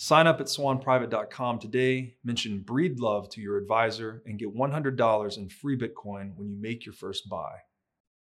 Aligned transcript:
Sign 0.00 0.28
up 0.28 0.40
at 0.40 0.46
swanprivate.com 0.46 1.58
today, 1.58 2.14
mention 2.22 2.62
Breedlove 2.64 3.28
to 3.30 3.40
your 3.40 3.56
advisor, 3.56 4.22
and 4.26 4.38
get 4.38 4.54
$100 4.54 5.36
in 5.36 5.48
free 5.48 5.76
Bitcoin 5.76 6.36
when 6.36 6.48
you 6.48 6.56
make 6.56 6.86
your 6.86 6.92
first 6.92 7.28
buy. 7.28 7.56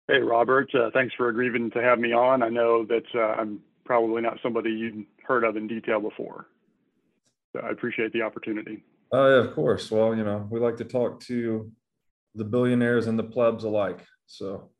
Hey, 0.08 0.20
Robert. 0.20 0.74
Uh, 0.74 0.88
thanks 0.94 1.14
for 1.14 1.28
agreeing 1.28 1.70
to 1.72 1.82
have 1.82 1.98
me 1.98 2.14
on. 2.14 2.42
I 2.42 2.48
know 2.48 2.86
that 2.86 3.04
uh, 3.14 3.38
I'm 3.38 3.60
probably 3.84 4.22
not 4.22 4.38
somebody 4.42 4.70
you've 4.70 5.04
heard 5.22 5.44
of 5.44 5.58
in 5.58 5.66
detail 5.66 6.00
before. 6.00 6.46
So 7.52 7.60
I 7.60 7.68
appreciate 7.68 8.14
the 8.14 8.22
opportunity. 8.22 8.82
Oh, 9.12 9.28
yeah, 9.28 9.46
of 9.46 9.54
course. 9.54 9.90
Well, 9.90 10.16
you 10.16 10.24
know, 10.24 10.48
we 10.50 10.60
like 10.60 10.78
to 10.78 10.84
talk 10.84 11.20
to 11.24 11.70
the 12.36 12.44
billionaires 12.44 13.06
and 13.06 13.18
the 13.18 13.24
plebs 13.24 13.64
alike. 13.64 14.06
So 14.26 14.70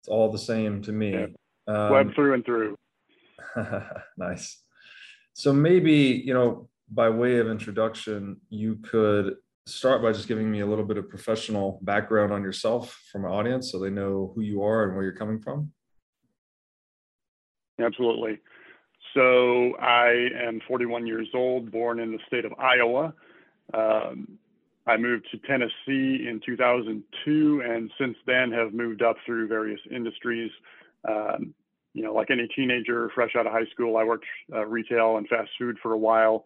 it's 0.00 0.08
all 0.08 0.30
the 0.30 0.38
same 0.38 0.80
to 0.82 0.92
me. 0.92 1.10
Yeah. 1.10 1.26
Um, 1.66 1.90
Web 1.90 2.14
through 2.14 2.34
and 2.34 2.44
through. 2.44 2.76
nice. 4.16 4.62
So 5.38 5.52
maybe, 5.52 5.92
you 5.92 6.34
know, 6.34 6.68
by 6.90 7.08
way 7.10 7.38
of 7.38 7.46
introduction, 7.46 8.38
you 8.50 8.74
could 8.82 9.36
start 9.66 10.02
by 10.02 10.10
just 10.10 10.26
giving 10.26 10.50
me 10.50 10.60
a 10.60 10.66
little 10.66 10.84
bit 10.84 10.96
of 10.96 11.08
professional 11.08 11.78
background 11.82 12.32
on 12.32 12.42
yourself 12.42 13.00
from 13.12 13.22
my 13.22 13.28
audience 13.28 13.70
so 13.70 13.78
they 13.78 13.88
know 13.88 14.32
who 14.34 14.40
you 14.40 14.64
are 14.64 14.82
and 14.82 14.96
where 14.96 15.04
you're 15.04 15.12
coming 15.12 15.38
from. 15.38 15.70
Absolutely. 17.80 18.40
So 19.14 19.76
I 19.76 20.26
am 20.44 20.60
41 20.66 21.06
years 21.06 21.28
old, 21.32 21.70
born 21.70 22.00
in 22.00 22.10
the 22.10 22.18
state 22.26 22.44
of 22.44 22.52
Iowa. 22.58 23.14
Um, 23.72 24.40
I 24.88 24.96
moved 24.96 25.28
to 25.30 25.38
Tennessee 25.46 26.26
in 26.26 26.40
2002, 26.44 27.62
and 27.64 27.92
since 27.96 28.16
then 28.26 28.50
have 28.50 28.74
moved 28.74 29.02
up 29.02 29.14
through 29.24 29.46
various 29.46 29.80
industries. 29.88 30.50
Um, 31.08 31.54
you 31.98 32.04
know, 32.04 32.14
like 32.14 32.30
any 32.30 32.46
teenager 32.54 33.10
fresh 33.12 33.32
out 33.36 33.44
of 33.44 33.52
high 33.52 33.66
school, 33.72 33.96
I 33.96 34.04
worked 34.04 34.24
uh, 34.54 34.64
retail 34.64 35.16
and 35.16 35.26
fast 35.26 35.50
food 35.58 35.78
for 35.82 35.92
a 35.92 35.98
while. 35.98 36.44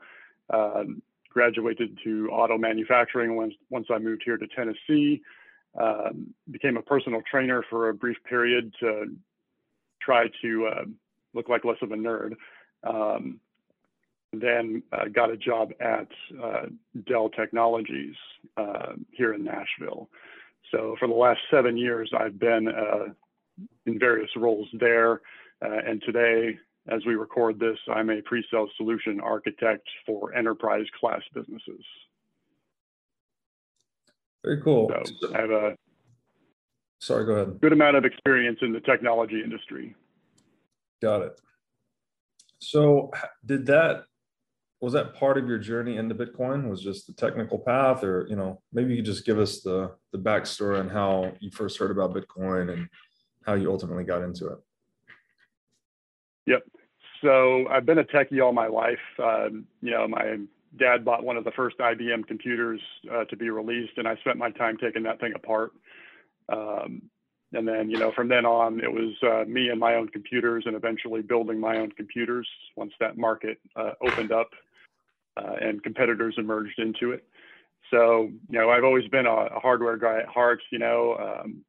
Um, 0.48 1.02
graduated 1.28 1.98
to 2.04 2.30
auto 2.30 2.56
manufacturing 2.56 3.36
once 3.36 3.52
once 3.68 3.86
I 3.92 3.98
moved 3.98 4.22
here 4.24 4.38
to 4.38 4.46
Tennessee. 4.46 5.20
Um, 5.78 6.34
became 6.50 6.78
a 6.78 6.82
personal 6.82 7.20
trainer 7.30 7.62
for 7.68 7.90
a 7.90 7.94
brief 7.94 8.16
period 8.26 8.72
to 8.80 9.14
try 10.00 10.28
to 10.40 10.66
uh, 10.66 10.84
look 11.34 11.50
like 11.50 11.66
less 11.66 11.76
of 11.82 11.92
a 11.92 11.96
nerd. 11.96 12.32
Um, 12.82 13.38
then 14.32 14.82
uh, 14.90 15.08
got 15.12 15.30
a 15.30 15.36
job 15.36 15.72
at 15.80 16.08
uh, 16.42 16.66
Dell 17.06 17.28
Technologies 17.28 18.14
uh, 18.56 18.94
here 19.10 19.34
in 19.34 19.44
Nashville. 19.44 20.08
So 20.70 20.96
for 20.98 21.08
the 21.08 21.14
last 21.14 21.40
seven 21.50 21.76
years, 21.76 22.10
I've 22.19 22.38
been 22.38 22.69
uh, 22.69 23.12
in 23.84 23.98
various 23.98 24.30
roles 24.34 24.69
there. 24.80 25.20
Uh, 25.62 25.78
and 25.87 26.03
today, 26.03 26.59
as 26.89 27.05
we 27.06 27.15
record 27.15 27.61
this, 27.61 27.78
I'm 27.95 28.11
a 28.11 28.21
pre-sale 28.23 28.69
solution 28.77 29.21
architect 29.21 29.87
for 30.05 30.34
enterprise 30.34 30.87
class 30.99 31.21
businesses. 31.34 31.84
Very 34.45 34.61
cool. 34.62 34.93
So 35.05 35.34
I 35.34 35.41
have 35.41 35.50
a 35.50 35.77
sorry, 37.00 37.25
go 37.27 37.33
ahead. 37.33 37.61
Good 37.61 37.73
amount 37.73 37.97
of 37.97 38.05
experience 38.05 38.59
in 38.62 38.73
the 38.73 38.81
technology 38.81 39.41
industry. 39.43 39.95
Got 41.00 41.23
it. 41.23 41.41
So 42.59 43.12
did 43.47 43.67
that 43.67 44.05
was 44.81 44.94
that 44.94 45.15
part 45.15 45.39
of 45.39 45.47
your 45.47 45.59
journey 45.59 45.97
into 45.97 46.17
Bitcoin? 46.17 46.69
Was 46.69 46.83
just 46.83 47.06
the 47.06 47.12
technical 47.12 47.59
path, 47.59 48.03
or 48.03 48.27
you 48.29 48.34
know, 48.34 48.61
maybe 48.73 48.91
you 48.91 48.97
could 48.97 49.05
just 49.05 49.25
give 49.25 49.39
us 49.39 49.61
the 49.61 49.93
the 50.11 50.19
backstory 50.19 50.81
on 50.81 50.89
how 50.89 51.33
you 51.39 51.53
first 51.53 51.79
heard 51.79 51.93
about 51.93 52.15
Bitcoin 52.15 52.73
and 52.73 52.89
how 53.47 53.55
you 53.55 53.71
ultimately 53.71 54.03
got 54.03 54.23
into 54.23 54.49
it. 54.49 54.59
Yep. 56.47 56.62
So 57.22 57.66
I've 57.69 57.86
been 57.86 57.98
a 57.98 58.04
techie 58.04 58.44
all 58.44 58.53
my 58.53 58.66
life. 58.66 58.98
Um, 59.22 59.66
you 59.80 59.92
know, 59.92 60.08
my 60.08 60.38
dad 60.78 61.04
bought 61.04 61.25
one 61.25 61.36
of 61.36 61.44
the 61.44 61.53
first 61.53 61.78
IBM 61.78 62.26
computers 62.26 62.80
uh, 63.12 63.25
to 63.26 63.36
be 63.36 63.50
released, 63.50 63.92
and 63.97 64.08
I 64.08 64.16
spent 64.16 64.38
my 64.38 64.50
time 64.50 64.76
taking 64.76 65.02
that 65.04 65.20
thing 65.20 65.32
apart. 65.34 65.72
Um, 66.48 67.02
and 67.52 67.69
then, 67.69 67.91
you 67.91 67.98
know, 67.98 68.12
from 68.12 68.28
then 68.28 68.47
on, 68.47 68.81
it 68.81 68.91
was 68.91 69.14
uh, 69.22 69.44
me 69.47 69.69
and 69.69 69.78
my 69.78 69.94
own 69.94 70.08
computers, 70.08 70.64
and 70.66 70.75
eventually 70.75 71.22
building 71.22 71.60
my 71.60 71.76
own 71.76 71.91
computers 71.92 72.48
once 72.76 72.92
that 72.98 73.19
market 73.19 73.58
uh, 73.76 73.92
opened 74.00 74.32
up 74.32 74.48
uh, 75.36 75.56
and 75.60 75.82
competitors 75.82 76.34
emerged 76.38 76.78
into 76.78 77.12
it. 77.12 77.25
So, 77.91 78.31
you 78.48 78.58
know, 78.58 78.70
I've 78.70 78.84
always 78.84 79.06
been 79.08 79.26
a, 79.26 79.34
a 79.34 79.60
hardware 79.60 79.98
guy 79.98 80.20
at 80.20 80.28
heart. 80.28 80.62
You 80.70 80.78
know, 80.78 81.16
um, 81.16 81.62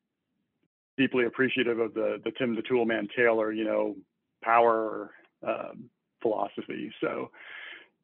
deeply 0.98 1.26
appreciative 1.26 1.80
of 1.80 1.94
the 1.94 2.22
the 2.24 2.32
Tim 2.32 2.56
the 2.56 2.62
Toolman 2.62 3.10
Taylor, 3.16 3.52
you 3.52 3.66
know, 3.66 3.96
power 4.44 5.12
um, 5.48 5.90
philosophy. 6.22 6.92
So, 7.02 7.32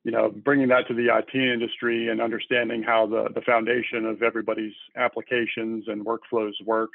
you 0.03 0.11
know, 0.11 0.29
bringing 0.29 0.69
that 0.69 0.87
to 0.87 0.93
the 0.93 1.07
IT 1.15 1.35
industry 1.35 2.09
and 2.09 2.21
understanding 2.21 2.83
how 2.83 3.05
the, 3.07 3.29
the 3.33 3.41
foundation 3.41 4.05
of 4.05 4.23
everybody's 4.23 4.73
applications 4.95 5.85
and 5.87 6.05
workflows 6.05 6.53
work 6.65 6.91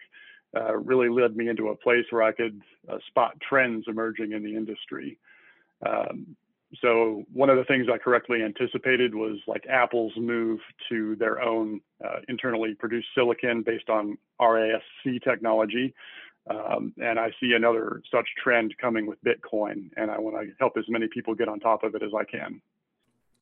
uh, 0.57 0.77
really 0.77 1.09
led 1.09 1.37
me 1.37 1.49
into 1.49 1.69
a 1.69 1.77
place 1.77 2.05
where 2.11 2.23
I 2.23 2.33
could 2.33 2.61
uh, 2.89 2.99
spot 3.09 3.35
trends 3.47 3.85
emerging 3.89 4.33
in 4.33 4.43
the 4.43 4.57
industry. 4.57 5.19
Um, 5.85 6.37
so 6.81 7.25
one 7.33 7.51
of 7.51 7.57
the 7.57 7.65
things 7.65 7.87
I 7.93 7.99
correctly 7.99 8.43
anticipated 8.43 9.15
was 9.15 9.39
like 9.47 9.67
Apple's 9.69 10.13
move 10.17 10.61
to 10.89 11.17
their 11.17 11.41
own 11.41 11.81
uh, 12.05 12.21
internally 12.29 12.75
produced 12.75 13.09
silicon 13.15 13.63
based 13.63 13.89
on 13.89 14.17
RISC 14.41 15.23
technology. 15.23 15.95
Um, 16.51 16.93
and 16.99 17.19
I 17.19 17.31
see 17.41 17.53
another 17.57 18.03
such 18.11 18.29
trend 18.43 18.75
coming 18.79 19.07
with 19.07 19.19
Bitcoin, 19.25 19.91
and 19.97 20.11
I 20.11 20.19
want 20.19 20.37
to 20.37 20.53
help 20.61 20.75
as 20.77 20.85
many 20.89 21.07
people 21.13 21.35
get 21.35 21.49
on 21.49 21.59
top 21.59 21.85
of 21.85 21.95
it 21.95 22.03
as 22.03 22.11
I 22.19 22.25
can. 22.25 22.61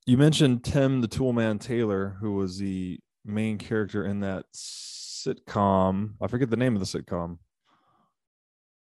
You 0.06 0.16
mentioned 0.16 0.64
Tim 0.64 1.00
the 1.00 1.08
Toolman 1.08 1.60
Taylor, 1.60 2.16
who 2.20 2.34
was 2.34 2.58
the 2.58 2.98
main 3.24 3.58
character 3.58 4.04
in 4.04 4.20
that 4.20 4.46
sitcom. 4.52 6.12
I 6.20 6.26
forget 6.28 6.50
the 6.50 6.56
name 6.56 6.76
of 6.76 6.80
the 6.80 6.86
sitcom. 6.86 7.38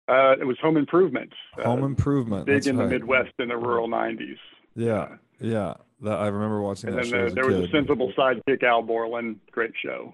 Uh, 0.07 0.35
it 0.39 0.45
was 0.45 0.57
Home 0.61 0.77
Improvement. 0.77 1.33
Home 1.63 1.83
uh, 1.83 1.87
Improvement. 1.87 2.45
Big 2.45 2.67
in 2.67 2.77
right. 2.77 2.85
the 2.85 2.89
Midwest 2.91 3.33
in 3.39 3.47
the 3.47 3.57
rural 3.57 3.87
'90s. 3.87 4.37
Yeah, 4.75 5.15
yeah. 5.39 5.75
That 6.01 6.19
I 6.19 6.27
remember 6.27 6.61
watching 6.61 6.89
and 6.89 6.99
that 6.99 7.03
then 7.03 7.11
show. 7.11 7.29
The, 7.29 7.35
there 7.35 7.47
was 7.47 7.67
a 7.67 7.71
sensible 7.71 8.13
sidekick, 8.15 8.61
Al 8.61 8.83
Borland. 8.83 9.39
Great 9.51 9.71
show. 9.81 10.13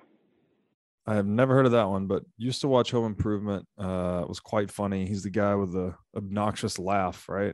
I 1.12 1.16
have 1.16 1.28
never 1.28 1.54
heard 1.54 1.66
of 1.66 1.74
that 1.74 1.90
one, 1.90 2.08
but 2.08 2.24
used 2.38 2.62
to 2.62 2.69
watch 2.69 2.92
Home 2.92 3.04
Improvement. 3.04 3.68
Uh, 3.78 4.22
it 4.24 4.30
was 4.30 4.40
quite 4.40 4.72
funny. 4.72 5.06
He's 5.06 5.24
the 5.24 5.30
guy 5.30 5.56
with 5.56 5.74
the 5.74 5.94
obnoxious 6.16 6.80
laugh, 6.80 7.28
right? 7.28 7.54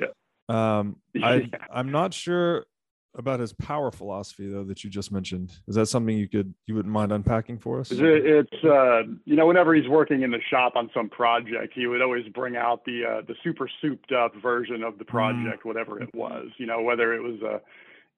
Yeah. 0.00 0.08
Um, 0.48 0.96
I 1.22 1.48
I'm 1.72 1.92
not 1.92 2.12
sure 2.12 2.64
about 3.14 3.38
his 3.38 3.52
power 3.52 3.92
philosophy 3.92 4.50
though 4.50 4.64
that 4.64 4.82
you 4.82 4.90
just 4.90 5.12
mentioned. 5.12 5.52
Is 5.68 5.76
that 5.76 5.86
something 5.86 6.18
you 6.18 6.28
could 6.28 6.52
you 6.66 6.74
wouldn't 6.74 6.92
mind 6.92 7.12
unpacking 7.12 7.60
for 7.60 7.78
us? 7.78 7.92
It's 7.92 8.64
uh, 8.64 9.02
you 9.24 9.36
know 9.36 9.46
whenever 9.46 9.76
he's 9.76 9.88
working 9.88 10.22
in 10.22 10.32
the 10.32 10.40
shop 10.50 10.72
on 10.74 10.90
some 10.92 11.08
project, 11.08 11.72
he 11.72 11.86
would 11.86 12.02
always 12.02 12.26
bring 12.34 12.56
out 12.56 12.84
the 12.84 13.04
uh, 13.04 13.22
the 13.28 13.36
super 13.44 13.70
souped 13.80 14.10
up 14.10 14.32
version 14.42 14.82
of 14.82 14.98
the 14.98 15.04
mm. 15.04 15.08
project, 15.08 15.62
mm. 15.62 15.66
whatever 15.66 16.02
it 16.02 16.12
was. 16.16 16.48
You 16.58 16.66
know 16.66 16.82
whether 16.82 17.14
it 17.14 17.22
was 17.22 17.40
a 17.42 17.60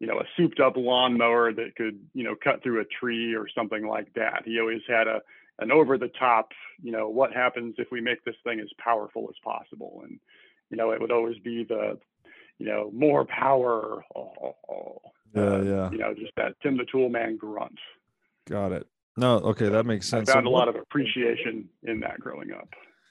you 0.00 0.06
know 0.06 0.18
a 0.18 0.24
souped 0.36 0.60
up 0.60 0.74
lawnmower 0.76 1.52
that 1.52 1.76
could 1.76 1.98
you 2.14 2.24
know 2.24 2.34
cut 2.42 2.62
through 2.62 2.80
a 2.80 2.84
tree 2.84 3.34
or 3.34 3.46
something 3.54 3.86
like 3.86 4.12
that. 4.14 4.42
He 4.44 4.60
always 4.60 4.82
had 4.88 5.06
a 5.06 5.20
an 5.60 5.72
over 5.72 5.98
the 5.98 6.10
top 6.18 6.50
you 6.82 6.92
know 6.92 7.08
what 7.08 7.32
happens 7.32 7.74
if 7.78 7.88
we 7.90 8.00
make 8.00 8.24
this 8.24 8.36
thing 8.44 8.60
as 8.60 8.68
powerful 8.78 9.28
as 9.28 9.34
possible 9.42 10.02
and 10.04 10.20
you 10.70 10.76
know 10.76 10.92
it 10.92 11.00
would 11.00 11.10
always 11.10 11.38
be 11.38 11.64
the 11.64 11.98
you 12.58 12.66
know, 12.66 12.90
more 12.92 13.24
power. 13.24 14.04
Oh, 14.14 14.56
oh. 14.68 15.00
Yeah, 15.34 15.42
uh, 15.42 15.62
yeah. 15.62 15.90
You 15.90 15.98
know, 15.98 16.14
just 16.14 16.32
that 16.36 16.54
Tim 16.62 16.76
the 16.76 16.86
Tool 16.90 17.08
Man 17.08 17.36
grunt. 17.36 17.78
Got 18.48 18.72
it. 18.72 18.86
No, 19.16 19.36
okay, 19.38 19.68
that 19.68 19.84
makes 19.84 20.08
sense. 20.08 20.28
I 20.28 20.34
found 20.34 20.44
so 20.44 20.48
a 20.48 20.52
what, 20.52 20.58
lot 20.58 20.68
of 20.68 20.76
appreciation 20.76 21.68
in 21.82 22.00
that 22.00 22.20
growing 22.20 22.52
up. 22.52 22.68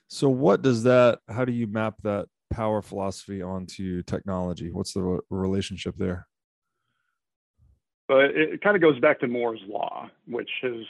So, 0.08 0.30
what 0.30 0.62
does 0.62 0.84
that? 0.84 1.20
How 1.30 1.46
do 1.46 1.52
you 1.52 1.68
map 1.68 1.96
that 2.04 2.28
power 2.50 2.82
philosophy 2.82 3.42
onto 3.42 4.04
technology? 4.04 4.72
What's 4.72 4.94
the 4.94 5.20
relationship 5.30 5.96
there? 5.98 6.28
But 8.08 8.32
it, 8.36 8.62
kind 8.62 8.76
of 8.76 8.82
goes 8.82 9.00
back 9.00 9.20
to 9.20 9.28
Moore's 9.28 9.60
law, 9.68 10.10
which 10.28 10.50
has 10.62 10.86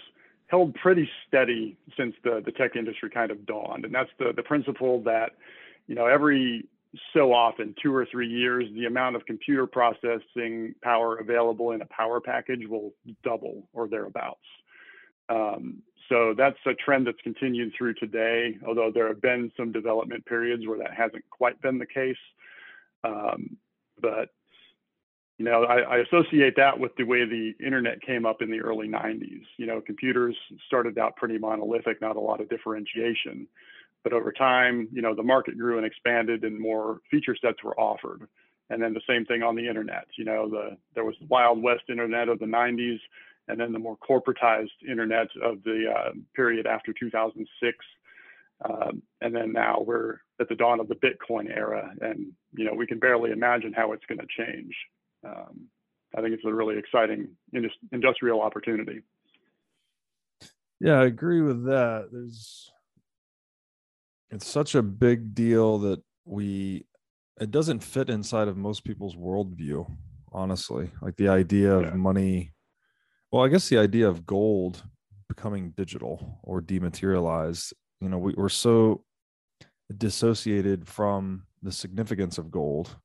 held 0.48 0.76
pretty 0.76 1.10
steady 1.28 1.78
since 1.98 2.16
the 2.24 2.42
the 2.46 2.52
tech 2.52 2.76
industry 2.76 3.10
kind 3.10 3.32
of 3.32 3.46
dawned, 3.46 3.86
and 3.86 3.94
that's 3.94 4.12
the 4.20 4.34
the 4.36 4.44
principle 4.44 5.02
that 5.04 5.32
you 5.88 5.96
know 5.96 6.06
every 6.06 6.66
so 7.14 7.34
often, 7.34 7.76
two 7.82 7.94
or 7.94 8.06
three 8.10 8.28
years, 8.28 8.66
the 8.74 8.86
amount 8.86 9.16
of 9.16 9.26
computer 9.26 9.68
processing 9.68 10.74
power 10.82 11.18
available 11.18 11.72
in 11.72 11.82
a 11.82 11.86
power 11.86 12.20
package 12.20 12.68
will 12.68 12.94
double 13.24 13.68
or 13.74 13.88
thereabouts. 13.88 14.40
Um, 15.30 15.82
so 16.10 16.34
that's 16.38 16.58
a 16.66 16.74
trend 16.74 17.08
that's 17.08 17.22
continued 17.22 17.74
through 17.78 17.96
today, 17.96 18.58
although 18.66 18.92
there 18.94 19.08
have 19.08 19.22
been 19.22 19.52
some 19.58 19.72
development 19.72 20.26
periods 20.26 20.66
where 20.66 20.78
that 20.78 20.94
hasn't 20.94 21.30
quite 21.30 21.62
been 21.62 21.78
the 21.78 21.86
case. 21.86 22.16
Um, 23.04 23.58
but 24.02 24.30
you 25.38 25.46
know, 25.46 25.64
I, 25.64 25.82
I, 25.82 25.98
associate 26.00 26.56
that 26.58 26.80
with 26.80 26.96
the 26.96 27.04
way 27.04 27.24
the 27.24 27.54
internet 27.64 28.02
came 28.02 28.26
up 28.26 28.42
in 28.42 28.50
the 28.50 28.60
early 28.60 28.88
90s. 28.88 29.44
You 29.58 29.68
know, 29.68 29.82
computers 29.82 30.36
started 30.66 30.98
out 30.98 31.16
pretty 31.16 31.38
monolithic, 31.38 32.02
not 32.02 32.16
a 32.16 32.20
lot 32.20 32.42
of 32.42 32.50
differentiation. 32.50 33.48
But 34.04 34.14
over 34.14 34.32
time, 34.32 34.88
you 34.92 35.02
know, 35.02 35.14
the 35.14 35.24
market 35.24 35.58
grew 35.58 35.78
and 35.78 35.86
expanded 35.86 36.44
and 36.44 36.60
more 36.60 37.02
feature 37.12 37.36
sets 37.40 37.64
were 37.64 37.80
offered. 37.80 38.28
And 38.70 38.82
then 38.82 38.94
the 38.94 39.02
same 39.08 39.26
thing 39.26 39.44
on 39.44 39.56
the 39.56 39.68
internet. 39.68 40.08
You 40.18 40.26
know, 40.26 40.50
the 40.50 40.78
there 40.96 41.06
was 41.06 41.16
the 41.20 41.28
Wild 41.28 41.62
West 41.62 41.84
internet 41.90 42.30
of 42.30 42.40
the 42.40 42.46
90s, 42.46 43.00
and 43.48 43.60
then 43.60 43.72
the 43.72 43.80
more 43.80 43.98
corporatized 43.98 44.70
internet 44.90 45.28
of 45.42 45.64
the 45.64 45.86
uh, 45.96 46.12
period 46.36 46.66
after 46.66 46.94
2006. 47.00 47.78
Um, 48.66 49.04
and 49.22 49.36
then 49.36 49.54
now 49.54 49.82
we're 49.86 50.18
at 50.40 50.50
the 50.50 50.56
dawn 50.56 50.80
of 50.80 50.88
the 50.88 50.96
Bitcoin 50.96 51.56
era, 51.56 51.92
and 52.02 52.32
you 52.54 52.66
know 52.66 52.74
we 52.74 52.88
can 52.88 52.98
barely 52.98 53.32
imagine 53.32 53.72
how 53.72 53.92
it's 53.92 54.06
going 54.08 54.20
to 54.20 54.28
change. 54.28 54.76
Um, 55.26 55.68
I 56.18 56.22
think 56.22 56.34
it's 56.34 56.46
a 56.46 56.54
really 56.54 56.78
exciting 56.78 57.30
industrial 57.92 58.42
opportunity. 58.42 59.02
Yeah, 60.80 61.00
I 61.00 61.06
agree 61.06 61.42
with 61.42 61.66
that. 61.66 62.10
There's 62.12 62.72
it's 64.30 64.48
such 64.48 64.76
a 64.76 64.82
big 64.82 65.34
deal 65.34 65.80
that 65.80 66.02
we 66.26 66.86
it 67.40 67.52
doesn't 67.52 67.84
fit 67.84 68.10
inside 68.10 68.48
of 68.48 68.58
most 68.58 68.84
people's 68.84 69.16
worldview 69.16 69.90
honestly 70.32 70.92
like 71.02 71.16
the 71.16 71.30
idea 71.30 71.74
of 71.74 71.84
yeah. 71.86 71.94
money 71.94 72.52
well 73.32 73.44
i 73.44 73.48
guess 73.48 73.70
the 73.70 73.78
idea 73.78 74.08
of 74.08 74.26
gold 74.26 74.84
becoming 75.30 75.72
digital 75.78 76.40
or 76.44 76.62
dematerialized 76.62 77.74
you 78.02 78.10
know 78.10 78.18
we, 78.18 78.34
we're 78.36 78.50
so 78.50 79.04
dissociated 79.98 80.88
from 80.88 81.44
the 81.64 81.72
significance 81.72 82.38
of 82.38 82.52
gold 82.52 82.98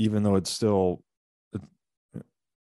even 0.00 0.22
though 0.22 0.36
it's 0.36 0.50
still 0.50 1.02
it, 1.52 1.60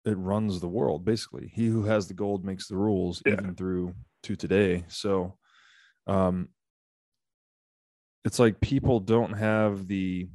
it 0.04 0.18
runs 0.18 0.60
the 0.60 0.68
world 0.68 1.06
basically. 1.06 1.50
He 1.54 1.68
who 1.68 1.86
has 1.86 2.08
the 2.08 2.14
gold 2.14 2.44
makes 2.44 2.68
the 2.68 2.76
rules 2.76 3.24
yeah. 3.26 3.34
even 3.34 3.56
through 3.56 3.96
to 4.24 4.36
today. 4.36 4.84
So 4.90 5.38
um 6.08 6.50
it's 8.26 8.38
like 8.38 8.60
people 8.60 9.00
don't 9.00 9.34
have 9.34 9.88
the 9.88 10.28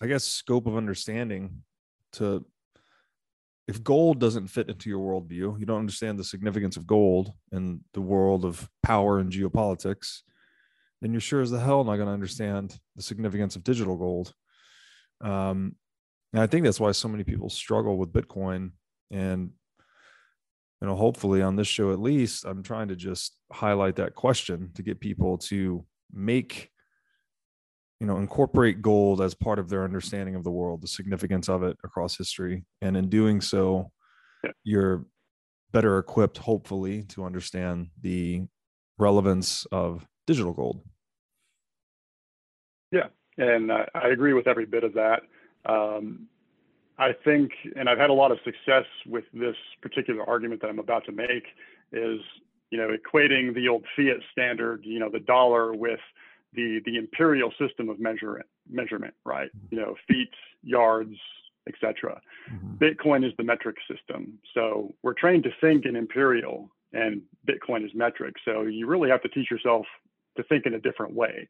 i 0.00 0.06
guess 0.06 0.24
scope 0.24 0.66
of 0.66 0.76
understanding 0.76 1.62
to 2.12 2.44
if 3.66 3.82
gold 3.82 4.18
doesn't 4.18 4.48
fit 4.48 4.68
into 4.68 4.88
your 4.88 5.00
worldview 5.00 5.58
you 5.58 5.66
don't 5.66 5.80
understand 5.80 6.18
the 6.18 6.24
significance 6.24 6.76
of 6.76 6.86
gold 6.86 7.32
in 7.52 7.80
the 7.94 8.00
world 8.00 8.44
of 8.44 8.68
power 8.82 9.18
and 9.18 9.32
geopolitics 9.32 10.20
then 11.00 11.12
you're 11.12 11.20
sure 11.20 11.40
as 11.40 11.50
the 11.50 11.60
hell 11.60 11.84
not 11.84 11.96
going 11.96 12.06
to 12.06 12.12
understand 12.12 12.78
the 12.96 13.02
significance 13.02 13.56
of 13.56 13.64
digital 13.64 13.96
gold 13.96 14.32
um, 15.20 15.74
and 16.32 16.42
i 16.42 16.46
think 16.46 16.64
that's 16.64 16.80
why 16.80 16.92
so 16.92 17.08
many 17.08 17.24
people 17.24 17.50
struggle 17.50 17.96
with 17.96 18.12
bitcoin. 18.12 18.72
And 19.10 19.50
you 20.80 20.86
know 20.86 20.96
hopefully 20.96 21.42
on 21.42 21.56
this 21.56 21.66
show 21.66 21.92
at 21.92 21.98
least 21.98 22.44
i'm 22.44 22.62
trying 22.62 22.88
to 22.88 22.96
just 22.96 23.36
highlight 23.50 23.96
that 23.96 24.14
question 24.14 24.70
to 24.74 24.82
get 24.82 25.00
people 25.00 25.38
to 25.38 25.84
make 26.12 26.70
you 28.00 28.06
know 28.06 28.18
incorporate 28.18 28.80
gold 28.80 29.20
as 29.20 29.34
part 29.34 29.58
of 29.58 29.68
their 29.68 29.84
understanding 29.84 30.34
of 30.34 30.44
the 30.44 30.50
world 30.50 30.82
the 30.82 30.88
significance 30.88 31.48
of 31.48 31.62
it 31.62 31.76
across 31.84 32.16
history. 32.16 32.64
And 32.80 32.96
in 32.96 33.08
doing 33.08 33.40
so 33.40 33.90
yeah. 34.44 34.50
you're 34.64 35.06
better 35.72 35.98
equipped 35.98 36.38
hopefully 36.38 37.02
to 37.04 37.24
understand 37.24 37.88
the 38.00 38.44
relevance 38.98 39.66
of 39.72 40.06
digital 40.26 40.52
gold. 40.52 40.80
Yeah 42.92 43.08
and 43.38 43.70
uh, 43.70 43.86
i 43.94 44.08
agree 44.08 44.34
with 44.34 44.46
every 44.46 44.66
bit 44.66 44.84
of 44.84 44.92
that 44.94 45.22
um, 45.66 46.26
i 46.98 47.10
think 47.24 47.50
and 47.76 47.88
i've 47.88 47.98
had 47.98 48.10
a 48.10 48.14
lot 48.14 48.30
of 48.30 48.38
success 48.44 48.84
with 49.06 49.24
this 49.32 49.56
particular 49.80 50.28
argument 50.28 50.60
that 50.60 50.68
i'm 50.68 50.78
about 50.78 51.04
to 51.04 51.12
make 51.12 51.44
is 51.92 52.20
you 52.70 52.78
know, 52.78 52.88
equating 52.88 53.54
the 53.54 53.68
old 53.68 53.84
fiat 53.96 54.18
standard, 54.32 54.82
you 54.84 54.98
know, 54.98 55.08
the 55.10 55.20
dollar 55.20 55.72
with 55.72 56.00
the 56.54 56.80
the 56.84 56.96
imperial 56.96 57.52
system 57.58 57.88
of 57.88 57.98
measurement, 57.98 58.46
measurement, 58.68 59.14
right? 59.24 59.48
Mm-hmm. 59.48 59.74
You 59.74 59.80
know, 59.80 59.94
feet, 60.06 60.30
yards, 60.62 61.16
etc. 61.66 62.20
Mm-hmm. 62.50 62.74
Bitcoin 62.76 63.26
is 63.26 63.32
the 63.36 63.44
metric 63.44 63.76
system. 63.90 64.38
So 64.54 64.94
we're 65.02 65.14
trained 65.14 65.44
to 65.44 65.50
think 65.60 65.86
in 65.86 65.96
imperial, 65.96 66.70
and 66.92 67.22
Bitcoin 67.46 67.84
is 67.84 67.90
metric. 67.94 68.34
So 68.44 68.62
you 68.62 68.86
really 68.86 69.10
have 69.10 69.22
to 69.22 69.28
teach 69.28 69.50
yourself 69.50 69.86
to 70.36 70.42
think 70.44 70.66
in 70.66 70.74
a 70.74 70.80
different 70.80 71.14
way. 71.14 71.48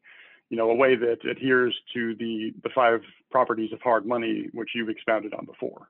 You 0.49 0.57
know, 0.57 0.69
a 0.71 0.75
way 0.75 0.95
that 0.95 1.25
adheres 1.29 1.75
to 1.93 2.15
the 2.15 2.53
the 2.63 2.69
five 2.73 3.01
properties 3.31 3.71
of 3.71 3.81
hard 3.81 4.05
money, 4.05 4.47
which 4.53 4.69
you've 4.73 4.89
expounded 4.89 5.33
on 5.33 5.45
before. 5.45 5.89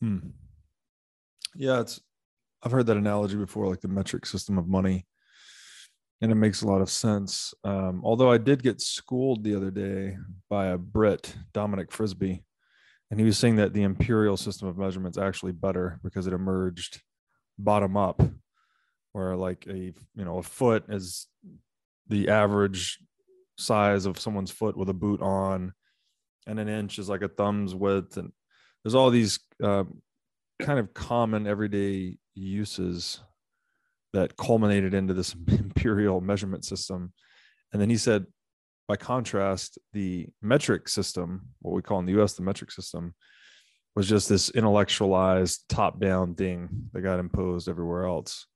Hmm. 0.00 0.18
Yeah, 1.54 1.80
it's 1.80 2.00
I've 2.62 2.72
heard 2.72 2.86
that 2.86 2.96
analogy 2.96 3.36
before, 3.36 3.68
like 3.68 3.80
the 3.80 3.88
metric 3.88 4.26
system 4.26 4.58
of 4.58 4.66
money, 4.66 5.06
and 6.20 6.32
it 6.32 6.36
makes 6.36 6.62
a 6.62 6.66
lot 6.66 6.80
of 6.80 6.90
sense. 6.90 7.52
Um, 7.62 8.00
although 8.04 8.30
I 8.30 8.38
did 8.38 8.62
get 8.62 8.80
schooled 8.80 9.44
the 9.44 9.54
other 9.54 9.70
day 9.70 10.16
by 10.48 10.66
a 10.66 10.78
Brit, 10.78 11.34
Dominic 11.52 11.92
Frisby, 11.92 12.42
and 13.10 13.20
he 13.20 13.26
was 13.26 13.38
saying 13.38 13.56
that 13.56 13.74
the 13.74 13.82
imperial 13.82 14.36
system 14.36 14.66
of 14.66 14.78
measurement 14.78 15.16
is 15.16 15.22
actually 15.22 15.52
better 15.52 16.00
because 16.02 16.26
it 16.26 16.32
emerged 16.32 17.02
bottom 17.58 17.96
up, 17.96 18.22
where 19.12 19.36
like 19.36 19.66
a 19.68 19.76
you 19.76 20.24
know 20.24 20.38
a 20.38 20.42
foot 20.42 20.84
is 20.88 21.26
the 22.08 22.28
average 22.28 22.98
size 23.58 24.06
of 24.06 24.18
someone's 24.18 24.50
foot 24.50 24.76
with 24.76 24.88
a 24.88 24.94
boot 24.94 25.20
on, 25.20 25.72
and 26.46 26.58
an 26.58 26.68
inch 26.68 26.98
is 26.98 27.08
like 27.08 27.22
a 27.22 27.28
thumb's 27.28 27.74
width, 27.74 28.16
and 28.16 28.32
there's 28.82 28.94
all 28.94 29.10
these 29.10 29.38
uh, 29.62 29.84
kind 30.60 30.78
of 30.78 30.94
common 30.94 31.46
everyday 31.46 32.16
uses 32.34 33.20
that 34.12 34.36
culminated 34.36 34.94
into 34.94 35.14
this 35.14 35.34
imperial 35.48 36.20
measurement 36.20 36.64
system. 36.64 37.12
And 37.72 37.80
then 37.82 37.90
he 37.90 37.96
said, 37.96 38.26
by 38.86 38.96
contrast, 38.96 39.78
the 39.92 40.28
metric 40.42 40.88
system, 40.88 41.48
what 41.60 41.74
we 41.74 41.82
call 41.82 41.98
in 41.98 42.06
the 42.06 42.20
US 42.20 42.34
the 42.34 42.42
metric 42.42 42.70
system, 42.70 43.14
was 43.96 44.08
just 44.08 44.28
this 44.28 44.50
intellectualized 44.50 45.64
top 45.68 46.00
down 46.00 46.34
thing 46.34 46.68
that 46.92 47.02
got 47.02 47.20
imposed 47.20 47.68
everywhere 47.68 48.06
else. 48.06 48.46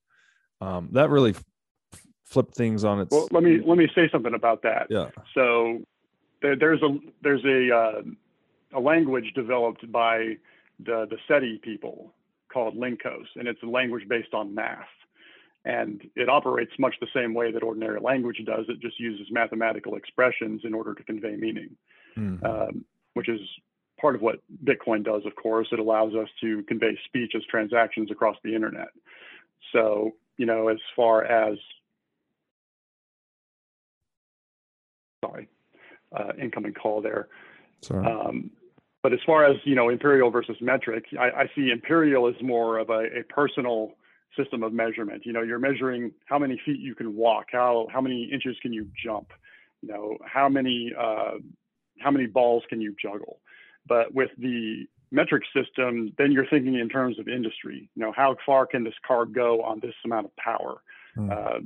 Um, 0.61 0.91
that 0.93 1.11
really 1.11 1.35
f- 2.29 2.33
flipped 2.33 2.55
things 2.55 2.85
on 2.85 3.01
its. 3.01 3.11
Well, 3.11 3.29
let 3.31 3.43
me 3.43 3.61
let 3.65 3.79
me 3.79 3.89
say 3.95 4.09
something 4.11 4.35
about 4.35 4.63
that. 4.63 4.87
Yeah. 4.91 5.11
So 5.35 5.81
there, 6.43 6.57
there's 6.57 6.83
a 6.83 6.99
there's 7.23 7.45
a 7.45 7.75
uh, 7.75 8.79
a 8.79 8.81
language 8.81 9.33
developed 9.35 9.91
by 9.91 10.37
the 10.79 11.07
the 11.11 11.17
SETI 11.27 11.61
people 11.63 12.15
called 12.53 12.77
Lincos, 12.77 13.27
and 13.37 13.47
it's 13.49 13.63
a 13.63 13.67
language 13.67 14.09
based 14.09 14.35
on 14.35 14.55
math. 14.55 14.87
And 15.65 16.09
it 16.17 16.29
operates 16.31 16.73
much 16.79 16.95
the 17.01 17.09
same 17.13 17.35
way 17.35 17.53
that 17.53 17.63
ordinary 17.63 18.01
language 18.01 18.41
does. 18.47 18.65
It 18.69 18.81
just 18.81 18.99
uses 18.99 19.27
mathematical 19.31 19.97
expressions 19.97 20.63
in 20.65 20.73
order 20.73 20.95
to 20.95 21.03
convey 21.03 21.37
meaning, 21.37 21.77
mm. 22.17 22.43
um, 22.43 22.85
which 23.15 23.29
is 23.29 23.41
part 24.01 24.15
of 24.15 24.23
what 24.23 24.37
Bitcoin 24.65 25.05
does, 25.05 25.27
of 25.27 25.35
course. 25.37 25.69
It 25.73 25.79
allows 25.79 26.15
us 26.15 26.29
to 26.41 26.63
convey 26.63 26.97
speech 27.05 27.33
as 27.37 27.43
transactions 27.51 28.11
across 28.11 28.37
the 28.45 28.55
internet. 28.55 28.89
So, 29.73 30.13
you 30.39 30.47
know, 30.47 30.69
as 30.69 30.79
far 30.97 31.25
as, 31.25 31.59
incoming 36.41 36.75
call 36.75 37.01
there. 37.03 37.29
Sorry. 37.83 38.07
Um, 38.07 38.51
but 39.03 39.13
as 39.13 39.21
far 39.25 39.45
as, 39.45 39.57
you 39.65 39.75
know, 39.75 39.89
imperial 39.89 40.31
versus 40.31 40.57
metric, 40.61 41.05
I, 41.19 41.43
I 41.43 41.51
see 41.55 41.71
imperial 41.71 42.27
as 42.29 42.35
more 42.43 42.79
of 42.79 42.91
a, 42.91 43.21
a 43.21 43.23
personal 43.29 43.93
system 44.37 44.63
of 44.63 44.73
measurement. 44.73 45.23
You 45.25 45.33
know, 45.33 45.43
you're 45.43 45.59
measuring 45.59 46.13
how 46.27 46.39
many 46.39 46.61
feet 46.65 46.81
you 46.81 46.95
can 46.95 47.17
walk, 47.17 47.47
how, 47.53 47.87
how 47.93 48.01
many 48.01 48.29
inches 48.33 48.57
can 48.61 48.73
you 48.73 48.89
jump, 49.03 49.33
you 49.83 49.89
know, 49.89 50.19
how 50.25 50.49
many, 50.49 50.93
uh, 50.99 51.35
how 52.01 52.11
many 52.11 52.27
balls 52.27 52.65
can 52.69 52.81
you 52.81 52.95
juggle? 53.01 53.41
But 53.87 54.13
with 54.15 54.31
the 54.37 54.87
metric 55.11 55.45
system, 55.57 56.13
then 56.19 56.33
you're 56.33 56.47
thinking 56.47 56.75
in 56.75 56.89
terms 56.89 57.19
of 57.19 57.29
industry. 57.29 57.89
You 57.95 58.03
know, 58.03 58.13
how 58.15 58.37
far 58.45 58.67
can 58.67 58.85
this 58.85 58.95
car 59.07 59.25
go 59.25 59.63
on 59.63 59.81
this 59.81 59.95
amount 60.05 60.27
of 60.27 60.37
power? 60.37 60.83
Mm. 61.17 61.31
Uh, 61.33 61.61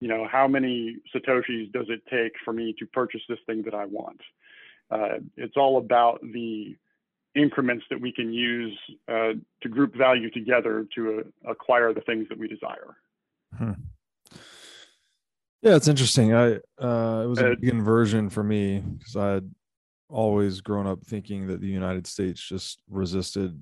you 0.00 0.08
know, 0.08 0.26
how 0.30 0.46
many 0.46 0.96
satoshis 1.14 1.72
does 1.72 1.86
it 1.88 2.02
take 2.10 2.32
for 2.44 2.52
me 2.52 2.74
to 2.78 2.86
purchase 2.86 3.22
this 3.28 3.38
thing 3.46 3.62
that 3.64 3.74
I 3.74 3.84
want? 3.86 4.20
Uh, 4.90 5.18
it's 5.36 5.56
all 5.56 5.78
about 5.78 6.20
the 6.22 6.76
increments 7.34 7.84
that 7.90 8.00
we 8.00 8.12
can 8.12 8.32
use 8.32 8.78
uh, 9.08 9.32
to 9.62 9.68
group 9.68 9.94
value 9.94 10.30
together 10.30 10.86
to 10.94 11.24
uh, 11.46 11.50
acquire 11.50 11.92
the 11.92 12.00
things 12.02 12.26
that 12.28 12.38
we 12.38 12.48
desire. 12.48 12.96
Hmm. 13.56 13.72
Yeah, 15.62 15.74
it's 15.74 15.88
interesting. 15.88 16.34
I 16.34 16.54
uh, 16.80 17.22
it 17.24 17.26
was 17.26 17.40
a 17.40 17.56
big 17.60 17.68
inversion 17.68 18.30
for 18.30 18.44
me 18.44 18.78
because 18.78 19.16
I 19.16 19.32
had 19.34 19.50
always 20.08 20.60
grown 20.60 20.86
up 20.86 21.04
thinking 21.04 21.48
that 21.48 21.60
the 21.60 21.66
United 21.66 22.06
States 22.06 22.40
just 22.40 22.80
resisted 22.88 23.60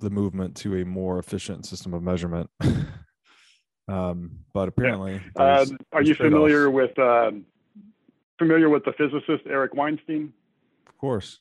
the 0.00 0.10
movement 0.10 0.56
to 0.56 0.76
a 0.76 0.84
more 0.84 1.18
efficient 1.18 1.64
system 1.66 1.94
of 1.94 2.02
measurement. 2.02 2.50
um, 3.90 4.30
but 4.52 4.68
apparently, 4.68 5.20
yeah. 5.36 5.60
um, 5.60 5.76
are 5.92 6.02
you 6.02 6.14
familiar 6.14 6.70
with 6.70 6.96
um, 6.98 7.44
familiar 8.38 8.68
with 8.68 8.84
the 8.84 8.92
physicist 8.92 9.46
Eric 9.46 9.74
Weinstein? 9.74 10.32
Of 10.86 10.96
course. 10.98 11.40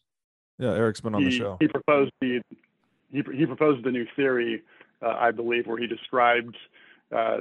Yeah, 0.57 0.73
Eric's 0.73 1.01
been 1.01 1.15
on 1.15 1.23
he, 1.23 1.29
the 1.29 1.37
show. 1.37 1.57
He 1.59 1.67
proposed 1.67 2.11
the 2.21 2.41
he, 3.11 3.23
he 3.33 3.45
proposed 3.45 3.83
the 3.83 3.91
new 3.91 4.05
theory, 4.15 4.61
uh, 5.01 5.15
I 5.19 5.31
believe, 5.31 5.67
where 5.67 5.77
he 5.77 5.87
described 5.87 6.55
uh, 7.15 7.37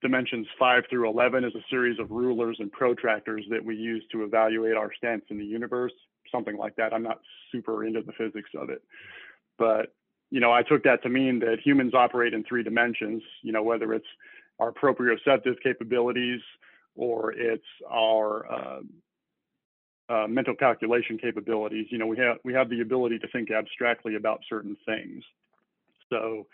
dimensions 0.00 0.46
five 0.58 0.84
through 0.88 1.08
eleven 1.08 1.44
as 1.44 1.54
a 1.54 1.64
series 1.68 1.98
of 1.98 2.10
rulers 2.10 2.56
and 2.60 2.70
protractors 2.70 3.42
that 3.50 3.64
we 3.64 3.76
use 3.76 4.04
to 4.12 4.22
evaluate 4.22 4.76
our 4.76 4.90
stance 4.94 5.24
in 5.30 5.38
the 5.38 5.44
universe 5.44 5.92
something 6.34 6.56
like 6.56 6.76
that. 6.76 6.92
I'm 6.92 7.02
not 7.02 7.20
super 7.52 7.84
into 7.84 8.02
the 8.02 8.12
physics 8.12 8.50
of 8.56 8.70
it, 8.70 8.82
but 9.58 9.92
you 10.30 10.40
know, 10.40 10.52
I 10.52 10.62
took 10.62 10.82
that 10.82 11.02
to 11.04 11.08
mean 11.08 11.38
that 11.40 11.58
humans 11.64 11.94
operate 11.94 12.34
in 12.34 12.44
three 12.44 12.62
dimensions. 12.62 13.22
You 13.42 13.52
know, 13.52 13.62
whether 13.62 13.92
it's 13.92 14.06
our 14.58 14.72
proprioceptive 14.72 15.60
capabilities 15.62 16.40
or 16.94 17.32
it's 17.32 17.64
our 17.90 18.52
uh, 18.52 18.80
uh, 20.08 20.26
mental 20.28 20.54
calculation 20.54 21.18
capabilities. 21.18 21.86
You 21.90 21.98
know, 21.98 22.06
we 22.06 22.18
have 22.18 22.38
we 22.44 22.52
have 22.54 22.68
the 22.70 22.80
ability 22.80 23.18
to 23.20 23.28
think 23.28 23.50
abstractly 23.50 24.16
about 24.16 24.40
certain 24.48 24.76
things. 24.86 25.24
So, 26.10 26.46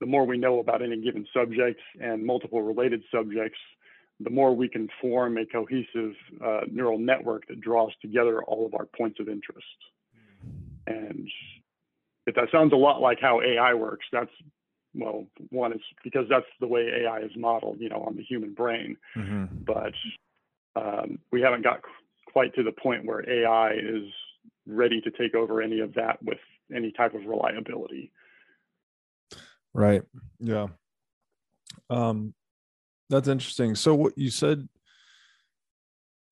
the 0.00 0.06
more 0.06 0.26
we 0.26 0.38
know 0.38 0.60
about 0.60 0.82
any 0.82 1.00
given 1.00 1.26
subject 1.34 1.80
and 2.00 2.24
multiple 2.24 2.62
related 2.62 3.02
subjects, 3.12 3.58
the 4.20 4.30
more 4.30 4.54
we 4.54 4.68
can 4.68 4.88
form 5.00 5.38
a 5.38 5.46
cohesive 5.46 6.14
uh, 6.44 6.60
neural 6.70 6.98
network 6.98 7.48
that 7.48 7.60
draws 7.60 7.92
together 8.02 8.42
all 8.44 8.66
of 8.66 8.74
our 8.74 8.86
points 8.96 9.18
of 9.18 9.28
interest. 9.28 9.66
And 10.86 11.28
if 12.26 12.34
that 12.34 12.48
sounds 12.52 12.72
a 12.72 12.76
lot 12.76 13.00
like 13.00 13.18
how 13.20 13.40
AI 13.40 13.74
works, 13.74 14.06
that's 14.12 14.30
well, 14.94 15.26
one 15.50 15.72
is 15.72 15.80
because 16.02 16.26
that's 16.28 16.46
the 16.60 16.66
way 16.66 17.04
AI 17.04 17.20
is 17.20 17.30
modeled, 17.36 17.78
you 17.80 17.88
know, 17.88 18.02
on 18.02 18.16
the 18.16 18.22
human 18.22 18.54
brain. 18.54 18.96
Mm-hmm. 19.16 19.44
But 19.64 19.94
um, 20.76 21.18
we 21.32 21.40
haven't 21.40 21.62
got 21.62 21.80
quite 22.32 22.54
to 22.54 22.62
the 22.62 22.72
point 22.72 23.04
where 23.04 23.28
AI 23.28 23.72
is 23.74 24.04
ready 24.66 25.00
to 25.00 25.10
take 25.10 25.34
over 25.34 25.60
any 25.60 25.80
of 25.80 25.94
that 25.94 26.22
with 26.22 26.38
any 26.74 26.92
type 26.92 27.14
of 27.14 27.24
reliability. 27.26 28.12
Right. 29.72 30.02
Yeah. 30.38 30.68
Um, 31.88 32.34
that's 33.08 33.28
interesting. 33.28 33.74
So 33.74 33.94
what 33.94 34.16
you 34.16 34.30
said 34.30 34.68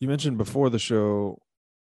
you 0.00 0.08
mentioned 0.08 0.38
before 0.38 0.70
the 0.70 0.78
show 0.78 1.40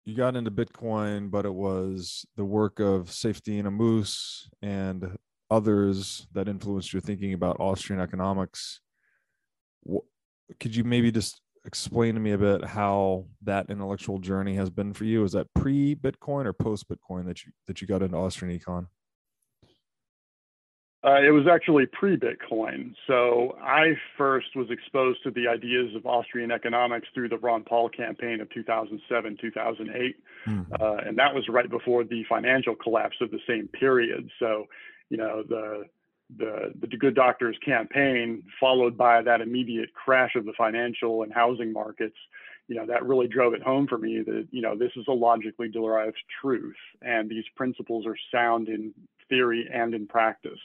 you 0.04 0.14
got 0.16 0.36
into 0.36 0.50
Bitcoin, 0.50 1.30
but 1.30 1.44
it 1.44 1.52
was 1.52 2.24
the 2.36 2.44
work 2.44 2.80
of 2.80 3.08
Saifedean 3.08 3.64
Ammous 3.64 4.48
and 4.62 5.18
others 5.50 6.26
that 6.32 6.48
influenced 6.48 6.92
your 6.92 7.00
thinking 7.00 7.32
about 7.32 7.60
Austrian 7.60 8.00
economics. 8.00 8.80
Could 10.60 10.74
you 10.74 10.84
maybe 10.84 11.10
just 11.10 11.40
explain 11.64 12.14
to 12.14 12.20
me 12.20 12.32
a 12.32 12.38
bit 12.38 12.64
how 12.64 13.26
that 13.42 13.70
intellectual 13.70 14.18
journey 14.18 14.54
has 14.54 14.70
been 14.70 14.92
for 14.92 15.04
you? 15.04 15.24
Is 15.24 15.32
that 15.32 15.52
pre-Bitcoin 15.54 16.46
or 16.46 16.52
post-Bitcoin 16.52 17.26
that 17.26 17.44
you 17.44 17.52
that 17.66 17.80
you 17.80 17.86
got 17.86 18.02
into 18.02 18.16
Austrian 18.16 18.58
econ? 18.58 18.86
Uh, 21.04 21.22
it 21.22 21.30
was 21.30 21.46
actually 21.46 21.86
pre-Bitcoin. 21.86 22.92
So 23.06 23.56
I 23.62 23.92
first 24.16 24.48
was 24.56 24.66
exposed 24.68 25.22
to 25.22 25.30
the 25.30 25.46
ideas 25.46 25.94
of 25.94 26.04
Austrian 26.06 26.50
economics 26.50 27.06
through 27.14 27.28
the 27.28 27.38
Ron 27.38 27.62
Paul 27.62 27.88
campaign 27.88 28.40
of 28.40 28.50
2007, 28.50 29.38
2008. 29.40 30.16
Mm-hmm. 30.46 30.72
Uh, 30.72 30.96
and 31.06 31.16
that 31.16 31.32
was 31.32 31.48
right 31.48 31.70
before 31.70 32.02
the 32.02 32.24
financial 32.28 32.74
collapse 32.74 33.16
of 33.20 33.30
the 33.30 33.38
same 33.46 33.68
period. 33.68 34.28
So, 34.40 34.64
you 35.10 35.16
know, 35.16 35.42
the, 35.48 35.84
the, 36.36 36.72
the 36.80 36.96
Good 36.96 37.14
Doctors 37.14 37.56
campaign 37.64 38.42
followed 38.60 38.96
by 38.96 39.22
that 39.22 39.40
immediate 39.40 39.92
crash 39.94 40.34
of 40.36 40.44
the 40.44 40.52
financial 40.56 41.22
and 41.22 41.32
housing 41.32 41.72
markets, 41.72 42.16
you 42.68 42.76
know, 42.76 42.86
that 42.86 43.04
really 43.04 43.26
drove 43.26 43.54
it 43.54 43.62
home 43.62 43.86
for 43.86 43.96
me 43.96 44.22
that, 44.26 44.46
you 44.50 44.60
know, 44.60 44.76
this 44.76 44.92
is 44.96 45.06
a 45.08 45.12
logically 45.12 45.68
derived 45.68 46.18
truth 46.42 46.76
and 47.00 47.30
these 47.30 47.44
principles 47.56 48.06
are 48.06 48.16
sound 48.30 48.68
in 48.68 48.92
theory 49.28 49.68
and 49.72 49.94
in 49.94 50.06
practice. 50.06 50.58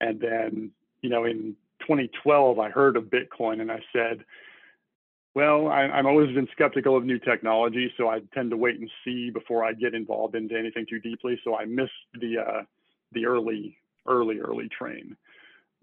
And 0.00 0.20
then, 0.20 0.72
you 1.00 1.10
know, 1.10 1.24
in 1.24 1.54
2012, 1.80 2.58
I 2.58 2.70
heard 2.70 2.96
of 2.96 3.04
Bitcoin 3.04 3.60
and 3.60 3.70
I 3.70 3.80
said, 3.92 4.24
well, 5.34 5.68
I, 5.68 5.84
am 5.98 6.06
always 6.06 6.34
been 6.34 6.48
skeptical 6.52 6.96
of 6.96 7.04
new 7.04 7.18
technology, 7.18 7.90
so 7.96 8.08
I 8.08 8.20
tend 8.34 8.50
to 8.50 8.56
wait 8.56 8.78
and 8.78 8.90
see 9.04 9.30
before 9.30 9.64
I 9.64 9.72
get 9.72 9.94
involved 9.94 10.34
into 10.34 10.58
anything 10.58 10.84
too 10.88 10.98
deeply. 10.98 11.40
So 11.42 11.56
I 11.56 11.64
missed 11.64 11.92
the 12.20 12.38
uh, 12.38 12.62
the 13.12 13.26
early, 13.26 13.76
early, 14.06 14.38
early 14.40 14.68
train. 14.68 15.16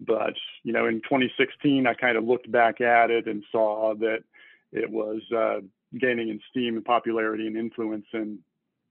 But 0.00 0.34
you 0.62 0.72
know, 0.72 0.86
in 0.86 1.00
2016, 1.02 1.86
I 1.86 1.94
kind 1.94 2.16
of 2.16 2.24
looked 2.24 2.50
back 2.50 2.80
at 2.80 3.10
it 3.10 3.26
and 3.26 3.44
saw 3.52 3.94
that 3.96 4.24
it 4.72 4.90
was 4.90 5.20
uh, 5.36 5.60
gaining 5.98 6.28
in 6.28 6.40
steam 6.50 6.76
and 6.76 6.84
popularity 6.84 7.46
and 7.46 7.56
influence. 7.56 8.06
And 8.12 8.38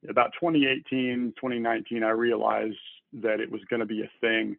about 0.07 0.33
2018, 0.39 1.33
2019, 1.35 2.03
I 2.03 2.09
realized 2.09 2.77
that 3.13 3.39
it 3.39 3.51
was 3.51 3.61
going 3.69 3.79
to 3.79 3.85
be 3.85 4.01
a 4.01 4.11
thing 4.21 4.55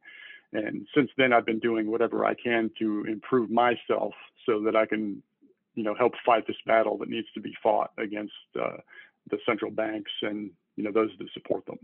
and 0.52 0.86
since 0.94 1.10
then, 1.16 1.32
I've 1.32 1.46
been 1.46 1.60
doing 1.60 1.90
whatever 1.90 2.24
I 2.24 2.34
can 2.34 2.70
to 2.78 3.04
improve 3.04 3.50
myself 3.50 4.14
so 4.46 4.60
that 4.62 4.74
I 4.74 4.84
can, 4.84 5.22
you 5.74 5.84
know, 5.84 5.94
help 5.94 6.14
fight 6.26 6.46
this 6.46 6.56
battle 6.66 6.98
that 6.98 7.08
needs 7.08 7.28
to 7.34 7.40
be 7.40 7.54
fought 7.62 7.92
against 7.98 8.32
uh, 8.60 8.78
the 9.30 9.38
central 9.46 9.70
banks 9.70 10.10
and 10.22 10.50
you 10.76 10.84
know 10.84 10.90
those 10.92 11.10
that 11.18 11.28
support 11.34 11.66
them. 11.66 11.78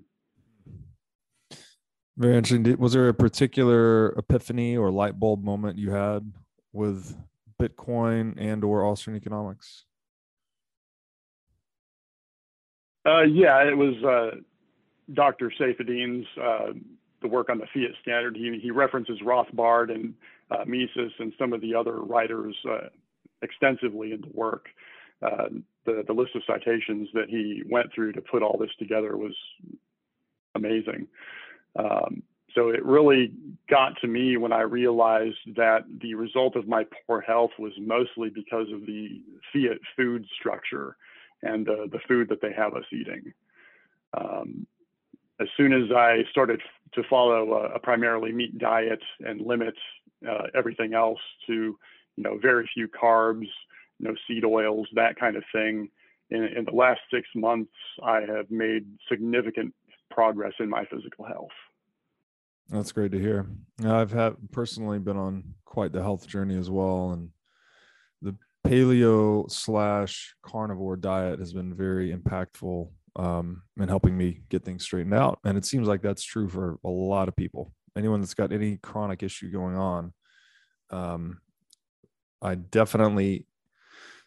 Very 2.17 2.37
interesting. 2.37 2.79
Was 2.79 2.95
there 2.95 3.09
a 3.09 3.15
particular 3.15 4.09
epiphany 4.19 4.77
or 4.77 4.91
light 4.91 5.21
bulb 5.21 5.45
moment 5.45 5.79
you 5.79 5.91
had 5.91 6.33
with 6.73 7.15
Bitcoin 7.61 8.35
and 8.39 8.65
or 8.65 8.85
Austrian 8.85 9.17
economics? 9.17 9.85
Uh, 13.07 13.23
yeah, 13.23 13.63
it 13.63 13.77
was 13.77 13.95
uh, 14.03 14.37
Dr. 15.13 15.53
Saifedean's 15.59 16.27
uh, 16.43 16.73
the 17.23 17.29
work 17.29 17.51
on 17.51 17.59
the 17.59 17.67
Fiat 17.73 17.95
standard. 18.03 18.37
He, 18.37 18.59
he 18.63 18.71
references 18.71 19.21
Rothbard 19.25 19.93
and 19.93 20.15
uh, 20.51 20.65
Mises 20.67 21.13
and 21.19 21.33
some 21.39 21.53
of 21.53 21.61
the 21.61 21.75
other 21.75 22.01
writers 22.01 22.57
uh, 22.69 22.89
extensively 23.43 24.13
in 24.13 24.23
the 24.23 24.31
work. 24.33 24.67
Uh, 25.23 25.49
the, 25.87 26.03
the 26.07 26.13
list 26.13 26.35
of 26.35 26.43
citations 26.47 27.09
that 27.15 27.29
he 27.29 27.63
went 27.71 27.93
through 27.95 28.13
to 28.13 28.21
put 28.21 28.43
all 28.43 28.59
this 28.59 28.75
together 28.79 29.17
was 29.17 29.35
amazing. 30.55 31.07
Um, 31.79 32.23
so 32.55 32.71
it 32.71 32.85
really 32.85 33.33
got 33.69 34.01
to 34.01 34.07
me 34.07 34.37
when 34.39 34.53
I 34.53 34.63
realized 34.63 35.37
that 35.57 35.85
the 36.01 36.15
result 36.15 36.57
of 36.57 36.67
my 36.67 36.87
poor 37.07 37.21
health 37.21 37.51
was 37.59 37.73
mostly 37.79 38.31
because 38.31 38.67
of 38.73 38.87
the 38.87 39.23
Fiat 39.53 39.79
food 39.95 40.25
structure 40.39 40.97
and 41.43 41.69
uh, 41.69 41.87
the 41.93 42.01
food 42.09 42.29
that 42.31 42.41
they 42.41 42.53
have 42.53 42.75
us 42.75 42.85
eating. 42.93 43.33
Um, 44.19 44.67
as 45.39 45.49
soon 45.57 45.75
as 45.75 45.91
I 45.95 46.25
started 46.31 46.63
to 46.95 47.03
follow 47.11 47.53
a, 47.53 47.75
a 47.75 47.79
primarily 47.79 48.33
meat 48.33 48.57
diet 48.59 49.03
and 49.21 49.41
limit 49.43 49.75
uh, 50.27 50.45
everything 50.55 50.95
else 50.95 51.21
to, 51.47 51.79
you 52.17 52.23
know, 52.23 52.39
very 52.39 52.69
few 52.73 52.89
carbs, 52.89 53.49
no 54.01 54.15
seed 54.27 54.45
oils, 54.47 54.89
that 54.95 55.21
kind 55.21 55.37
of 55.37 55.45
thing, 55.53 55.91
in, 56.31 56.45
in 56.45 56.65
the 56.65 56.73
last 56.73 57.01
six 57.13 57.29
months, 57.35 57.73
I 58.03 58.23
have 58.23 58.51
made 58.51 58.87
significant 59.11 59.75
progress 60.11 60.55
in 60.59 60.71
my 60.71 60.87
physical 60.87 61.27
health. 61.27 61.51
That's 62.69 62.93
great 62.93 63.13
to 63.13 63.21
hear. 63.21 63.47
I've 63.85 64.11
had 64.11 64.35
personally 64.51 64.99
been 64.99 65.17
on 65.17 65.45
quite 65.65 65.93
the 65.93 66.03
health 66.03 66.27
journey 66.27 66.59
as 66.59 66.69
well, 66.69 67.11
and 67.13 67.31
the 68.23 68.35
paleo 68.67 69.49
slash 69.51 70.35
carnivore 70.43 70.97
diet 70.97 71.39
has 71.39 71.53
been 71.53 71.75
very 71.75 72.13
impactful 72.13 72.91
um, 73.15 73.63
in 73.79 73.89
helping 73.89 74.17
me 74.17 74.41
get 74.49 74.65
things 74.65 74.83
straightened 74.83 75.15
out. 75.15 75.39
And 75.45 75.57
it 75.57 75.65
seems 75.65 75.87
like 75.87 76.03
that's 76.03 76.25
true 76.25 76.49
for 76.49 76.79
a 76.85 76.89
lot 76.89 77.29
of 77.29 77.37
people. 77.37 77.73
Anyone 77.97 78.21
that's 78.21 78.35
got 78.35 78.53
any 78.53 78.79
chronic 78.79 79.23
issue 79.23 79.51
going 79.51 79.77
on, 79.77 80.13
um, 80.91 81.39
I 82.43 82.57
definitely 82.57 83.47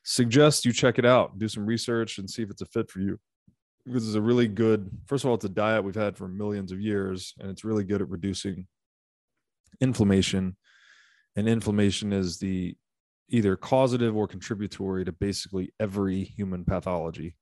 suggest 0.03 0.65
you 0.65 0.71
check 0.71 0.97
it 0.97 1.05
out, 1.05 1.37
do 1.37 1.49
some 1.49 1.65
research, 1.65 2.17
and 2.17 2.29
see 2.29 2.43
if 2.43 2.49
it's 2.49 2.61
a 2.61 2.65
fit 2.65 2.89
for 2.89 2.99
you 2.99 3.19
this 3.89 4.03
is 4.03 4.15
a 4.15 4.21
really 4.21 4.47
good 4.47 4.89
first 5.07 5.23
of 5.23 5.29
all 5.29 5.35
it's 5.35 5.45
a 5.45 5.49
diet 5.49 5.83
we've 5.83 5.95
had 5.95 6.15
for 6.15 6.27
millions 6.27 6.71
of 6.71 6.79
years 6.79 7.33
and 7.39 7.49
it's 7.49 7.63
really 7.63 7.83
good 7.83 8.01
at 8.01 8.09
reducing 8.09 8.67
inflammation. 9.81 10.55
And 11.35 11.47
inflammation 11.47 12.11
is 12.11 12.39
the 12.39 12.75
either 13.29 13.55
causative 13.55 14.15
or 14.15 14.27
contributory 14.27 15.05
to 15.05 15.11
basically 15.11 15.71
every 15.79 16.23
human 16.23 16.65
pathology. 16.65 17.35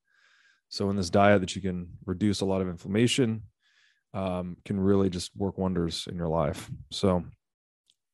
So 0.70 0.89
in 0.89 0.98
this 0.98 1.10
diet 1.10 1.42
that 1.42 1.56
you 1.56 1.62
can 1.62 1.88
reduce 2.06 2.42
a 2.42 2.46
lot 2.46 2.62
of 2.62 2.68
inflammation 2.68 3.44
um, 4.13 4.58
can 4.66 4.80
really 4.80 5.10
just 5.10 5.36
work 5.36 5.58
wonders 5.58 6.08
in 6.10 6.18
your 6.18 6.27
life. 6.27 6.70
So 6.92 7.24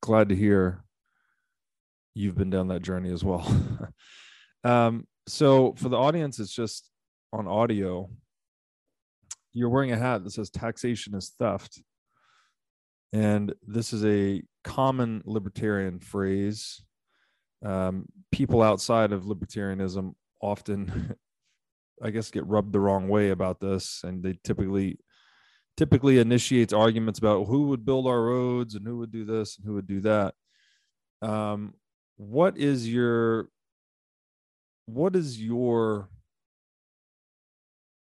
glad 0.02 0.30
to 0.30 0.36
hear 0.36 0.84
you've 2.14 2.38
been 2.38 2.50
down 2.50 2.68
that 2.68 2.82
journey 2.82 3.12
as 3.12 3.24
well. 3.24 3.46
Um, 4.66 5.08
so 5.28 5.74
for 5.74 5.90
the 5.90 5.98
audience 5.98 6.40
it's 6.40 6.54
just 6.54 6.90
on 7.34 7.50
audio, 7.50 8.10
you're 9.54 9.70
wearing 9.70 9.92
a 9.92 9.98
hat 9.98 10.24
that 10.24 10.32
says 10.32 10.50
taxation 10.50 11.16
is 11.16 11.34
theft. 11.40 11.82
And 13.12 13.54
this 13.66 13.94
is 13.94 14.04
a 14.06 14.42
common 14.64 15.22
libertarian 15.26 16.00
phrase. 16.00 16.84
Um, 17.64 18.06
people 18.32 18.62
outside 18.62 19.12
of 19.12 19.24
libertarianism 19.24 20.16
often, 20.42 21.16
I 22.04 22.10
guess, 22.10 22.32
get 22.32 22.48
rubbed 22.48 22.74
the 22.74 22.80
wrong 22.80 23.08
way 23.08 23.30
about 23.30 23.60
this, 23.60 24.02
and 24.04 24.24
they 24.24 24.38
typically 24.44 24.98
typically 25.78 26.20
initiates 26.20 26.74
arguments 26.74 27.20
about 27.20 27.46
who 27.46 27.68
would 27.68 27.86
build 27.86 28.06
our 28.06 28.22
roads 28.22 28.76
and 28.76 28.86
who 28.86 28.98
would 28.98 29.12
do 29.12 29.26
this 29.26 29.58
and 29.58 29.66
who 29.66 29.74
would 29.74 29.88
do 29.88 30.02
that. 30.02 30.36
Um, 31.22 31.74
what 32.18 32.58
is 32.58 32.88
your 32.88 33.50
what 34.86 35.16
is 35.16 35.42
your 35.42 36.10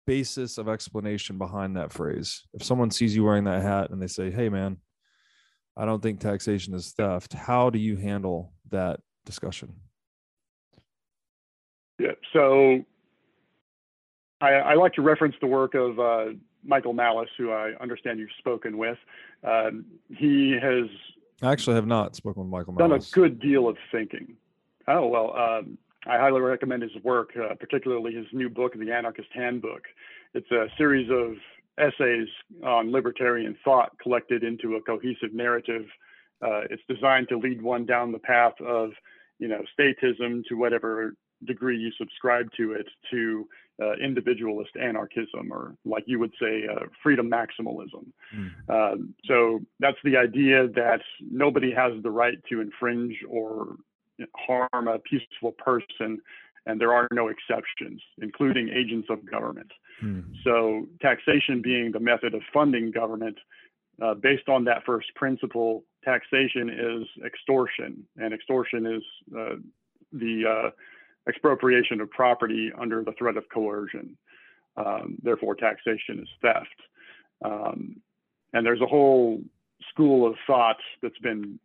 basis 0.09 0.57
of 0.57 0.71
explanation 0.71 1.37
behind 1.37 1.77
that 1.77 1.93
phrase. 1.93 2.47
If 2.55 2.65
someone 2.65 2.91
sees 2.91 3.15
you 3.15 3.25
wearing 3.25 3.45
that 3.45 3.63
hat 3.63 3.91
and 3.91 4.01
they 4.01 4.07
say, 4.07 4.31
"Hey, 4.31 4.49
man, 4.49 4.79
I 5.77 5.85
don't 5.85 6.03
think 6.03 6.19
taxation 6.19 6.73
is 6.75 6.93
theft," 6.93 7.35
how 7.35 7.69
do 7.69 7.79
you 7.79 7.97
handle 7.97 8.55
that 8.71 9.01
discussion? 9.27 9.75
Yeah, 11.99 12.13
so 12.33 12.85
I, 14.41 14.53
I 14.53 14.75
like 14.75 14.95
to 14.95 15.03
reference 15.03 15.35
the 15.43 15.47
work 15.47 15.75
of 15.75 16.01
uh, 16.01 16.27
Michael 16.65 16.95
Malice, 16.95 17.29
who 17.37 17.51
I 17.51 17.73
understand 17.79 18.19
you've 18.19 18.31
spoken 18.39 18.79
with. 18.79 18.99
Um, 19.45 19.85
he 20.09 20.57
has 20.61 20.87
I 21.43 21.53
actually 21.53 21.77
have 21.77 21.87
not 21.87 22.17
spoken 22.17 22.43
with 22.43 22.51
Michael 22.51 22.73
Malice. 22.73 23.11
Done 23.11 23.25
a 23.25 23.29
good 23.29 23.41
deal 23.41 23.69
of 23.69 23.77
thinking. 23.93 24.37
Oh 24.87 25.07
well, 25.07 25.37
um, 25.37 25.77
I 26.07 26.17
highly 26.17 26.41
recommend 26.41 26.83
his 26.83 26.93
work, 27.03 27.31
uh, 27.37 27.55
particularly 27.55 28.15
his 28.15 28.27
new 28.33 28.49
book, 28.49 28.75
The 28.79 28.93
Anarchist 28.93 29.29
Handbook. 29.35 29.83
It's 30.35 30.51
a 30.51 30.67
series 30.77 31.11
of 31.11 31.35
essays 31.79 32.29
on 32.65 32.93
libertarian 32.93 33.57
thought 33.65 33.99
collected 34.01 34.45
into 34.45 34.77
a 34.77 34.83
cohesive 34.83 35.33
narrative. 35.33 35.87
Uh, 36.43 36.63
it's 36.71 36.83
designed 36.89 37.29
to 37.29 37.39
lead 37.39 37.63
one 37.63 37.85
down 37.85 38.13
the 38.13 38.19
path 38.19 38.55
of, 38.61 38.91
you 39.39 39.49
know, 39.49 39.63
statism 39.79 40.43
to 40.49 40.55
whatever 40.55 41.15
degree 41.45 41.79
you 41.79 41.91
subscribe 41.99 42.49
to 42.57 42.73
it, 42.73 42.87
to 43.11 43.49
uh, 43.81 43.93
individualist 44.03 44.71
anarchism, 44.81 45.53
or 45.53 45.77
like 45.85 46.03
you 46.07 46.19
would 46.19 46.33
say, 46.41 46.67
uh, 46.69 46.87
freedom 47.03 47.31
maximalism. 47.31 48.07
Mm. 48.35 49.13
so 49.25 49.61
that's 49.79 49.99
the 50.03 50.17
idea 50.17 50.67
that 50.69 51.01
nobody 51.31 51.73
has 51.73 51.93
the 52.03 52.11
right 52.11 52.39
to 52.49 52.61
infringe 52.61 53.17
or 53.29 53.77
harm 54.37 54.89
a 54.89 54.99
peaceful 54.99 55.53
person, 55.53 56.21
and 56.67 56.81
there 56.81 56.93
are 56.93 57.09
no 57.13 57.29
exceptions, 57.29 58.01
including 58.21 58.69
agents 58.69 59.09
of 59.11 59.29
government. 59.31 59.71
Hmm. 60.01 60.21
So, 60.45 60.87
taxation 61.01 61.63
being 61.63 61.93
the 61.93 62.01
method 62.01 62.35
of 62.35 62.43
funding 62.53 62.91
government, 62.91 63.37
uh, 64.03 64.15
based 64.15 64.49
on 64.49 64.65
that 64.65 64.85
first 64.85 65.09
principle, 65.15 65.85
taxation 66.05 66.69
is 66.69 67.25
extortion, 67.25 68.07
and 68.17 68.33
extortion 68.33 68.87
is 68.87 69.03
uh, 69.37 69.57
the 70.13 70.45
uh, 70.47 70.71
expropriation 71.29 72.01
of 72.01 72.11
property 72.11 72.71
under 72.79 73.03
the 73.03 73.13
threat 73.19 73.37
of 73.37 73.45
coercion. 73.53 74.17
Um, 74.77 75.19
therefore, 75.23 75.55
taxation 75.55 76.21
is 76.21 76.29
theft. 76.41 76.69
Um, 77.45 77.97
and 78.53 78.65
there's 78.65 78.81
a 78.81 78.87
whole 78.87 79.41
school 79.91 80.27
of 80.27 80.35
thought 80.47 80.79
that's 81.03 81.19
been 81.19 81.59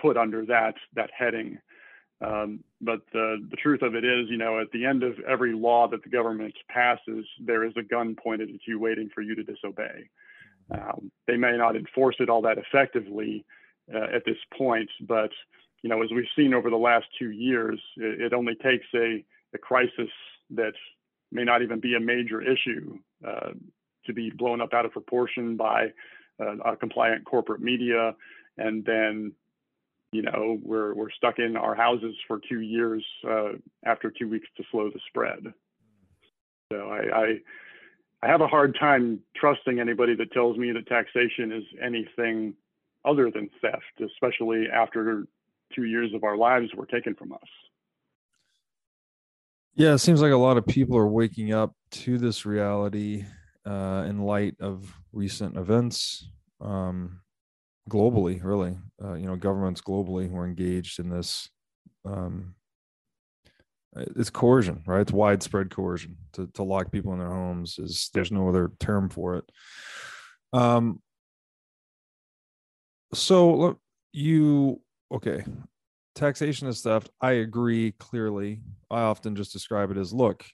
put 0.00 0.16
under 0.16 0.44
that 0.46 0.74
that 0.94 1.10
heading. 1.16 1.58
Um, 2.22 2.62
but 2.80 3.00
the, 3.12 3.46
the 3.50 3.56
truth 3.56 3.82
of 3.82 3.94
it 3.94 4.04
is, 4.04 4.28
you 4.28 4.36
know, 4.36 4.60
at 4.60 4.70
the 4.72 4.84
end 4.84 5.02
of 5.02 5.18
every 5.20 5.54
law 5.54 5.88
that 5.88 6.02
the 6.02 6.10
government 6.10 6.54
passes, 6.68 7.24
there 7.40 7.64
is 7.64 7.72
a 7.76 7.82
gun 7.82 8.14
pointed 8.14 8.50
at 8.50 8.60
you 8.66 8.78
waiting 8.78 9.08
for 9.14 9.22
you 9.22 9.34
to 9.34 9.42
disobey. 9.42 10.08
Um, 10.70 11.10
they 11.26 11.36
may 11.36 11.56
not 11.56 11.76
enforce 11.76 12.16
it 12.20 12.28
all 12.28 12.42
that 12.42 12.58
effectively 12.58 13.44
uh, 13.92 14.14
at 14.14 14.24
this 14.24 14.36
point, 14.56 14.90
but 15.08 15.30
you 15.82 15.88
know, 15.88 16.02
as 16.02 16.10
we've 16.14 16.24
seen 16.36 16.52
over 16.52 16.70
the 16.70 16.76
last 16.76 17.06
two 17.18 17.30
years, 17.30 17.80
it, 17.96 18.20
it 18.20 18.32
only 18.34 18.54
takes 18.54 18.86
a, 18.94 19.24
a, 19.54 19.58
crisis 19.58 20.10
that 20.50 20.74
may 21.32 21.42
not 21.42 21.62
even 21.62 21.80
be 21.80 21.94
a 21.94 22.00
major 22.00 22.42
issue 22.42 22.98
uh, 23.26 23.50
to 24.04 24.12
be 24.12 24.30
blown 24.30 24.60
up 24.60 24.74
out 24.74 24.84
of 24.84 24.92
proportion 24.92 25.56
by 25.56 25.86
uh, 26.40 26.56
a 26.64 26.76
compliant 26.76 27.24
corporate 27.24 27.62
media, 27.62 28.14
and 28.58 28.84
then 28.84 29.32
you 30.12 30.22
know, 30.22 30.58
we're 30.62 30.94
we're 30.94 31.10
stuck 31.10 31.38
in 31.38 31.56
our 31.56 31.74
houses 31.74 32.16
for 32.26 32.40
two 32.48 32.60
years 32.60 33.04
uh, 33.28 33.52
after 33.84 34.10
two 34.10 34.28
weeks 34.28 34.48
to 34.56 34.64
slow 34.70 34.90
the 34.90 35.00
spread. 35.08 35.52
So 36.72 36.88
I, 36.88 37.18
I, 37.20 37.26
I 38.22 38.28
have 38.28 38.40
a 38.40 38.46
hard 38.46 38.76
time 38.78 39.20
trusting 39.36 39.80
anybody 39.80 40.14
that 40.16 40.32
tells 40.32 40.56
me 40.56 40.72
that 40.72 40.86
taxation 40.86 41.52
is 41.52 41.64
anything 41.82 42.54
other 43.04 43.30
than 43.30 43.48
theft, 43.60 44.00
especially 44.04 44.66
after 44.72 45.26
two 45.74 45.84
years 45.84 46.12
of 46.14 46.24
our 46.24 46.36
lives 46.36 46.68
were 46.76 46.86
taken 46.86 47.14
from 47.14 47.32
us. 47.32 47.38
Yeah, 49.74 49.94
it 49.94 49.98
seems 49.98 50.20
like 50.20 50.32
a 50.32 50.36
lot 50.36 50.58
of 50.58 50.66
people 50.66 50.96
are 50.96 51.08
waking 51.08 51.52
up 51.52 51.74
to 51.92 52.18
this 52.18 52.44
reality 52.44 53.24
uh, 53.64 54.04
in 54.08 54.20
light 54.22 54.56
of 54.60 54.92
recent 55.12 55.56
events. 55.56 56.28
Um, 56.60 57.20
globally, 57.90 58.42
really, 58.42 58.76
uh, 59.02 59.14
you 59.14 59.26
know, 59.26 59.36
governments 59.36 59.82
globally 59.82 60.30
who 60.30 60.36
are 60.38 60.46
engaged 60.46 60.98
in 60.98 61.10
this. 61.10 61.50
Um, 62.04 62.54
it's 63.94 64.30
coercion, 64.30 64.82
right? 64.86 65.00
It's 65.00 65.12
widespread 65.12 65.70
coercion 65.70 66.16
to, 66.34 66.46
to 66.54 66.62
lock 66.62 66.92
people 66.92 67.12
in 67.12 67.18
their 67.18 67.28
homes. 67.28 67.78
Is 67.78 68.10
there's 68.14 68.30
no 68.30 68.48
other 68.48 68.70
term 68.78 69.08
for 69.08 69.36
it. 69.36 69.44
Um. 70.52 71.02
So 73.12 73.78
you 74.12 74.80
okay? 75.12 75.44
Taxation 76.14 76.68
is 76.68 76.82
theft. 76.82 77.10
I 77.20 77.32
agree 77.32 77.92
clearly. 77.92 78.60
I 78.90 79.00
often 79.00 79.34
just 79.34 79.52
describe 79.52 79.90
it 79.90 79.96
as 79.96 80.12
look, 80.12 80.44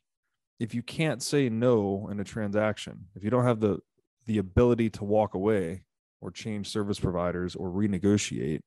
if 0.58 0.74
you 0.74 0.82
can't 0.82 1.22
say 1.22 1.48
no 1.48 2.08
in 2.10 2.20
a 2.20 2.24
transaction, 2.24 3.06
if 3.14 3.22
you 3.22 3.30
don't 3.30 3.44
have 3.44 3.60
the 3.60 3.78
the 4.26 4.38
ability 4.38 4.90
to 4.90 5.04
walk 5.04 5.34
away, 5.34 5.82
or 6.26 6.30
change 6.30 6.68
service 6.68 6.98
providers 6.98 7.54
or 7.54 7.70
renegotiate. 7.70 8.60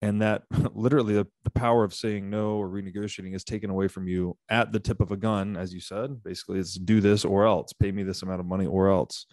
And 0.00 0.22
that 0.22 0.42
literally 0.74 1.14
the, 1.14 1.26
the 1.42 1.50
power 1.50 1.82
of 1.82 1.92
saying 1.92 2.30
no 2.30 2.52
or 2.52 2.68
renegotiating 2.68 3.34
is 3.34 3.44
taken 3.44 3.70
away 3.70 3.88
from 3.88 4.06
you 4.06 4.36
at 4.48 4.70
the 4.70 4.78
tip 4.78 5.00
of 5.00 5.10
a 5.10 5.16
gun 5.16 5.56
as 5.56 5.74
you 5.74 5.80
said. 5.80 6.22
Basically 6.22 6.60
it's 6.60 6.74
do 6.74 7.00
this 7.00 7.24
or 7.24 7.46
else. 7.46 7.72
Pay 7.72 7.90
me 7.90 8.04
this 8.04 8.22
amount 8.22 8.40
of 8.40 8.46
money 8.46 8.66
or 8.66 8.88
else. 8.88 9.26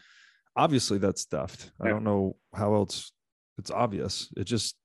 Obviously 0.55 0.97
that's 0.97 1.25
theft. 1.25 1.71
I 1.79 1.89
don't 1.89 2.03
know 2.03 2.37
how 2.53 2.73
else 2.73 3.11
it's 3.57 3.71
obvious. 3.71 4.31
It 4.35 4.45
just 4.45 4.75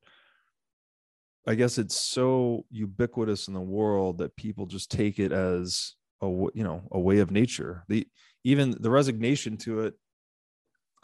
i 1.46 1.54
guess 1.54 1.78
it's 1.78 1.98
so 1.98 2.66
ubiquitous 2.70 3.48
in 3.48 3.54
the 3.54 3.60
world 3.60 4.18
that 4.18 4.36
people 4.36 4.66
just 4.66 4.90
take 4.90 5.18
it 5.18 5.32
as 5.32 5.94
a 6.20 6.26
you 6.26 6.62
know 6.62 6.82
a 6.92 7.00
way 7.00 7.18
of 7.18 7.30
nature. 7.30 7.84
The 7.88 8.06
even 8.44 8.74
the 8.78 8.90
resignation 8.90 9.56
to 9.58 9.80
it 9.80 9.94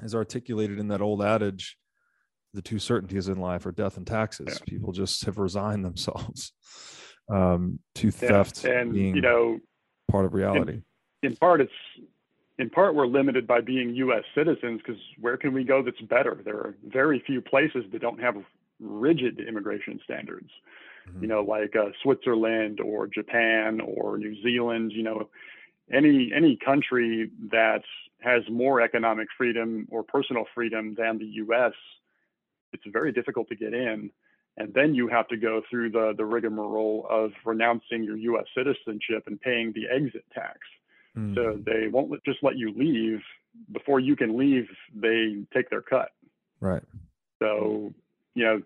is 0.02 0.14
articulated 0.14 0.78
in 0.78 0.88
that 0.88 1.00
old 1.00 1.22
adage 1.22 1.76
the 2.54 2.62
two 2.62 2.78
certainties 2.78 3.28
in 3.28 3.38
life 3.38 3.66
are 3.66 3.72
death 3.72 3.96
and 3.96 4.06
taxes 4.06 4.46
yeah. 4.48 4.64
people 4.66 4.92
just 4.92 5.24
have 5.24 5.38
resigned 5.38 5.84
themselves 5.84 6.52
um, 7.30 7.78
to 7.94 8.10
theft 8.10 8.64
yeah. 8.64 8.80
and 8.80 8.92
being 8.92 9.14
you 9.14 9.22
know 9.22 9.58
part 10.10 10.24
of 10.24 10.34
reality 10.34 10.80
in, 11.22 11.30
in, 11.30 11.36
part 11.36 11.60
it's 11.60 11.72
in 12.58 12.70
part, 12.70 12.94
we're 12.94 13.06
limited 13.06 13.46
by 13.46 13.60
being 13.60 13.94
U.S. 13.96 14.24
citizens 14.34 14.80
because 14.84 15.00
where 15.20 15.36
can 15.36 15.52
we 15.52 15.62
go 15.62 15.82
that's 15.82 16.00
better? 16.02 16.40
There 16.44 16.56
are 16.56 16.74
very 16.86 17.22
few 17.26 17.40
places 17.42 17.84
that 17.92 18.00
don't 18.00 18.20
have 18.20 18.36
rigid 18.80 19.40
immigration 19.46 20.00
standards. 20.04 20.48
Mm-hmm. 21.08 21.22
You 21.22 21.28
know, 21.28 21.42
like 21.42 21.76
uh, 21.76 21.90
Switzerland 22.02 22.80
or 22.80 23.06
Japan 23.06 23.80
or 23.80 24.16
New 24.16 24.40
Zealand. 24.42 24.92
You 24.92 25.02
know, 25.02 25.28
any 25.92 26.32
any 26.34 26.56
country 26.56 27.30
that 27.50 27.82
has 28.20 28.42
more 28.50 28.80
economic 28.80 29.28
freedom 29.36 29.86
or 29.90 30.02
personal 30.02 30.44
freedom 30.54 30.94
than 30.96 31.18
the 31.18 31.26
U.S. 31.26 31.72
It's 32.72 32.84
very 32.86 33.12
difficult 33.12 33.48
to 33.48 33.56
get 33.56 33.74
in, 33.74 34.10
and 34.56 34.72
then 34.74 34.94
you 34.94 35.08
have 35.08 35.28
to 35.28 35.36
go 35.36 35.62
through 35.70 35.90
the 35.90 36.14
the 36.16 36.24
rigmarole 36.24 37.06
of 37.10 37.32
renouncing 37.44 38.02
your 38.02 38.16
U.S. 38.16 38.46
citizenship 38.56 39.24
and 39.26 39.40
paying 39.40 39.72
the 39.74 39.84
exit 39.94 40.24
tax. 40.34 40.58
Mm. 41.16 41.34
So 41.34 41.58
they 41.64 41.88
won't 41.88 42.12
just 42.24 42.38
let 42.42 42.56
you 42.56 42.72
leave. 42.76 43.20
Before 43.72 44.00
you 44.00 44.16
can 44.16 44.36
leave, 44.36 44.68
they 44.94 45.44
take 45.54 45.70
their 45.70 45.80
cut. 45.80 46.10
Right. 46.60 46.82
So, 47.38 47.92
you 48.34 48.44
know, 48.44 48.62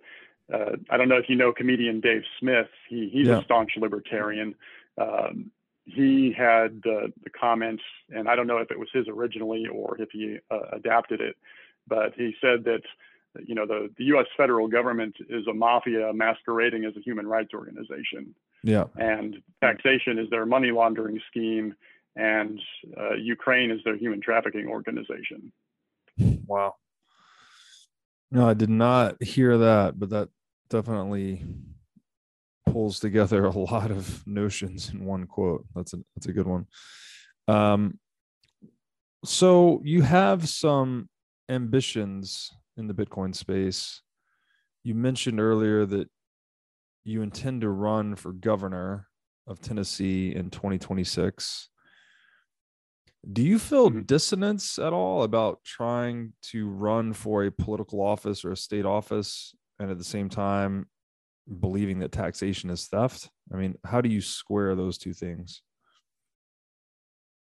uh, 0.52 0.76
I 0.90 0.96
don't 0.96 1.08
know 1.08 1.16
if 1.16 1.28
you 1.28 1.36
know 1.36 1.52
comedian 1.52 2.00
Dave 2.00 2.22
Smith. 2.40 2.66
He, 2.88 3.08
he's 3.12 3.28
yeah. 3.28 3.38
a 3.38 3.44
staunch 3.44 3.72
libertarian. 3.76 4.54
Um, 4.98 5.50
he 5.94 6.32
had 6.36 6.80
the, 6.82 7.12
the 7.24 7.30
comments, 7.30 7.82
and 8.10 8.28
I 8.28 8.36
don't 8.36 8.46
know 8.46 8.58
if 8.58 8.70
it 8.70 8.78
was 8.78 8.88
his 8.92 9.06
originally 9.08 9.66
or 9.66 9.96
if 10.00 10.10
he 10.12 10.38
uh, 10.50 10.60
adapted 10.72 11.20
it, 11.20 11.36
but 11.86 12.14
he 12.16 12.34
said 12.40 12.64
that 12.64 12.82
you 13.46 13.54
know 13.54 13.66
the, 13.66 13.90
the 13.96 14.04
U.S. 14.04 14.26
federal 14.36 14.68
government 14.68 15.16
is 15.28 15.46
a 15.46 15.54
mafia 15.54 16.12
masquerading 16.12 16.84
as 16.84 16.96
a 16.96 17.00
human 17.00 17.26
rights 17.26 17.54
organization. 17.54 18.34
Yeah. 18.62 18.84
And 18.96 19.36
taxation 19.62 20.18
is 20.18 20.28
their 20.30 20.46
money 20.46 20.70
laundering 20.70 21.20
scheme, 21.30 21.74
and 22.16 22.60
uh, 22.98 23.14
Ukraine 23.14 23.70
is 23.70 23.80
their 23.84 23.96
human 23.96 24.20
trafficking 24.20 24.66
organization. 24.68 25.52
Wow. 26.46 26.74
No, 28.30 28.48
I 28.48 28.54
did 28.54 28.70
not 28.70 29.22
hear 29.22 29.58
that, 29.58 29.98
but 29.98 30.10
that 30.10 30.28
definitely 30.68 31.42
pulls 32.70 33.00
together 33.00 33.44
a 33.46 33.50
lot 33.50 33.90
of 33.90 34.26
notions 34.26 34.90
in 34.90 35.04
one 35.04 35.26
quote. 35.26 35.64
That's 35.74 35.94
a 35.94 35.98
that's 36.16 36.26
a 36.26 36.32
good 36.32 36.46
one. 36.46 36.66
Um, 37.48 37.98
so 39.24 39.80
you 39.84 40.02
have 40.02 40.48
some 40.48 41.08
ambitions 41.48 42.50
in 42.76 42.86
the 42.86 42.94
Bitcoin 42.94 43.34
space. 43.34 44.02
You 44.82 44.94
mentioned 44.94 45.40
earlier 45.40 45.84
that 45.84 46.08
you 47.04 47.22
intend 47.22 47.62
to 47.62 47.68
run 47.68 48.14
for 48.14 48.32
governor 48.32 49.08
of 49.46 49.60
Tennessee 49.60 50.34
in 50.34 50.50
2026. 50.50 51.68
Do 53.30 53.42
you 53.42 53.58
feel 53.58 53.90
mm-hmm. 53.90 54.02
dissonance 54.02 54.78
at 54.78 54.92
all 54.92 55.24
about 55.24 55.62
trying 55.64 56.32
to 56.44 56.68
run 56.68 57.12
for 57.12 57.44
a 57.44 57.52
political 57.52 58.00
office 58.00 58.44
or 58.44 58.52
a 58.52 58.56
state 58.56 58.86
office 58.86 59.54
and 59.78 59.90
at 59.90 59.98
the 59.98 60.04
same 60.04 60.28
time 60.28 60.86
believing 61.58 61.98
that 62.00 62.12
taxation 62.12 62.70
is 62.70 62.86
theft? 62.86 63.30
I 63.52 63.56
mean, 63.56 63.76
how 63.84 64.00
do 64.00 64.08
you 64.08 64.20
square 64.20 64.74
those 64.74 64.98
two 64.98 65.12
things? 65.12 65.62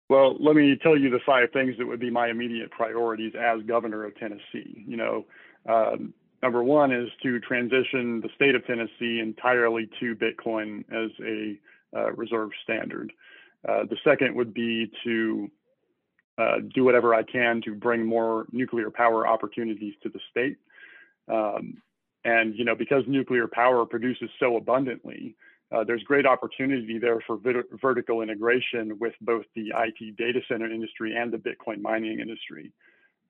Well, 0.09 0.35
let 0.39 0.55
me 0.55 0.77
tell 0.81 0.97
you 0.97 1.09
the 1.09 1.19
five 1.25 1.49
things 1.53 1.75
that 1.77 1.85
would 1.85 1.99
be 1.99 2.09
my 2.09 2.29
immediate 2.29 2.71
priorities 2.71 3.33
as 3.39 3.61
governor 3.63 4.05
of 4.05 4.15
Tennessee. 4.15 4.83
You 4.85 4.97
know, 4.97 5.25
um, 5.67 6.13
number 6.41 6.63
one 6.63 6.91
is 6.91 7.09
to 7.23 7.39
transition 7.39 8.21
the 8.21 8.29
state 8.35 8.55
of 8.55 8.65
Tennessee 8.65 9.19
entirely 9.21 9.89
to 9.99 10.15
Bitcoin 10.15 10.83
as 10.91 11.09
a 11.25 11.57
uh, 11.95 12.11
reserve 12.13 12.49
standard. 12.63 13.13
Uh, 13.67 13.83
the 13.89 13.97
second 14.03 14.35
would 14.35 14.53
be 14.53 14.91
to 15.03 15.49
uh, 16.37 16.57
do 16.73 16.83
whatever 16.83 17.13
I 17.13 17.23
can 17.23 17.61
to 17.63 17.75
bring 17.75 18.05
more 18.05 18.45
nuclear 18.51 18.89
power 18.89 19.27
opportunities 19.27 19.93
to 20.03 20.09
the 20.09 20.19
state. 20.31 20.57
Um, 21.31 21.81
and 22.25 22.55
you 22.55 22.65
know, 22.65 22.75
because 22.75 23.03
nuclear 23.07 23.47
power 23.47 23.85
produces 23.85 24.29
so 24.39 24.57
abundantly, 24.57 25.35
uh, 25.71 25.83
there's 25.83 26.03
great 26.03 26.25
opportunity 26.25 26.99
there 26.99 27.19
for 27.25 27.37
vit- 27.37 27.65
vertical 27.81 28.21
integration 28.21 28.97
with 28.99 29.13
both 29.21 29.45
the 29.55 29.73
IT 29.75 30.17
data 30.17 30.39
center 30.47 30.71
industry 30.71 31.15
and 31.15 31.33
the 31.33 31.37
Bitcoin 31.37 31.81
mining 31.81 32.19
industry. 32.19 32.71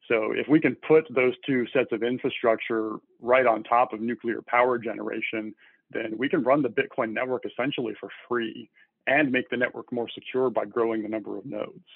So 0.10 0.34
if 0.34 0.47
we 0.49 0.60
can 0.60 0.75
put 0.88 1.06
those 1.15 1.34
two 1.45 1.65
sets 1.73 1.91
of 1.93 2.03
infrastructure 2.03 2.97
right 3.21 3.45
on 3.45 3.63
top 3.63 3.93
of 3.93 4.01
nuclear 4.01 4.41
power 4.41 4.77
generation, 4.77 5.56
then 5.91 6.15
we 6.17 6.27
can 6.27 6.43
run 6.43 6.62
the 6.62 6.69
Bitcoin 6.69 7.13
network 7.13 7.43
essentially 7.45 7.93
for 7.99 8.10
free 8.27 8.69
and 9.08 9.32
make 9.32 9.49
the 9.49 9.58
network 9.58 9.91
more 9.91 10.10
secure 10.13 10.49
by 10.49 10.65
growing 10.65 11.03
the 11.03 11.10
number 11.10 11.38
of 11.38 11.45
nodes. 11.45 11.88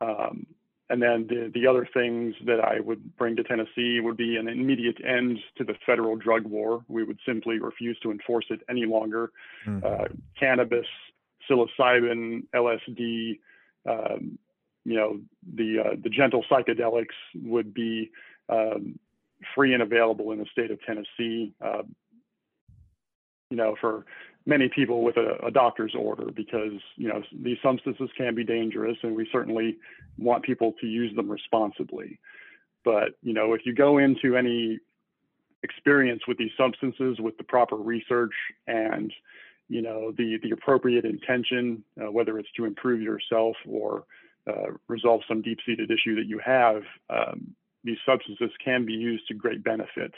Um, 0.00 0.46
and 0.92 1.00
then 1.00 1.26
the, 1.26 1.50
the 1.54 1.66
other 1.66 1.88
things 1.94 2.34
that 2.44 2.60
I 2.60 2.78
would 2.78 3.16
bring 3.16 3.34
to 3.36 3.42
Tennessee 3.42 4.00
would 4.00 4.18
be 4.18 4.36
an 4.36 4.46
immediate 4.46 4.98
end 5.02 5.38
to 5.56 5.64
the 5.64 5.72
federal 5.86 6.16
drug 6.16 6.44
war. 6.44 6.84
We 6.86 7.02
would 7.02 7.18
simply 7.26 7.58
refuse 7.58 7.98
to 8.02 8.10
enforce 8.10 8.44
it 8.50 8.60
any 8.68 8.84
longer. 8.84 9.32
Mm-hmm. 9.66 9.86
Uh, 9.86 10.08
cannabis, 10.38 10.84
psilocybin, 11.50 12.42
LSD, 12.54 13.38
um, 13.88 14.38
you 14.84 14.94
know, 14.94 15.18
the 15.56 15.78
uh, 15.78 15.96
the 16.02 16.10
gentle 16.10 16.44
psychedelics 16.50 17.16
would 17.42 17.72
be 17.72 18.10
um, 18.50 18.98
free 19.54 19.72
and 19.72 19.82
available 19.82 20.32
in 20.32 20.40
the 20.40 20.46
state 20.52 20.70
of 20.70 20.78
Tennessee. 20.82 21.54
Uh, 21.64 21.84
you 23.48 23.56
know, 23.56 23.76
for 23.80 24.04
many 24.46 24.68
people 24.68 25.02
with 25.02 25.16
a, 25.16 25.36
a, 25.46 25.50
doctor's 25.50 25.94
order 25.94 26.30
because 26.32 26.72
you 26.96 27.08
know 27.08 27.22
these 27.42 27.58
substances 27.62 28.10
can 28.16 28.34
be 28.34 28.44
dangerous 28.44 28.96
and 29.02 29.14
we 29.14 29.28
certainly 29.30 29.76
want 30.18 30.42
people 30.42 30.74
to 30.80 30.86
use 30.86 31.14
them 31.14 31.30
responsibly. 31.30 32.18
But 32.84 33.10
you 33.22 33.32
know 33.32 33.54
if 33.54 33.62
you 33.64 33.74
go 33.74 33.98
into 33.98 34.36
any 34.36 34.78
experience 35.62 36.22
with 36.26 36.38
these 36.38 36.50
substances 36.56 37.18
with 37.20 37.36
the 37.38 37.44
proper 37.44 37.76
research 37.76 38.34
and 38.66 39.12
you 39.68 39.80
know 39.80 40.12
the 40.12 40.38
the 40.42 40.50
appropriate 40.50 41.04
intention 41.04 41.84
uh, 42.02 42.10
whether 42.10 42.38
it's 42.38 42.50
to 42.56 42.64
improve 42.64 43.00
yourself 43.00 43.56
or 43.68 44.04
uh, 44.48 44.72
resolve 44.88 45.20
some 45.28 45.40
deep-seated 45.40 45.88
issue 45.88 46.16
that 46.16 46.26
you 46.26 46.40
have 46.44 46.82
um, 47.10 47.54
these 47.84 47.98
substances 48.04 48.50
can 48.64 48.84
be 48.84 48.92
used 48.92 49.26
to 49.28 49.34
great 49.34 49.62
benefit. 49.62 50.12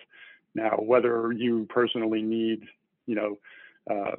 Now 0.54 0.76
whether 0.78 1.30
you 1.32 1.66
personally 1.68 2.22
need 2.22 2.62
you 3.06 3.14
know 3.14 3.38
uh, 3.90 4.16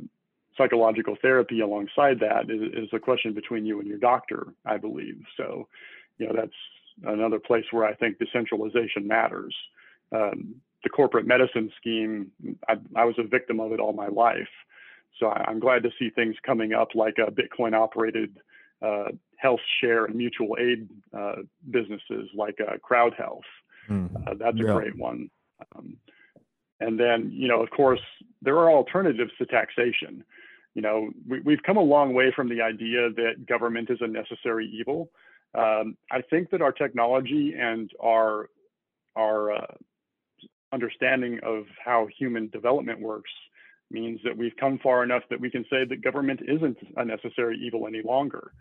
psychological 0.57 1.17
therapy 1.21 1.59
alongside 1.61 2.19
that 2.19 2.49
is, 2.49 2.61
is, 2.73 2.89
a 2.93 2.99
question 2.99 3.33
between 3.33 3.65
you 3.65 3.79
and 3.79 3.87
your 3.87 3.97
doctor, 3.97 4.47
I 4.65 4.77
believe. 4.77 5.21
So, 5.37 5.67
you 6.17 6.27
know, 6.27 6.33
that's 6.35 6.53
another 7.03 7.39
place 7.39 7.65
where 7.71 7.85
I 7.85 7.93
think 7.93 8.19
decentralization 8.19 9.07
matters. 9.07 9.55
Um, 10.11 10.55
the 10.83 10.89
corporate 10.89 11.27
medicine 11.27 11.71
scheme, 11.77 12.31
I, 12.69 12.75
I, 12.95 13.05
was 13.05 13.15
a 13.17 13.23
victim 13.23 13.59
of 13.59 13.71
it 13.71 13.79
all 13.79 13.91
my 13.91 14.07
life. 14.07 14.47
So 15.19 15.27
I, 15.27 15.49
am 15.49 15.59
glad 15.59 15.83
to 15.83 15.89
see 15.97 16.09
things 16.09 16.35
coming 16.45 16.73
up 16.73 16.89
like 16.93 17.15
a 17.17 17.31
Bitcoin 17.31 17.73
operated 17.73 18.37
uh, 18.81 19.09
health 19.37 19.61
share 19.81 20.05
and 20.05 20.15
mutual 20.15 20.55
aid 20.59 20.87
uh, 21.17 21.37
businesses 21.71 22.29
like 22.35 22.59
uh, 22.61 22.77
Crowd 22.77 23.13
Health. 23.17 23.43
Mm. 23.89 24.39
that's 24.39 24.59
a 24.59 24.63
yeah. 24.63 24.73
great 24.73 24.97
one. 24.97 25.29
Um, 25.75 25.97
and 26.79 26.99
then, 26.99 27.31
you 27.33 27.47
know, 27.47 27.61
of 27.61 27.69
course, 27.69 28.01
there 28.41 28.57
are 28.57 28.69
alternatives 28.69 29.31
to 29.37 29.45
taxation. 29.45 30.23
You 30.73 30.81
know, 30.81 31.09
we, 31.27 31.53
have 31.53 31.63
come 31.63 31.77
a 31.77 31.81
long 31.81 32.13
way 32.13 32.33
from 32.35 32.49
the 32.49 32.61
idea 32.61 33.09
that 33.15 33.45
government 33.47 33.89
is 33.89 33.99
a 34.01 34.07
necessary 34.07 34.69
evil. 34.77 35.09
Um, 35.57 35.95
I 36.11 36.21
think 36.21 36.49
that 36.49 36.61
our 36.61 36.73
technology 36.73 37.53
and 37.57 37.89
our 38.03 38.49
our 39.15 39.53
uh, 39.53 39.73
understanding 40.73 41.39
of 41.43 41.63
how 41.83 42.07
human 42.17 42.49
development 42.49 42.99
works 42.99 43.31
means 43.89 44.19
that 44.25 44.35
we've 44.35 44.55
come 44.59 44.77
far 44.83 45.03
enough 45.03 45.23
that 45.29 45.39
we 45.39 45.49
can 45.49 45.63
say 45.69 45.85
that 45.85 46.03
government 46.03 46.41
isn't 46.45 46.77
a 46.97 47.05
necessary 47.05 47.57
evil 47.65 47.87
any 47.87 48.01
longer. 48.03 48.51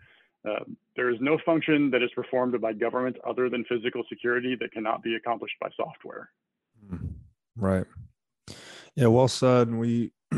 Uh, 0.47 0.63
there 0.95 1.09
is 1.09 1.17
no 1.19 1.37
function 1.45 1.89
that 1.91 2.03
is 2.03 2.09
performed 2.15 2.59
by 2.61 2.71
government 2.71 3.17
other 3.27 3.49
than 3.49 3.65
physical 3.65 4.03
security 4.07 4.55
that 4.59 4.71
cannot 4.71 5.03
be 5.03 5.15
accomplished 5.15 5.55
by 5.59 5.67
software. 5.75 6.29
Hmm. 6.89 7.07
Right. 7.57 7.85
Yeah, 8.95 9.07
well 9.07 9.27
said. 9.27 9.67
And 9.67 9.79
We, 9.79 10.11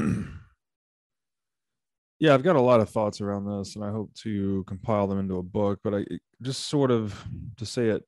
yeah, 2.20 2.34
I've 2.34 2.43
got 2.43 2.56
a 2.56 2.62
lot 2.62 2.80
of 2.80 2.89
thoughts 2.89 3.22
around 3.22 3.46
this, 3.46 3.76
and 3.76 3.86
I 3.86 3.91
hope 3.91 4.13
to 4.24 4.63
compile 4.65 5.08
them 5.08 5.20
into 5.20 5.38
a 5.38 5.43
book. 5.43 5.80
But 5.84 5.93
I 5.93 6.06
just 6.41 6.67
sort 6.67 6.89
of 6.91 7.24
to 7.58 7.65
say 7.65 7.89
it 7.89 8.04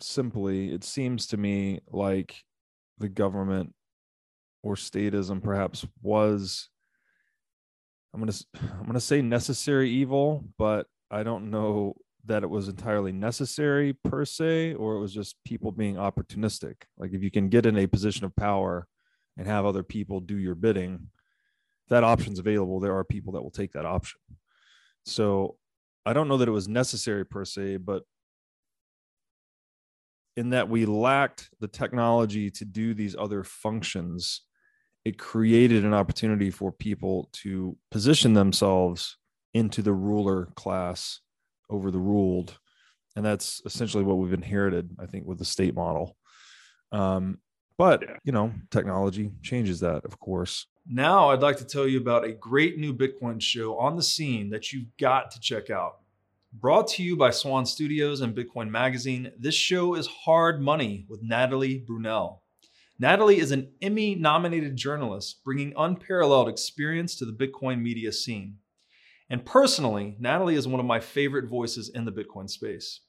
simply, 0.00 0.72
it 0.74 0.82
seems 0.82 1.28
to 1.28 1.36
me 1.36 1.80
like 1.88 2.42
the 2.98 3.08
government 3.08 3.74
or 4.62 4.74
statism 4.74 5.42
perhaps 5.42 5.86
was. 6.02 6.68
I'm 8.12 8.18
gonna 8.18 8.32
I'm 8.80 8.86
gonna 8.86 9.00
say 9.00 9.22
necessary 9.22 9.88
evil, 9.88 10.44
but 10.58 10.88
I 11.12 11.22
don't 11.22 11.50
know 11.52 11.94
that 12.26 12.42
it 12.42 12.50
was 12.50 12.68
entirely 12.68 13.12
necessary 13.12 13.92
per 13.92 14.24
se, 14.24 14.74
or 14.74 14.96
it 14.96 15.00
was 15.00 15.14
just 15.14 15.36
people 15.44 15.70
being 15.70 15.94
opportunistic. 15.94 16.74
Like 16.98 17.12
if 17.12 17.22
you 17.22 17.30
can 17.30 17.48
get 17.48 17.66
in 17.66 17.78
a 17.78 17.86
position 17.86 18.24
of 18.24 18.34
power 18.34 18.88
and 19.40 19.48
have 19.48 19.64
other 19.64 19.82
people 19.82 20.20
do 20.20 20.36
your 20.36 20.54
bidding, 20.54 21.08
that 21.88 22.04
option's 22.04 22.38
available. 22.38 22.78
There 22.78 22.94
are 22.94 23.04
people 23.04 23.32
that 23.32 23.42
will 23.42 23.50
take 23.50 23.72
that 23.72 23.86
option. 23.86 24.20
So 25.06 25.56
I 26.04 26.12
don't 26.12 26.28
know 26.28 26.36
that 26.36 26.48
it 26.48 26.52
was 26.52 26.68
necessary 26.68 27.24
per 27.24 27.46
se, 27.46 27.78
but 27.78 28.02
in 30.36 30.50
that 30.50 30.68
we 30.68 30.84
lacked 30.84 31.48
the 31.58 31.68
technology 31.68 32.50
to 32.50 32.66
do 32.66 32.92
these 32.92 33.16
other 33.16 33.42
functions, 33.42 34.42
it 35.06 35.16
created 35.16 35.86
an 35.86 35.94
opportunity 35.94 36.50
for 36.50 36.70
people 36.70 37.30
to 37.32 37.78
position 37.90 38.34
themselves 38.34 39.16
into 39.54 39.80
the 39.80 39.94
ruler 39.94 40.50
class 40.54 41.20
over 41.70 41.90
the 41.90 41.98
ruled. 41.98 42.58
And 43.16 43.24
that's 43.24 43.62
essentially 43.64 44.04
what 44.04 44.18
we've 44.18 44.34
inherited, 44.34 44.90
I 45.00 45.06
think, 45.06 45.26
with 45.26 45.38
the 45.38 45.46
state 45.46 45.74
model. 45.74 46.14
Um, 46.92 47.38
but, 47.80 48.02
yeah. 48.02 48.16
you 48.24 48.32
know, 48.32 48.52
technology 48.70 49.30
changes 49.40 49.80
that, 49.80 50.04
of 50.04 50.20
course. 50.20 50.66
Now, 50.86 51.30
I'd 51.30 51.40
like 51.40 51.56
to 51.56 51.64
tell 51.64 51.88
you 51.88 51.98
about 51.98 52.26
a 52.26 52.32
great 52.32 52.76
new 52.76 52.92
Bitcoin 52.92 53.40
show 53.40 53.78
on 53.78 53.96
the 53.96 54.02
scene 54.02 54.50
that 54.50 54.70
you've 54.70 54.94
got 54.98 55.30
to 55.30 55.40
check 55.40 55.70
out. 55.70 56.00
Brought 56.52 56.88
to 56.88 57.02
you 57.02 57.16
by 57.16 57.30
Swan 57.30 57.64
Studios 57.64 58.20
and 58.20 58.36
Bitcoin 58.36 58.68
Magazine, 58.68 59.32
this 59.38 59.54
show 59.54 59.94
is 59.94 60.06
Hard 60.08 60.60
Money 60.60 61.06
with 61.08 61.22
Natalie 61.22 61.82
Brunell. 61.88 62.40
Natalie 62.98 63.38
is 63.38 63.50
an 63.50 63.72
Emmy 63.80 64.14
nominated 64.14 64.76
journalist 64.76 65.42
bringing 65.42 65.72
unparalleled 65.74 66.50
experience 66.50 67.14
to 67.16 67.24
the 67.24 67.32
Bitcoin 67.32 67.80
media 67.80 68.12
scene. 68.12 68.56
And 69.30 69.46
personally, 69.46 70.16
Natalie 70.20 70.56
is 70.56 70.68
one 70.68 70.80
of 70.80 70.86
my 70.86 71.00
favorite 71.00 71.48
voices 71.48 71.88
in 71.88 72.04
the 72.04 72.12
Bitcoin 72.12 72.50
space. 72.50 73.00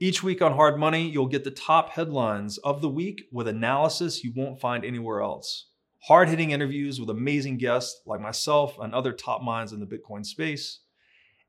Each 0.00 0.22
week 0.22 0.40
on 0.42 0.52
Hard 0.52 0.78
Money, 0.78 1.08
you'll 1.08 1.26
get 1.26 1.44
the 1.44 1.50
top 1.50 1.90
headlines 1.90 2.58
of 2.58 2.80
the 2.80 2.88
week 2.88 3.24
with 3.32 3.48
analysis 3.48 4.22
you 4.22 4.32
won't 4.34 4.60
find 4.60 4.84
anywhere 4.84 5.20
else. 5.20 5.66
Hard 6.04 6.28
hitting 6.28 6.52
interviews 6.52 7.00
with 7.00 7.10
amazing 7.10 7.58
guests 7.58 8.00
like 8.06 8.20
myself 8.20 8.78
and 8.78 8.94
other 8.94 9.12
top 9.12 9.42
minds 9.42 9.72
in 9.72 9.80
the 9.80 9.86
Bitcoin 9.86 10.24
space 10.24 10.80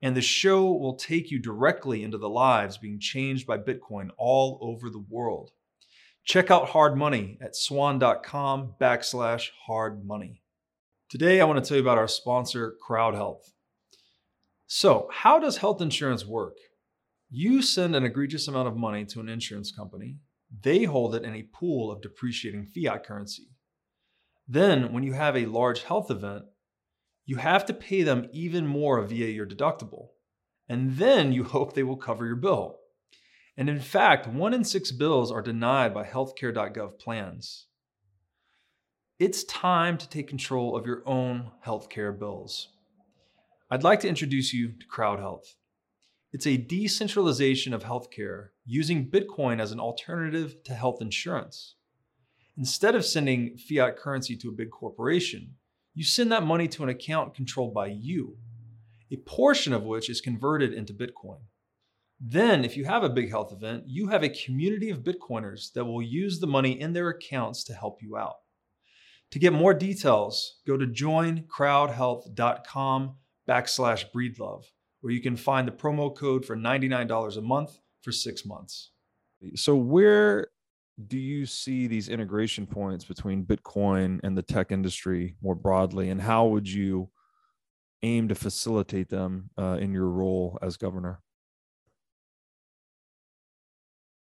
and 0.01 0.15
the 0.15 0.21
show 0.21 0.71
will 0.71 0.95
take 0.95 1.29
you 1.29 1.39
directly 1.39 2.03
into 2.03 2.17
the 2.17 2.29
lives 2.29 2.77
being 2.77 2.99
changed 2.99 3.45
by 3.45 3.57
Bitcoin 3.57 4.09
all 4.17 4.57
over 4.61 4.89
the 4.89 5.03
world. 5.09 5.51
Check 6.23 6.51
out 6.51 6.69
Hard 6.69 6.95
Money 6.95 7.37
at 7.41 7.55
swan.com 7.55 8.75
backslash 8.79 9.49
hard 9.65 10.05
money. 10.05 10.41
Today, 11.09 11.41
I 11.41 11.45
want 11.45 11.63
to 11.63 11.67
tell 11.67 11.77
you 11.77 11.83
about 11.83 11.97
our 11.97 12.07
sponsor, 12.07 12.75
Crowd 12.81 13.15
Health. 13.15 13.51
So, 14.67 15.09
how 15.11 15.39
does 15.39 15.57
health 15.57 15.81
insurance 15.81 16.25
work? 16.25 16.57
You 17.29 17.61
send 17.61 17.95
an 17.95 18.05
egregious 18.05 18.47
amount 18.47 18.67
of 18.67 18.75
money 18.75 19.05
to 19.05 19.19
an 19.19 19.29
insurance 19.29 19.71
company, 19.71 20.17
they 20.61 20.83
hold 20.83 21.13
it 21.13 21.23
in 21.23 21.35
a 21.35 21.43
pool 21.53 21.91
of 21.91 22.01
depreciating 22.01 22.65
fiat 22.65 23.03
currency. 23.05 23.49
Then, 24.47 24.91
when 24.93 25.03
you 25.03 25.13
have 25.13 25.37
a 25.37 25.45
large 25.45 25.83
health 25.83 26.09
event, 26.09 26.45
you 27.25 27.35
have 27.35 27.65
to 27.67 27.73
pay 27.73 28.01
them 28.01 28.27
even 28.31 28.65
more 28.65 28.99
via 29.03 29.27
your 29.27 29.45
deductible. 29.45 30.07
And 30.67 30.97
then 30.97 31.31
you 31.31 31.43
hope 31.55 31.73
they 31.73 31.83
will 31.83 31.97
cover 31.97 32.25
your 32.25 32.35
bill. 32.35 32.77
And 33.55 33.69
in 33.69 33.79
fact, 33.79 34.25
one 34.25 34.53
in 34.53 34.63
six 34.63 34.91
bills 34.91 35.31
are 35.31 35.43
denied 35.43 35.93
by 35.93 36.05
healthcare.gov 36.05 36.97
plans. 36.97 37.67
It's 39.19 39.43
time 39.43 39.97
to 39.99 40.09
take 40.09 40.27
control 40.27 40.75
of 40.75 40.87
your 40.87 41.03
own 41.05 41.51
healthcare 41.63 42.17
bills. 42.17 42.69
I'd 43.69 43.83
like 43.83 43.99
to 43.99 44.07
introduce 44.07 44.53
you 44.53 44.69
to 44.69 44.85
Crowd 44.87 45.19
Health. 45.19 45.55
It's 46.31 46.45
a 46.45 46.57
decentralization 46.57 47.73
of 47.73 47.83
healthcare 47.83 48.49
using 48.63 49.09
Bitcoin 49.09 49.59
as 49.59 49.71
an 49.71 49.79
alternative 49.79 50.63
to 50.65 50.75
health 50.75 51.01
insurance. 51.01 51.73
Instead 52.55 52.93
of 52.93 53.03
sending 53.03 53.57
fiat 53.57 53.97
currency 53.97 54.37
to 54.37 54.49
a 54.49 54.53
big 54.53 54.69
corporation, 54.69 55.55
you 55.95 56.03
send 56.03 56.31
that 56.31 56.45
money 56.45 56.67
to 56.67 56.83
an 56.83 56.89
account 56.89 57.33
controlled 57.33 57.73
by 57.73 57.87
you, 57.87 58.37
a 59.11 59.17
portion 59.17 59.73
of 59.73 59.81
which 59.83 60.07
is 60.07 60.21
converted 60.21 60.71
into 60.71 60.93
Bitcoin. 60.93 61.39
Then, 62.21 62.63
if 62.63 62.77
you 62.77 62.85
have 62.85 63.03
a 63.03 63.09
big 63.09 63.31
health 63.31 63.51
event, 63.51 63.85
you 63.87 64.09
have 64.09 64.21
a 64.23 64.29
community 64.29 64.91
of 64.91 65.03
Bitcoiners 65.03 65.73
that 65.73 65.85
will 65.85 66.03
use 66.03 66.39
the 66.39 66.47
money 66.47 66.79
in 66.79 66.93
their 66.93 67.09
accounts 67.09 67.63
to 67.63 67.73
help 67.73 68.03
you 68.03 68.17
out. 68.17 68.35
To 69.31 69.39
get 69.39 69.53
more 69.53 69.73
details, 69.73 70.59
go 70.67 70.77
to 70.77 70.85
joincrowdhealth.com 70.85 73.15
backslash 73.47 74.05
breedlove, 74.13 74.65
where 75.01 75.13
you 75.13 75.21
can 75.21 75.35
find 75.35 75.67
the 75.67 75.71
promo 75.71 76.15
code 76.15 76.45
for 76.45 76.55
$99 76.55 77.37
a 77.37 77.41
month 77.41 77.79
for 78.01 78.11
six 78.11 78.45
months. 78.45 78.91
So, 79.55 79.75
where 79.75 80.47
do 81.07 81.17
you 81.17 81.45
see 81.45 81.87
these 81.87 82.09
integration 82.09 82.67
points 82.67 83.05
between 83.05 83.45
Bitcoin 83.45 84.19
and 84.23 84.37
the 84.37 84.41
tech 84.41 84.71
industry 84.71 85.35
more 85.41 85.55
broadly, 85.55 86.09
and 86.09 86.19
how 86.19 86.47
would 86.47 86.67
you 86.67 87.09
aim 88.03 88.27
to 88.27 88.35
facilitate 88.35 89.09
them 89.09 89.49
uh, 89.57 89.77
in 89.79 89.93
your 89.93 90.09
role 90.09 90.59
as 90.61 90.77
governor? 90.77 91.21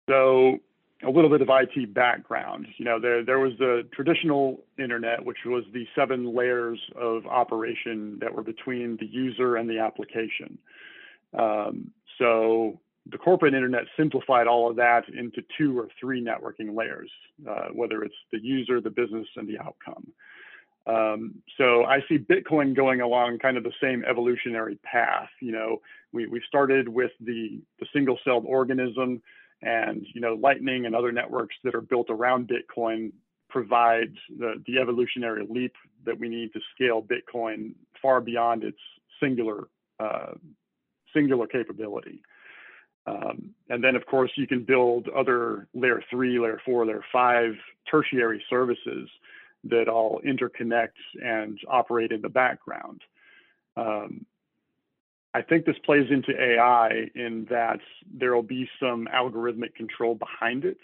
So, 0.09 0.59
a 1.05 1.09
little 1.09 1.29
bit 1.29 1.41
of 1.41 1.49
IT 1.49 1.93
background. 1.93 2.67
You 2.77 2.85
know, 2.85 2.99
there 2.99 3.23
there 3.23 3.39
was 3.39 3.53
the 3.59 3.87
traditional 3.93 4.63
internet, 4.77 5.23
which 5.23 5.39
was 5.45 5.63
the 5.73 5.85
seven 5.95 6.35
layers 6.35 6.79
of 6.95 7.25
operation 7.25 8.17
that 8.21 8.33
were 8.33 8.43
between 8.43 8.97
the 8.97 9.05
user 9.05 9.57
and 9.57 9.69
the 9.69 9.79
application. 9.79 10.57
Um, 11.37 11.91
so 12.17 12.79
the 13.11 13.17
corporate 13.17 13.53
internet 13.53 13.83
simplified 13.97 14.47
all 14.47 14.69
of 14.69 14.75
that 14.77 15.03
into 15.09 15.43
two 15.57 15.77
or 15.77 15.89
three 15.99 16.23
networking 16.23 16.75
layers, 16.75 17.11
uh, 17.49 17.67
whether 17.73 18.03
it's 18.03 18.15
the 18.31 18.39
user, 18.39 18.79
the 18.79 18.89
business, 18.89 19.27
and 19.35 19.47
the 19.47 19.59
outcome. 19.59 20.07
Um, 20.85 21.35
so 21.57 21.85
I 21.85 21.99
see 22.09 22.17
Bitcoin 22.17 22.75
going 22.75 23.01
along 23.01 23.39
kind 23.39 23.57
of 23.57 23.63
the 23.63 23.71
same 23.81 24.03
evolutionary 24.09 24.77
path. 24.83 25.29
You 25.41 25.51
know, 25.51 25.81
we, 26.11 26.27
we 26.27 26.41
started 26.47 26.89
with 26.89 27.11
the, 27.19 27.61
the 27.79 27.85
single 27.93 28.19
celled 28.23 28.45
organism 28.45 29.21
and, 29.65 30.05
you 30.13 30.21
know, 30.21 30.33
Lightning 30.33 30.85
and 30.85 30.95
other 30.95 31.11
networks 31.11 31.55
that 31.63 31.75
are 31.75 31.81
built 31.81 32.09
around 32.09 32.49
Bitcoin 32.49 33.11
provide 33.49 34.13
the, 34.37 34.61
the 34.67 34.79
evolutionary 34.79 35.45
leap 35.49 35.73
that 36.05 36.19
we 36.19 36.27
need 36.27 36.51
to 36.53 36.59
scale 36.73 37.01
Bitcoin 37.01 37.73
far 38.01 38.19
beyond 38.19 38.63
its 38.63 38.79
singular, 39.21 39.67
uh, 39.99 40.33
singular 41.13 41.47
capability. 41.47 42.21
Um, 43.05 43.53
and 43.69 43.83
then, 43.83 43.95
of 43.95 44.05
course, 44.05 44.31
you 44.35 44.47
can 44.47 44.63
build 44.63 45.09
other 45.09 45.67
layer 45.73 46.01
three, 46.09 46.39
layer 46.39 46.61
four, 46.65 46.85
layer 46.85 47.03
five 47.11 47.53
tertiary 47.89 48.43
services 48.49 49.09
that 49.65 49.87
all 49.87 50.21
interconnect 50.25 50.97
and 51.23 51.59
operate 51.69 52.11
in 52.11 52.21
the 52.21 52.29
background. 52.29 53.01
Um, 53.77 54.25
I 55.33 55.41
think 55.41 55.65
this 55.65 55.77
plays 55.83 56.07
into 56.11 56.31
AI 56.39 57.09
in 57.15 57.47
that 57.49 57.79
there 58.13 58.35
will 58.35 58.43
be 58.43 58.69
some 58.79 59.07
algorithmic 59.13 59.73
control 59.75 60.15
behind 60.15 60.63
it, 60.63 60.77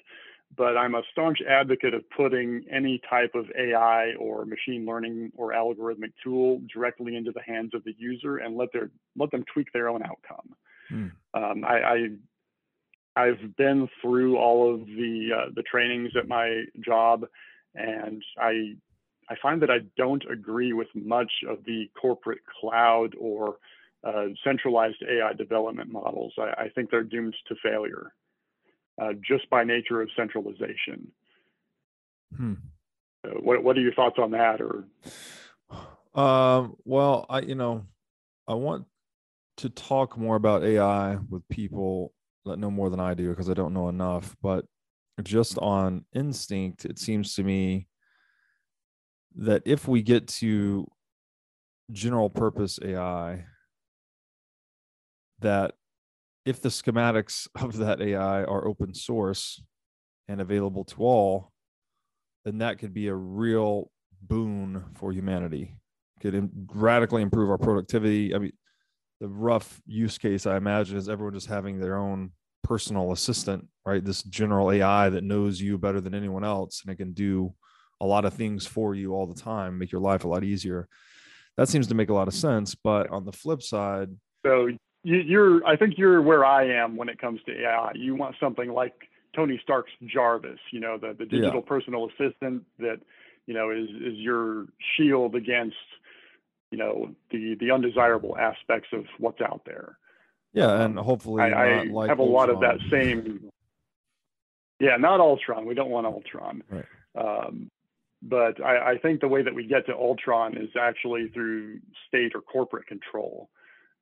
but 0.57 0.75
I'm 0.75 0.95
a 0.95 1.03
staunch 1.11 1.39
advocate 1.47 1.93
of 1.93 2.09
putting 2.09 2.65
any 2.71 2.99
type 3.07 3.35
of 3.35 3.45
AI 3.55 4.13
or 4.19 4.45
machine 4.45 4.85
learning 4.85 5.31
or 5.35 5.51
algorithmic 5.51 6.13
tool 6.23 6.61
directly 6.73 7.15
into 7.15 7.31
the 7.31 7.41
hands 7.41 7.75
of 7.75 7.83
the 7.83 7.93
user 7.97 8.37
and 8.37 8.57
let 8.57 8.73
their 8.73 8.89
let 9.15 9.29
them 9.29 9.45
tweak 9.53 9.71
their 9.71 9.87
own 9.87 10.01
outcome. 10.03 10.55
Hmm. 10.89 11.07
Um, 11.35 11.63
I, 11.63 12.07
I 13.15 13.25
have 13.25 13.55
been 13.55 13.87
through 14.01 14.37
all 14.37 14.73
of 14.73 14.85
the 14.87 15.29
uh, 15.35 15.49
the 15.55 15.63
trainings 15.63 16.13
at 16.17 16.27
my 16.27 16.63
job, 16.83 17.25
and 17.75 18.23
I 18.39 18.75
I 19.29 19.35
find 19.41 19.61
that 19.61 19.69
I 19.69 19.79
don't 19.97 20.23
agree 20.31 20.73
with 20.73 20.87
much 20.95 21.31
of 21.47 21.63
the 21.65 21.89
corporate 21.99 22.39
cloud 22.59 23.13
or 23.19 23.57
uh, 24.03 24.27
centralized 24.43 25.03
AI 25.03 25.33
development 25.33 25.91
models. 25.91 26.33
I, 26.37 26.63
I, 26.63 26.69
think 26.69 26.89
they're 26.89 27.03
doomed 27.03 27.35
to 27.47 27.55
failure 27.61 28.13
uh, 29.01 29.13
just 29.27 29.49
by 29.49 29.63
nature 29.63 30.01
of 30.01 30.09
centralization. 30.15 31.11
Hmm. 32.35 32.53
Uh, 33.25 33.31
what 33.41 33.63
What 33.63 33.77
are 33.77 33.81
your 33.81 33.93
thoughts 33.93 34.17
on 34.17 34.31
that? 34.31 34.61
Or 34.61 34.85
um, 36.19 36.75
well, 36.85 37.25
I 37.29 37.41
you 37.41 37.55
know 37.55 37.85
I 38.47 38.53
want 38.53 38.85
to 39.57 39.69
talk 39.69 40.17
more 40.17 40.37
about 40.37 40.63
AI 40.63 41.17
with 41.29 41.47
people 41.49 42.13
that 42.45 42.59
know 42.59 42.71
more 42.71 42.89
than 42.89 42.99
I 42.99 43.13
do 43.13 43.29
because 43.29 43.49
I 43.49 43.53
don't 43.53 43.73
know 43.73 43.89
enough. 43.89 44.35
But 44.41 44.65
just 45.23 45.57
on 45.57 46.05
instinct, 46.13 46.85
it 46.85 46.99
seems 46.99 47.35
to 47.35 47.43
me 47.43 47.87
that 49.35 49.63
if 49.65 49.87
we 49.87 50.01
get 50.01 50.27
to 50.27 50.87
general 51.91 52.29
purpose 52.29 52.79
AI, 52.83 53.45
that 55.41 55.73
if 56.45 56.61
the 56.61 56.69
schematics 56.69 57.47
of 57.55 57.77
that 57.77 58.01
AI 58.01 58.43
are 58.43 58.67
open 58.67 58.93
source 58.93 59.61
and 60.27 60.41
available 60.41 60.83
to 60.85 61.03
all, 61.03 61.51
then 62.45 62.59
that 62.59 62.79
could 62.79 62.93
be 62.93 63.07
a 63.07 63.15
real 63.15 63.91
boon 64.21 64.83
for 64.95 65.11
humanity. 65.11 65.75
Could 66.21 66.49
radically 66.73 67.21
improve 67.21 67.49
our 67.49 67.57
productivity. 67.57 68.35
I 68.35 68.39
mean, 68.39 68.51
the 69.19 69.27
rough 69.27 69.81
use 69.85 70.17
case 70.17 70.45
I 70.45 70.57
imagine 70.57 70.97
is 70.97 71.09
everyone 71.09 71.33
just 71.33 71.47
having 71.47 71.79
their 71.79 71.97
own 71.97 72.31
personal 72.63 73.11
assistant, 73.11 73.67
right? 73.85 74.03
This 74.03 74.23
general 74.23 74.71
AI 74.71 75.09
that 75.09 75.23
knows 75.23 75.61
you 75.61 75.77
better 75.77 76.01
than 76.01 76.13
anyone 76.13 76.43
else 76.43 76.81
and 76.83 76.91
it 76.91 76.97
can 76.97 77.13
do 77.13 77.53
a 78.01 78.05
lot 78.05 78.25
of 78.25 78.33
things 78.33 78.65
for 78.65 78.95
you 78.95 79.13
all 79.13 79.27
the 79.27 79.39
time, 79.39 79.77
make 79.77 79.91
your 79.91 80.01
life 80.01 80.23
a 80.23 80.27
lot 80.27 80.43
easier. 80.43 80.87
That 81.57 81.67
seems 81.67 81.87
to 81.87 81.95
make 81.95 82.09
a 82.09 82.13
lot 82.13 82.27
of 82.29 82.33
sense. 82.33 82.75
But 82.75 83.09
on 83.09 83.25
the 83.25 83.33
flip 83.33 83.61
side, 83.61 84.09
so 84.45 84.69
you, 85.03 85.41
are 85.41 85.65
I 85.65 85.75
think 85.75 85.97
you're 85.97 86.21
where 86.21 86.45
I 86.45 86.65
am 86.67 86.95
when 86.95 87.09
it 87.09 87.19
comes 87.19 87.39
to 87.45 87.61
AI. 87.61 87.91
You 87.95 88.15
want 88.15 88.35
something 88.39 88.69
like 88.71 88.93
Tony 89.35 89.59
Stark's 89.63 89.91
Jarvis, 90.05 90.59
you 90.71 90.79
know, 90.79 90.97
the, 90.97 91.15
the 91.17 91.25
digital 91.25 91.61
yeah. 91.61 91.67
personal 91.67 92.09
assistant 92.09 92.63
that, 92.79 92.99
you 93.45 93.53
know, 93.53 93.71
is 93.71 93.89
is 93.89 94.17
your 94.17 94.65
shield 94.95 95.35
against, 95.35 95.75
you 96.71 96.77
know, 96.77 97.15
the 97.31 97.55
the 97.59 97.71
undesirable 97.71 98.37
aspects 98.37 98.89
of 98.93 99.05
what's 99.17 99.41
out 99.41 99.61
there. 99.65 99.97
Yeah, 100.53 100.81
and 100.83 100.97
um, 100.97 101.05
hopefully 101.05 101.43
I, 101.43 101.81
I 101.81 102.07
have 102.07 102.19
a 102.19 102.23
lot 102.23 102.49
of 102.49 102.59
that 102.61 102.79
same. 102.89 103.51
Yeah, 104.79 104.97
not 104.97 105.19
Ultron. 105.19 105.65
We 105.65 105.75
don't 105.75 105.89
want 105.89 106.07
Ultron. 106.07 106.63
Right. 106.69 106.85
Um, 107.15 107.69
but 108.21 108.63
I, 108.63 108.91
I, 108.91 108.97
think 108.97 109.21
the 109.21 109.27
way 109.27 109.41
that 109.41 109.53
we 109.53 109.65
get 109.65 109.85
to 109.85 109.93
Ultron 109.93 110.57
is 110.57 110.69
actually 110.79 111.29
through 111.29 111.79
state 112.07 112.33
or 112.35 112.41
corporate 112.41 112.85
control. 112.85 113.49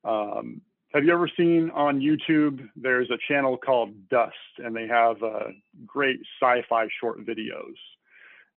Um, 0.04 0.60
have 0.94 1.04
you 1.04 1.12
ever 1.12 1.28
seen 1.36 1.70
on 1.74 2.00
YouTube? 2.00 2.66
There's 2.74 3.10
a 3.10 3.18
channel 3.28 3.58
called 3.58 4.08
Dust, 4.08 4.34
and 4.58 4.74
they 4.74 4.86
have 4.86 5.22
uh, 5.22 5.48
great 5.86 6.20
sci-fi 6.40 6.88
short 7.00 7.24
videos. 7.26 7.74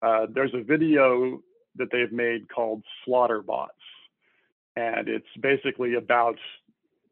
Uh, 0.01 0.27
there's 0.33 0.53
a 0.53 0.63
video 0.63 1.41
that 1.75 1.87
they've 1.91 2.11
made 2.11 2.47
called 2.49 2.83
Slaughterbots, 3.07 3.67
and 4.75 5.07
it's 5.07 5.27
basically 5.41 5.95
about 5.95 6.37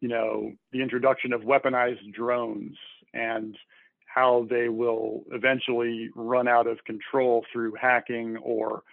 you 0.01 0.07
know 0.07 0.51
the 0.71 0.81
introduction 0.81 1.33
of 1.33 1.41
weaponized 1.41 2.13
drones 2.13 2.77
and 3.13 3.57
how 4.05 4.45
they 4.49 4.69
will 4.69 5.23
eventually 5.31 6.09
run 6.15 6.47
out 6.47 6.67
of 6.67 6.83
control 6.85 7.43
through 7.51 7.73
hacking 7.79 8.37
or 8.37 8.83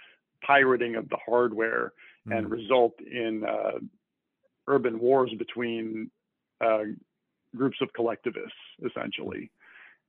pirating 0.42 0.96
of 0.96 1.08
the 1.10 1.18
hardware 1.24 1.92
mm. 2.26 2.36
and 2.36 2.50
result 2.50 2.94
in 3.00 3.44
uh, 3.44 3.78
urban 4.68 4.98
wars 4.98 5.32
between 5.38 6.10
uh, 6.60 6.84
groups 7.56 7.78
of 7.80 7.92
collectivists, 7.92 8.52
essentially. 8.84 9.50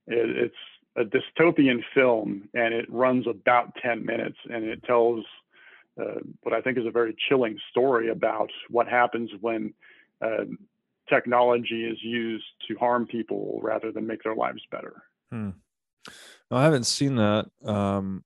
It, 0.06 0.50
it's 0.50 0.54
a 0.96 1.04
dystopian 1.04 1.82
film 1.94 2.48
and 2.54 2.72
it 2.72 2.90
runs 2.90 3.26
about 3.26 3.74
10 3.82 4.04
minutes 4.04 4.38
and 4.50 4.64
it 4.64 4.82
tells 4.84 5.24
uh, 6.00 6.20
what 6.42 6.54
I 6.54 6.60
think 6.60 6.78
is 6.78 6.86
a 6.86 6.90
very 6.90 7.14
chilling 7.28 7.58
story 7.70 8.10
about 8.10 8.50
what 8.70 8.88
happens 8.88 9.30
when 9.40 9.74
uh, 10.22 10.44
technology 11.08 11.84
is 11.84 11.98
used 12.02 12.44
to 12.68 12.76
harm 12.76 13.06
people 13.06 13.60
rather 13.62 13.92
than 13.92 14.06
make 14.06 14.22
their 14.22 14.34
lives 14.34 14.62
better. 14.70 15.02
Hmm. 15.30 15.50
I 16.50 16.62
haven't 16.62 16.86
seen 16.86 17.16
that. 17.16 17.46
Um, 17.64 18.24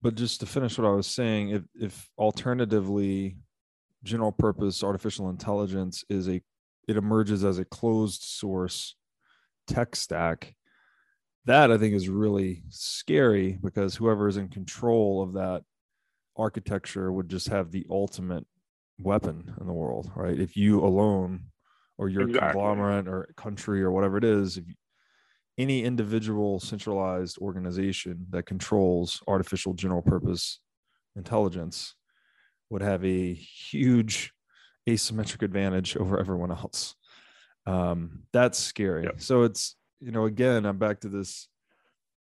but 0.00 0.14
just 0.14 0.40
to 0.40 0.46
finish 0.46 0.78
what 0.78 0.88
I 0.88 0.94
was 0.94 1.06
saying, 1.06 1.50
if, 1.50 1.62
if 1.74 2.10
alternatively 2.18 3.36
general 4.04 4.32
purpose 4.32 4.82
artificial 4.82 5.30
intelligence 5.30 6.04
is 6.08 6.28
a 6.28 6.40
it 6.88 6.96
emerges 6.96 7.44
as 7.44 7.58
a 7.58 7.64
closed 7.64 8.22
source 8.22 8.96
tech 9.66 9.94
stack 9.94 10.54
that 11.44 11.70
i 11.70 11.78
think 11.78 11.94
is 11.94 12.08
really 12.08 12.62
scary 12.68 13.58
because 13.62 13.94
whoever 13.94 14.28
is 14.28 14.36
in 14.36 14.48
control 14.48 15.22
of 15.22 15.34
that 15.34 15.62
architecture 16.36 17.12
would 17.12 17.28
just 17.28 17.48
have 17.48 17.70
the 17.70 17.86
ultimate 17.90 18.46
weapon 18.98 19.54
in 19.60 19.66
the 19.66 19.72
world 19.72 20.10
right 20.16 20.40
if 20.40 20.56
you 20.56 20.84
alone 20.84 21.44
or 22.02 22.08
your 22.08 22.22
exactly. 22.22 22.52
conglomerate 22.52 23.06
or 23.06 23.28
country 23.36 23.82
or 23.82 23.92
whatever 23.92 24.16
it 24.16 24.24
is, 24.24 24.56
if 24.56 24.64
any 25.58 25.84
individual 25.84 26.58
centralized 26.58 27.38
organization 27.38 28.26
that 28.30 28.44
controls 28.44 29.22
artificial 29.28 29.74
general 29.74 30.02
purpose 30.02 30.60
intelligence 31.14 31.94
would 32.72 32.82
have 32.82 33.04
a 33.04 33.34
huge 33.34 34.32
asymmetric 34.88 35.42
advantage 35.42 35.94
over 35.94 36.18
everyone 36.18 36.50
else. 36.50 36.94
Um, 37.66 38.22
that's 38.32 38.58
scary. 38.58 39.04
Yep. 39.04 39.20
So 39.20 39.42
it's, 39.42 39.76
you 40.00 40.10
know, 40.10 40.24
again, 40.24 40.64
I'm 40.64 40.78
back 40.78 41.00
to 41.00 41.10
this 41.10 41.48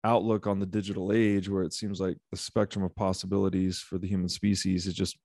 outlook 0.03 0.45
on 0.45 0.59
the 0.59 0.65
digital 0.65 1.13
age 1.13 1.49
where 1.49 1.63
it 1.63 1.73
seems 1.73 2.01
like 2.01 2.17
the 2.31 2.37
spectrum 2.37 2.83
of 2.83 2.93
possibilities 2.95 3.79
for 3.79 3.97
the 3.97 4.07
human 4.07 4.27
species 4.27 4.85
is 4.85 4.93
just 4.93 5.17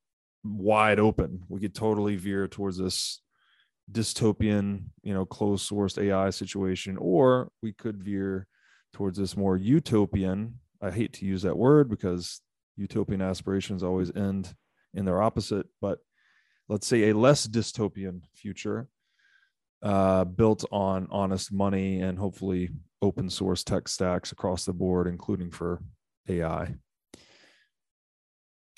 wide 0.45 1.01
open. 1.01 1.43
We 1.49 1.61
could 1.61 1.75
totally 1.75 2.15
veer 2.15 2.47
towards 2.47 2.79
this 2.79 3.21
dystopian, 3.91 4.85
you 5.03 5.13
know, 5.13 5.27
closed 5.27 5.69
sourced 5.69 6.01
AI 6.01 6.31
situation, 6.31 6.97
or 6.97 7.51
we 7.63 7.73
could 7.73 8.01
veer 8.03 8.47
towards 8.93 9.19
this 9.19 9.37
more 9.37 9.57
utopian. 9.57 10.61
I 10.81 10.93
hate 10.93 11.13
to 11.15 11.27
use 11.27 11.43
that 11.43 11.59
word 11.59 11.91
because 11.91 12.41
utopian 12.77 13.21
aspirations 13.21 13.83
always 13.83 14.15
end 14.15 14.55
in 14.95 15.05
their 15.05 15.23
opposite, 15.23 15.67
but 15.81 15.99
let's 16.69 16.87
say 16.87 17.11
a 17.11 17.17
less 17.17 17.47
dystopian 17.47 18.23
future 18.35 18.89
uh, 19.83 20.25
built 20.25 20.65
on 20.71 21.07
honest 21.11 21.53
money 21.53 22.01
and 22.01 22.19
hopefully 22.19 22.71
open 23.03 23.31
source 23.31 23.65
tech 23.65 23.89
stacks 23.89 24.33
across 24.33 24.65
the 24.65 24.73
board, 24.73 25.07
including 25.07 25.51
for 25.51 25.81
AI. 26.29 26.75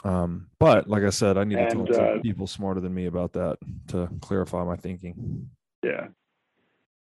Um, 0.05 0.48
but 0.59 0.88
like 0.88 1.05
I 1.05 1.11
said, 1.11 1.38
I 1.38 1.44
need 1.44 1.59
and, 1.59 1.87
to 1.87 1.92
talk 1.92 2.03
uh, 2.03 2.14
to 2.14 2.20
people 2.20 2.46
smarter 2.46 2.81
than 2.81 2.94
me 2.94 3.07
about 3.07 3.33
that 3.35 3.59
to 3.88 4.09
clarify 4.20 4.64
my 4.64 4.77
thinking. 4.77 5.51
Yeah. 5.85 6.09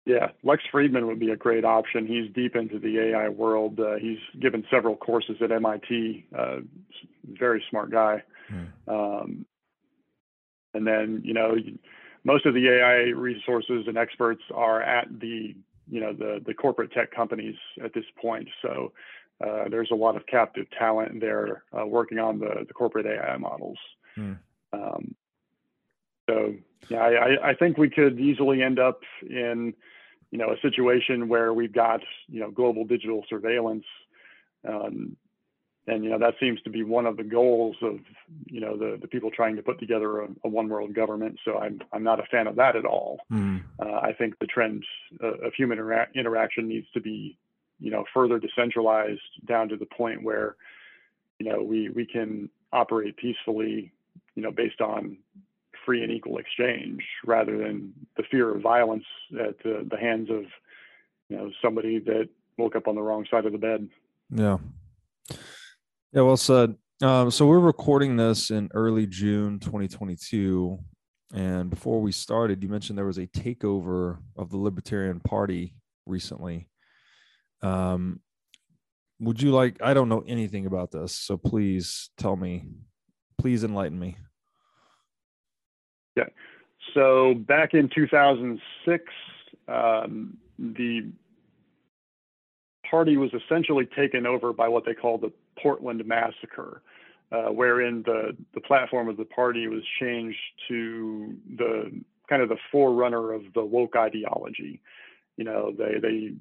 Yeah, 0.06 0.32
Lex 0.44 0.64
Fridman 0.72 1.08
would 1.08 1.20
be 1.20 1.30
a 1.30 1.38
great 1.38 1.64
option. 1.64 2.06
He's 2.06 2.30
deep 2.34 2.58
into 2.58 2.78
the 2.78 3.00
AI 3.00 3.30
world. 3.30 3.80
Uh, 3.80 3.96
he's 3.96 4.18
given 4.42 4.66
several 4.70 4.98
courses 4.98 5.38
at 5.42 5.50
MIT. 5.50 6.28
Uh, 6.38 6.58
very 7.26 7.64
smart 7.70 7.90
guy. 7.90 8.22
Hmm. 8.48 8.94
Um, 8.94 9.46
and 10.74 10.88
then, 10.88 11.22
you 11.24 11.34
know, 11.34 11.56
most 12.24 12.46
of 12.46 12.54
the 12.54 12.68
AI 12.70 13.12
resources 13.12 13.86
and 13.88 13.98
experts 13.98 14.42
are 14.54 14.82
at 14.82 15.08
the, 15.20 15.56
you 15.90 16.00
know, 16.00 16.14
the 16.14 16.42
the 16.46 16.54
corporate 16.54 16.92
tech 16.92 17.12
companies 17.12 17.56
at 17.84 17.94
this 17.94 18.06
point. 18.20 18.48
So 18.62 18.94
uh, 19.46 19.68
there's 19.70 19.92
a 19.92 19.96
lot 19.96 20.16
of 20.16 20.26
captive 20.26 20.66
talent 20.78 21.20
there 21.20 21.64
uh, 21.78 21.86
working 21.86 22.20
on 22.20 22.40
the, 22.40 22.66
the 22.68 22.74
corporate 22.74 23.06
AI 23.06 23.38
models. 23.38 23.78
Hmm. 24.16 24.34
Um, 24.72 25.16
so 26.30 26.56
yeah, 26.90 27.02
I, 27.02 27.50
I 27.50 27.54
think 27.54 27.78
we 27.78 27.90
could 27.90 28.20
easily 28.20 28.62
end 28.62 28.80
up 28.80 29.02
in, 29.22 29.74
you 30.32 30.38
know, 30.38 30.52
a 30.52 30.60
situation 30.62 31.28
where 31.28 31.54
we've 31.54 31.74
got, 31.74 32.02
you 32.28 32.40
know, 32.40 32.52
global 32.52 32.86
digital 32.86 33.26
surveillance. 33.30 33.86
Um, 34.68 35.18
and, 35.88 36.04
you 36.04 36.10
know, 36.10 36.20
that 36.20 36.36
seems 36.40 36.62
to 36.62 36.70
be 36.70 36.84
one 36.84 37.06
of 37.06 37.18
the 37.18 37.24
goals 37.24 37.76
of, 37.82 38.00
you 38.46 38.62
know, 38.62 38.78
the, 38.78 38.98
the 39.02 39.08
people 39.08 39.30
trying 39.32 39.56
to 39.56 39.62
put 39.62 39.80
together 39.80 40.22
a, 40.22 40.28
a 40.46 40.48
one 40.48 40.70
world 40.70 40.94
government. 40.94 41.40
So 41.44 41.58
I'm, 41.58 41.82
I'm 41.92 42.04
not 42.04 42.20
a 42.20 42.24
fan 42.32 42.48
of 42.48 42.56
that 42.56 42.76
at 42.76 42.86
all. 42.86 43.20
Hmm. 43.30 43.58
Uh, 43.80 44.00
I 44.02 44.14
think 44.14 44.40
the 44.40 44.48
trend 44.48 44.86
uh, 45.22 45.46
of 45.46 45.54
human 45.56 45.78
intera- 45.78 46.14
interaction 46.16 46.68
needs 46.68 46.88
to 46.94 47.02
be 47.02 47.38
you 47.80 47.92
know, 47.92 48.06
further 48.14 48.40
decentralized 48.40 49.20
down 49.46 49.68
to 49.68 49.76
the 49.76 49.86
point 49.86 50.24
where, 50.24 50.56
you 51.38 51.50
know, 51.50 51.62
we, 51.62 51.90
we 51.90 52.06
can 52.06 52.50
operate 52.72 53.18
peacefully, 53.18 53.92
you 54.36 54.44
know, 54.44 54.52
based 54.52 54.80
on 54.80 55.18
free 55.86 56.02
and 56.02 56.12
equal 56.12 56.38
exchange 56.38 57.04
rather 57.26 57.58
than 57.58 57.92
the 58.16 58.24
fear 58.32 58.56
of 58.56 58.62
violence 58.62 59.04
at 59.38 59.58
the, 59.64 59.86
the 59.90 59.98
hands 59.98 60.30
of, 60.30 60.44
you 61.28 61.36
know, 61.36 61.52
somebody 61.62 62.00
that 62.00 62.30
woke 62.58 62.76
up 62.78 62.88
on 62.88 62.96
the 62.96 63.02
wrong 63.02 63.26
side 63.30 63.46
of 63.46 63.52
the 63.52 63.58
bed. 63.58 63.90
Yeah. 64.30 64.60
Yeah, 66.14 66.22
well 66.22 66.38
said. 66.38 66.76
Um, 67.02 67.32
so 67.32 67.48
we're 67.48 67.58
recording 67.58 68.18
this 68.18 68.52
in 68.52 68.70
early 68.76 69.08
June 69.08 69.58
2022. 69.58 70.78
And 71.34 71.72
before 71.72 72.02
we 72.02 72.12
started, 72.12 72.62
you 72.62 72.70
mentioned 72.70 73.00
there 73.00 73.08
was 73.08 73.18
a 73.18 73.26
takeover 73.26 74.20
of 74.38 74.52
the 74.52 74.58
Libertarian 74.58 75.20
Party 75.22 75.74
recently. 76.06 76.70
Um, 77.64 78.20
would 79.20 79.42
you 79.42 79.50
like? 79.50 79.78
I 79.82 79.96
don't 79.96 80.08
know 80.08 80.24
anything 80.28 80.68
about 80.68 80.92
this, 80.92 81.16
so 81.16 81.36
please 81.36 82.12
tell 82.20 82.36
me. 82.36 82.68
Please 83.40 83.64
enlighten 83.64 83.98
me. 83.98 84.18
Yeah. 86.16 86.26
So 86.94 87.34
back 87.34 87.74
in 87.74 87.90
2006, 87.90 89.04
um, 89.68 90.38
the 90.60 91.12
party 92.88 93.18
was 93.18 93.32
essentially 93.34 93.88
taken 93.88 94.28
over 94.28 94.54
by 94.54 94.68
what 94.68 94.86
they 94.86 94.94
call 94.94 95.18
the 95.18 95.32
Portland 95.62 96.04
Massacre, 96.06 96.82
uh, 97.32 97.52
wherein 97.52 98.04
the, 98.06 98.36
the 98.54 98.62
platform 98.62 99.10
of 99.10 99.18
the 99.18 99.26
party 99.26 99.68
was 99.68 99.82
changed 100.00 100.38
to 100.68 101.36
the 101.58 102.02
kind 102.30 102.42
of 102.42 102.50
the 102.50 102.58
forerunner 102.72 103.34
of 103.34 103.42
the 103.54 103.64
woke 103.64 103.96
ideology. 103.96 104.82
You 105.38 105.46
know, 105.46 105.74
they, 105.78 106.00
they 106.00 106.34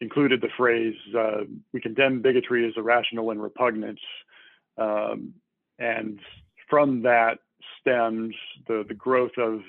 included 0.00 0.40
the 0.40 0.48
phrase, 0.56 0.94
uh, 1.16 1.44
we 1.72 1.80
condemn 1.80 2.22
bigotry 2.22 2.66
as 2.66 2.72
irrational 2.76 3.30
and 3.30 3.42
repugnant. 3.42 4.00
Um, 4.78 5.34
and 5.78 6.20
from 6.68 7.02
that 7.02 7.38
stems 7.80 8.34
the, 8.66 8.84
the 8.88 8.94
growth 8.94 9.36
of 9.36 9.60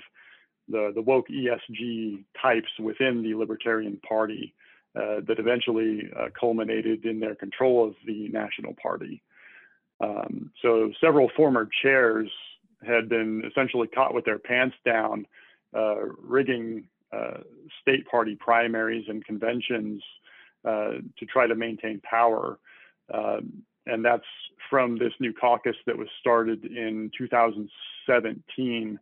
the, 0.69 0.91
the 0.95 1.01
woke 1.01 1.27
ESG 1.27 2.23
types 2.41 2.69
within 2.79 3.23
the 3.23 3.35
Libertarian 3.35 3.99
Party 4.07 4.53
uh, 4.95 5.21
that 5.27 5.39
eventually 5.39 6.09
uh, 6.19 6.27
culminated 6.37 7.05
in 7.05 7.19
their 7.19 7.35
control 7.35 7.87
of 7.87 7.95
the 8.05 8.27
National 8.29 8.73
Party. 8.81 9.21
Um, 10.01 10.51
so 10.61 10.91
several 10.99 11.29
former 11.35 11.69
chairs 11.81 12.29
had 12.85 13.07
been 13.07 13.43
essentially 13.49 13.87
caught 13.87 14.13
with 14.13 14.25
their 14.25 14.39
pants 14.39 14.75
down 14.85 15.25
uh, 15.75 16.05
rigging 16.21 16.85
uh, 17.13 17.39
state 17.81 18.05
party 18.07 18.35
primaries 18.35 19.05
and 19.07 19.23
conventions 19.23 20.01
uh, 20.65 20.93
to 21.17 21.25
try 21.25 21.47
to 21.47 21.55
maintain 21.55 22.01
power. 22.01 22.59
Um, 23.13 23.63
and 23.85 24.03
that's 24.03 24.25
from 24.69 24.97
this 24.97 25.13
new 25.19 25.33
caucus 25.33 25.75
that 25.85 25.97
was 25.97 26.07
started 26.19 26.65
in 26.65 27.11
2017, 27.17 28.99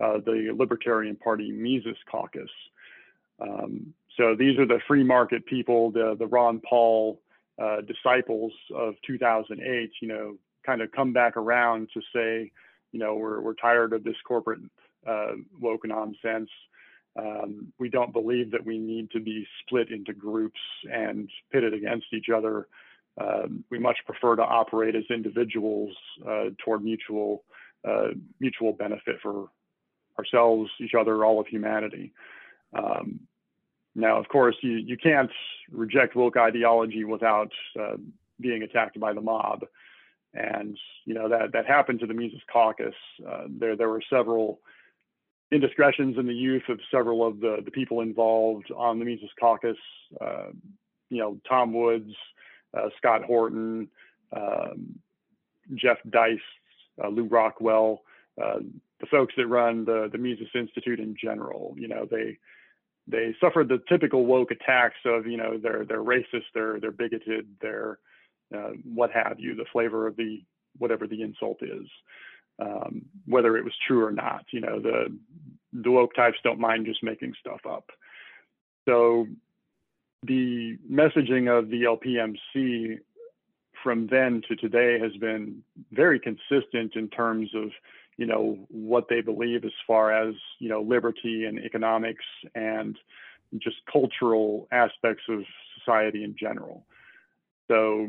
uh, 0.00 0.12
the 0.24 0.54
Libertarian 0.56 1.16
Party 1.16 1.52
Mises 1.52 1.96
Caucus. 2.10 2.50
Um, 3.40 3.92
so 4.16 4.34
these 4.38 4.58
are 4.58 4.66
the 4.66 4.80
free 4.86 5.04
market 5.04 5.46
people, 5.46 5.90
the, 5.90 6.16
the 6.18 6.26
Ron 6.26 6.60
Paul 6.68 7.20
uh, 7.62 7.78
disciples 7.82 8.52
of 8.74 8.94
2008, 9.06 9.90
you 10.00 10.08
know, 10.08 10.36
kind 10.64 10.80
of 10.80 10.92
come 10.92 11.12
back 11.12 11.36
around 11.36 11.88
to 11.94 12.00
say, 12.14 12.50
you 12.92 12.98
know, 12.98 13.14
we're, 13.14 13.40
we're 13.40 13.54
tired 13.54 13.92
of 13.92 14.04
this 14.04 14.16
corporate 14.26 14.60
uh, 15.06 15.32
woke 15.60 15.86
nonsense. 15.86 16.50
Um, 17.18 17.72
we 17.78 17.88
don't 17.88 18.12
believe 18.12 18.50
that 18.52 18.64
we 18.64 18.78
need 18.78 19.10
to 19.10 19.20
be 19.20 19.46
split 19.60 19.90
into 19.90 20.12
groups 20.12 20.60
and 20.90 21.28
pitted 21.50 21.74
against 21.74 22.06
each 22.12 22.28
other. 22.34 22.68
Um, 23.20 23.64
we 23.70 23.78
much 23.78 23.98
prefer 24.06 24.36
to 24.36 24.42
operate 24.42 24.94
as 24.94 25.04
individuals 25.10 25.94
uh, 26.26 26.46
toward 26.64 26.82
mutual 26.82 27.44
uh, 27.86 28.08
mutual 28.40 28.72
benefit 28.72 29.16
for 29.20 29.48
ourselves, 30.18 30.70
each 30.80 30.94
other, 30.98 31.24
all 31.24 31.40
of 31.40 31.46
humanity. 31.48 32.12
Um, 32.72 33.20
now, 33.94 34.18
of 34.18 34.28
course, 34.28 34.56
you, 34.62 34.72
you 34.72 34.96
can't 34.96 35.30
reject 35.70 36.16
woke 36.16 36.36
ideology 36.36 37.04
without 37.04 37.52
uh, 37.78 37.96
being 38.40 38.62
attacked 38.62 38.98
by 38.98 39.12
the 39.12 39.20
mob. 39.20 39.64
And, 40.34 40.78
you 41.04 41.12
know, 41.12 41.28
that, 41.28 41.52
that 41.52 41.66
happened 41.66 42.00
to 42.00 42.06
the 42.06 42.14
Mises 42.14 42.40
Caucus. 42.50 42.94
Uh, 43.28 43.44
there, 43.48 43.76
there 43.76 43.90
were 43.90 44.02
several 44.08 44.60
indiscretions 45.50 46.16
in 46.16 46.26
the 46.26 46.34
youth 46.34 46.62
of 46.70 46.80
several 46.90 47.26
of 47.26 47.40
the, 47.40 47.58
the 47.62 47.70
people 47.70 48.00
involved 48.00 48.70
on 48.74 48.98
the 48.98 49.04
Mises 49.04 49.28
Caucus. 49.38 49.76
Uh, 50.18 50.48
you 51.10 51.18
know, 51.18 51.38
Tom 51.46 51.74
Woods, 51.74 52.14
uh, 52.74 52.88
Scott 52.96 53.22
Horton, 53.24 53.88
um, 54.34 54.98
Jeff 55.74 55.98
Deist, 56.08 56.40
uh, 57.04 57.08
Lew 57.08 57.24
Rockwell, 57.24 58.00
uh, 58.42 58.60
the 59.00 59.06
folks 59.10 59.34
that 59.36 59.46
run 59.46 59.84
the, 59.84 60.08
the 60.10 60.16
Mises 60.16 60.48
Institute 60.54 60.98
in 60.98 61.14
general. 61.22 61.74
You 61.76 61.88
know, 61.88 62.08
they, 62.10 62.38
they 63.06 63.34
suffered 63.40 63.68
the 63.68 63.80
typical 63.88 64.26
woke 64.26 64.50
attacks 64.50 64.98
of 65.04 65.26
you 65.26 65.36
know 65.36 65.58
they're 65.58 65.84
they're 65.84 66.02
racist 66.02 66.44
they're 66.54 66.78
they're 66.80 66.90
bigoted 66.92 67.46
they're 67.60 67.98
uh, 68.54 68.70
what 68.84 69.10
have 69.10 69.36
you 69.38 69.54
the 69.54 69.64
flavor 69.72 70.06
of 70.06 70.16
the 70.16 70.42
whatever 70.78 71.06
the 71.06 71.22
insult 71.22 71.58
is 71.62 71.86
um, 72.60 73.02
whether 73.26 73.56
it 73.56 73.64
was 73.64 73.74
true 73.86 74.04
or 74.04 74.12
not 74.12 74.44
you 74.52 74.60
know 74.60 74.80
the 74.80 75.06
the 75.72 75.90
woke 75.90 76.14
types 76.14 76.38
don't 76.44 76.60
mind 76.60 76.86
just 76.86 77.02
making 77.02 77.34
stuff 77.40 77.60
up. 77.68 77.90
So 78.86 79.26
the 80.24 80.76
messaging 80.90 81.48
of 81.50 81.70
the 81.70 81.82
LPMC 81.82 82.98
from 83.82 84.06
then 84.08 84.42
to 84.48 84.56
today 84.56 84.98
has 85.00 85.12
been 85.16 85.62
very 85.90 86.20
consistent 86.20 86.94
in 86.94 87.08
terms 87.08 87.50
of 87.54 87.70
you 88.16 88.26
know 88.26 88.58
what 88.68 89.08
they 89.08 89.20
believe 89.20 89.64
as 89.64 89.72
far 89.86 90.12
as 90.12 90.34
you 90.58 90.68
know 90.68 90.82
liberty 90.82 91.44
and 91.44 91.58
economics 91.58 92.24
and 92.54 92.98
just 93.58 93.76
cultural 93.90 94.68
aspects 94.72 95.24
of 95.28 95.40
society 95.78 96.24
in 96.24 96.34
general 96.38 96.86
so 97.68 98.08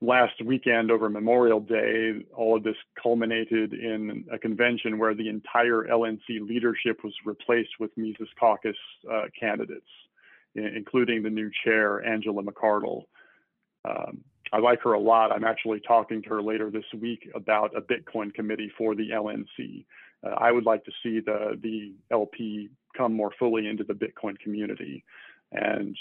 last 0.00 0.34
weekend 0.44 0.90
over 0.90 1.08
memorial 1.08 1.60
day 1.60 2.12
all 2.34 2.56
of 2.56 2.62
this 2.62 2.76
culminated 3.02 3.72
in 3.72 4.24
a 4.32 4.38
convention 4.38 4.98
where 4.98 5.14
the 5.14 5.28
entire 5.28 5.84
lnc 5.90 6.20
leadership 6.40 7.02
was 7.02 7.14
replaced 7.24 7.80
with 7.80 7.90
mises 7.96 8.28
caucus 8.38 8.76
uh, 9.10 9.22
candidates 9.38 9.86
including 10.54 11.22
the 11.22 11.30
new 11.30 11.50
chair 11.64 12.04
angela 12.04 12.42
McArdle. 12.42 13.04
um, 13.84 14.22
I 14.52 14.58
like 14.58 14.82
her 14.82 14.92
a 14.92 15.00
lot. 15.00 15.32
I'm 15.32 15.44
actually 15.44 15.80
talking 15.80 16.22
to 16.22 16.28
her 16.30 16.42
later 16.42 16.70
this 16.70 16.84
week 17.00 17.28
about 17.34 17.76
a 17.76 17.80
Bitcoin 17.80 18.32
committee 18.32 18.70
for 18.78 18.94
the 18.94 19.10
LNC. 19.10 19.84
Uh, 20.24 20.34
I 20.36 20.52
would 20.52 20.64
like 20.64 20.84
to 20.84 20.92
see 21.02 21.20
the 21.20 21.58
the 21.60 21.94
LP 22.10 22.70
come 22.96 23.12
more 23.12 23.32
fully 23.38 23.66
into 23.66 23.84
the 23.84 23.94
Bitcoin 23.94 24.38
community, 24.38 25.04
and 25.52 25.96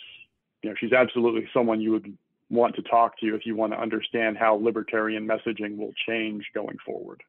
you 0.62 0.70
know 0.70 0.76
she's 0.80 0.94
absolutely 0.94 1.48
someone 1.54 1.82
you 1.82 1.92
would 1.92 2.18
want 2.50 2.76
to 2.76 2.82
talk 2.84 3.18
to 3.20 3.36
if 3.36 3.46
you 3.46 3.56
want 3.56 3.74
to 3.74 3.80
understand 3.80 4.38
how 4.38 4.56
libertarian 4.56 5.28
messaging 5.28 5.78
will 5.78 5.94
change 6.08 6.46
going 6.54 6.78
forward. 6.86 7.24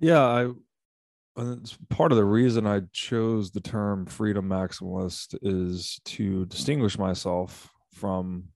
Yeah, 0.00 0.20
I 0.20 0.50
part 1.88 2.12
of 2.12 2.18
the 2.18 2.24
reason 2.24 2.66
I 2.66 2.82
chose 2.92 3.52
the 3.52 3.60
term 3.60 4.04
freedom 4.06 4.48
maximalist 4.48 5.36
is 5.42 6.00
to 6.04 6.44
distinguish 6.46 6.98
myself 6.98 7.72
from 7.94 8.48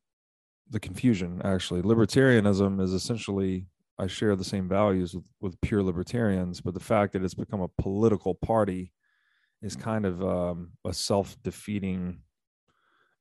the 0.70 0.80
confusion 0.80 1.40
actually. 1.44 1.82
Libertarianism 1.82 2.80
is 2.80 2.92
essentially 2.92 3.66
i 3.98 4.06
share 4.06 4.36
the 4.36 4.44
same 4.44 4.68
values 4.68 5.14
with, 5.14 5.24
with 5.40 5.60
pure 5.60 5.82
libertarians 5.82 6.60
but 6.60 6.74
the 6.74 6.80
fact 6.80 7.12
that 7.12 7.22
it's 7.24 7.34
become 7.34 7.60
a 7.60 7.68
political 7.80 8.34
party 8.34 8.92
is 9.62 9.74
kind 9.76 10.04
of 10.04 10.22
um, 10.22 10.72
a 10.84 10.92
self-defeating 10.92 12.18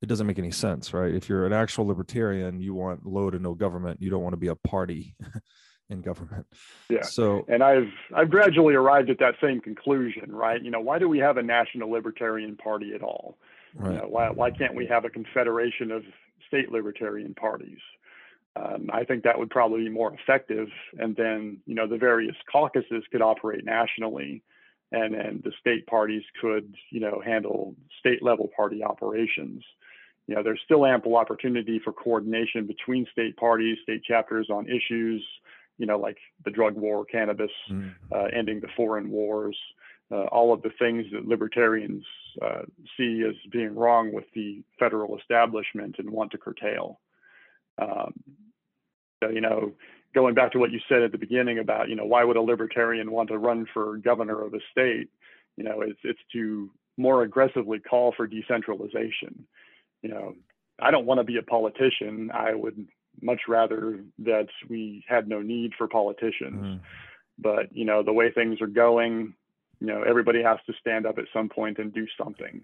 it 0.01 0.07
doesn't 0.07 0.27
make 0.27 0.39
any 0.39 0.51
sense 0.51 0.93
right? 0.93 1.13
If 1.13 1.29
you're 1.29 1.45
an 1.45 1.53
actual 1.53 1.87
libertarian 1.87 2.59
you 2.59 2.73
want 2.73 3.05
low 3.05 3.29
to 3.29 3.39
no 3.39 3.53
government. 3.53 4.01
You 4.01 4.09
don't 4.09 4.23
want 4.23 4.33
to 4.33 4.37
be 4.37 4.47
a 4.47 4.55
party 4.55 5.15
in 5.89 6.01
government. 6.01 6.45
Yeah. 6.89 7.03
So 7.03 7.45
and 7.47 7.63
i've 7.63 7.91
i've 8.15 8.29
gradually 8.29 8.75
arrived 8.75 9.09
at 9.09 9.19
that 9.19 9.35
same 9.41 9.61
conclusion 9.61 10.31
right? 10.31 10.61
You 10.61 10.71
know 10.71 10.81
why 10.81 10.99
do 10.99 11.07
we 11.07 11.19
have 11.19 11.37
a 11.37 11.43
national 11.43 11.89
libertarian 11.89 12.57
party 12.57 12.93
at 12.93 13.01
all? 13.01 13.37
Right. 13.75 13.93
You 13.93 13.97
know, 13.99 14.07
why, 14.07 14.29
why 14.29 14.51
can't 14.51 14.73
we 14.73 14.85
have 14.87 15.03
a 15.03 15.09
confederation 15.09 15.91
of 15.91 16.03
state 16.47 16.71
libertarian 16.71 17.33
parties. 17.33 17.79
Um, 18.55 18.89
I 18.93 19.03
think 19.03 19.23
that 19.23 19.38
would 19.38 19.49
probably 19.49 19.83
be 19.83 19.89
more 19.89 20.13
effective. 20.13 20.67
And 20.97 21.15
then, 21.15 21.57
you 21.65 21.75
know, 21.75 21.88
the 21.88 21.97
various 21.97 22.36
caucuses 22.49 23.03
could 23.11 23.21
operate 23.21 23.65
nationally, 23.65 24.43
and 24.91 25.13
and 25.13 25.43
the 25.43 25.51
state 25.59 25.86
parties 25.88 26.23
could, 26.39 26.73
you 26.89 27.01
know, 27.01 27.21
handle 27.25 27.75
state 27.99 28.23
level 28.23 28.49
party 28.55 28.83
operations. 28.83 29.63
You 30.27 30.36
know, 30.36 30.43
there's 30.43 30.61
still 30.63 30.86
ample 30.86 31.17
opportunity 31.17 31.79
for 31.83 31.91
coordination 31.91 32.65
between 32.65 33.05
state 33.11 33.36
parties, 33.38 33.77
state 33.83 34.03
chapters 34.03 34.47
on 34.49 34.67
issues, 34.67 35.23
you 35.77 35.86
know, 35.86 35.99
like 35.99 36.17
the 36.45 36.51
drug 36.51 36.75
war, 36.75 37.05
cannabis, 37.05 37.51
mm. 37.69 37.93
uh, 38.11 38.27
ending 38.33 38.59
the 38.61 38.69
foreign 38.75 39.09
wars 39.09 39.57
uh, 40.11 40.25
all 40.25 40.53
of 40.53 40.61
the 40.61 40.71
things 40.77 41.05
that 41.11 41.27
libertarians 41.27 42.03
uh, 42.41 42.61
see 42.97 43.23
as 43.27 43.36
being 43.51 43.75
wrong 43.75 44.11
with 44.13 44.25
the 44.33 44.63
federal 44.79 45.17
establishment 45.17 45.95
and 45.99 46.09
want 46.09 46.31
to 46.31 46.38
curtail. 46.38 46.99
Um, 47.77 48.13
so, 49.23 49.29
you 49.29 49.41
know, 49.41 49.73
going 50.13 50.36
back 50.36 50.51
to 50.53 50.59
what 50.59 50.71
you 50.71 50.79
said 50.88 51.01
at 51.01 51.11
the 51.11 51.17
beginning 51.17 51.59
about, 51.59 51.89
you 51.89 51.95
know, 51.95 52.05
why 52.05 52.23
would 52.23 52.38
a 52.38 52.41
libertarian 52.41 53.11
want 53.11 53.29
to 53.29 53.38
run 53.38 53.65
for 53.73 53.97
governor 53.97 54.41
of 54.41 54.53
a 54.53 54.59
state? 54.71 55.09
You 55.57 55.63
know, 55.63 55.81
it's 55.81 55.99
it's 56.03 56.19
to 56.33 56.69
more 56.97 57.23
aggressively 57.23 57.79
call 57.79 58.13
for 58.15 58.27
decentralization. 58.27 59.45
You 60.01 60.09
know, 60.09 60.36
I 60.79 60.91
don't 60.91 61.05
want 61.05 61.19
to 61.19 61.23
be 61.23 61.38
a 61.38 61.43
politician. 61.43 62.31
I 62.33 62.53
would 62.53 62.88
much 63.21 63.41
rather 63.47 64.03
that 64.19 64.47
we 64.69 65.03
had 65.07 65.27
no 65.27 65.41
need 65.41 65.73
for 65.77 65.88
politicians. 65.88 66.63
Mm. 66.63 66.79
But 67.38 67.75
you 67.75 67.86
know, 67.86 68.03
the 68.03 68.13
way 68.13 68.31
things 68.31 68.61
are 68.61 68.67
going, 68.67 69.33
you 69.80 69.88
know 69.88 70.03
everybody 70.03 70.41
has 70.41 70.57
to 70.67 70.73
stand 70.80 71.05
up 71.05 71.17
at 71.17 71.26
some 71.34 71.49
point 71.49 71.80
and 71.80 71.93
do 71.93 72.05
something. 72.17 72.63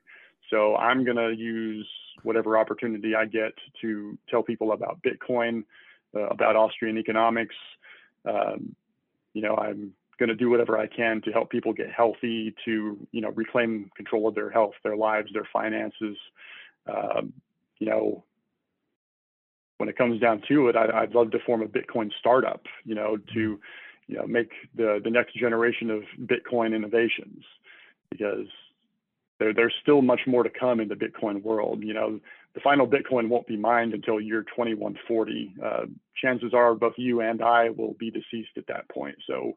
So 0.50 0.76
i'm 0.76 1.04
going 1.04 1.18
to 1.18 1.34
use 1.36 1.88
whatever 2.24 2.58
opportunity 2.58 3.16
i 3.16 3.26
get 3.26 3.54
to 3.82 4.18
tell 4.30 4.44
people 4.44 4.74
about 4.74 5.00
bitcoin 5.02 5.64
uh, 6.16 6.28
about 6.28 6.56
austrian 6.56 6.98
economics. 6.98 7.56
Um, 8.26 8.76
you 9.34 9.42
know 9.42 9.56
i'm 9.56 9.94
going 10.20 10.30
to 10.30 10.36
do 10.36 10.50
whatever 10.50 10.78
i 10.78 10.88
can 10.88 11.22
to 11.22 11.32
help 11.32 11.50
people 11.50 11.74
get 11.74 11.92
healthy 11.92 12.54
to 12.66 12.98
you 13.12 13.22
know 13.22 13.30
reclaim 13.32 13.90
control 13.96 14.28
of 14.28 14.36
their 14.36 14.50
health 14.50 14.74
their 14.84 14.98
lives 14.98 15.32
their 15.34 15.48
finances. 15.52 16.18
Um, 16.88 17.34
you 17.80 17.88
know 17.88 18.24
when 19.78 19.90
it 19.90 19.98
comes 19.98 20.20
down 20.22 20.44
to 20.48 20.68
it 20.68 20.76
I, 20.76 21.02
i'd 21.02 21.16
love 21.16 21.32
to 21.32 21.40
form 21.40 21.62
a 21.62 21.68
bitcoin 21.68 22.12
startup 22.20 22.64
you 22.86 22.94
know 22.94 23.18
to 23.34 23.60
you 24.12 24.18
know, 24.18 24.28
make 24.28 24.52
the, 24.76 25.00
the 25.02 25.10
next 25.10 25.36
generation 25.36 25.90
of 25.90 26.04
Bitcoin 26.20 26.76
innovations 26.76 27.44
because 28.10 28.48
there, 29.40 29.54
there's 29.54 29.74
still 29.82 30.02
much 30.02 30.20
more 30.28 30.44
to 30.44 30.50
come 30.50 30.82
in 30.82 30.90
the 30.90 30.96
Bitcoin 30.96 31.42
world. 31.42 31.82
You 31.82 31.94
know, 31.94 32.20
the 32.54 32.60
final 32.60 32.86
Bitcoin 32.86 33.30
won't 33.30 33.48
be 33.48 33.56
mined 33.56 33.94
until 33.94 34.20
year 34.20 34.44
2140. 34.44 35.54
Uh, 35.64 35.86
chances 36.22 36.54
are 36.54 36.76
both 36.76 36.94
you 36.98 37.22
and 37.22 37.42
I 37.42 37.70
will 37.70 37.94
be 37.94 38.12
deceased 38.12 38.58
at 38.58 38.68
that 38.68 38.90
point. 38.90 39.16
So, 39.26 39.54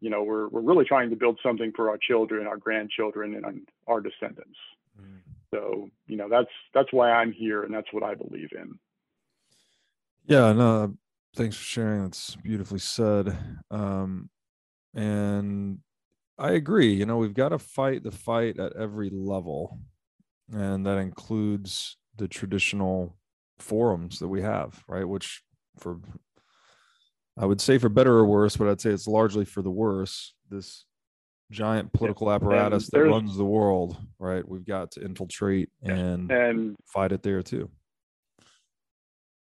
you 0.00 0.08
know, 0.08 0.22
we're, 0.22 0.46
we're 0.48 0.60
really 0.60 0.84
trying 0.84 1.10
to 1.10 1.16
build 1.16 1.40
something 1.42 1.72
for 1.74 1.90
our 1.90 1.98
children, 1.98 2.46
our 2.46 2.58
grandchildren, 2.58 3.34
and 3.34 3.66
our 3.88 4.00
descendants. 4.00 4.58
Mm. 5.00 5.18
So, 5.52 5.90
you 6.06 6.16
know, 6.16 6.28
that's 6.28 6.50
that's 6.74 6.92
why 6.92 7.10
I'm 7.10 7.32
here, 7.32 7.64
and 7.64 7.74
that's 7.74 7.92
what 7.92 8.02
I 8.02 8.14
believe 8.14 8.50
in. 8.52 8.78
Yeah, 10.26 10.52
no, 10.52 10.94
thanks 11.36 11.56
for 11.56 11.64
sharing. 11.64 12.02
That's 12.02 12.34
beautifully 12.36 12.78
said. 12.78 13.36
Um, 13.70 14.30
and 14.94 15.78
I 16.38 16.52
agree. 16.52 16.92
You 16.94 17.06
know, 17.06 17.18
we've 17.18 17.34
got 17.34 17.50
to 17.50 17.58
fight 17.58 18.02
the 18.02 18.10
fight 18.10 18.58
at 18.58 18.74
every 18.76 19.10
level, 19.10 19.78
and 20.52 20.84
that 20.86 20.98
includes 20.98 21.96
the 22.16 22.26
traditional 22.26 23.16
forums 23.58 24.18
that 24.18 24.28
we 24.28 24.42
have, 24.42 24.82
right? 24.88 25.06
Which, 25.08 25.42
for 25.78 26.00
I 27.38 27.44
would 27.44 27.60
say 27.60 27.78
for 27.78 27.90
better 27.90 28.14
or 28.14 28.26
worse, 28.26 28.56
but 28.56 28.68
I'd 28.68 28.80
say 28.80 28.90
it's 28.90 29.06
largely 29.06 29.44
for 29.44 29.62
the 29.62 29.70
worse. 29.70 30.34
This 30.50 30.86
giant 31.50 31.92
political 31.92 32.30
apparatus 32.30 32.88
that 32.88 33.00
runs 33.04 33.36
the 33.36 33.44
world, 33.44 33.96
right? 34.18 34.46
We've 34.46 34.64
got 34.64 34.92
to 34.92 35.04
infiltrate 35.04 35.68
and 35.82 36.30
and 36.30 36.76
fight 36.86 37.12
it 37.12 37.22
there 37.22 37.42
too. 37.42 37.70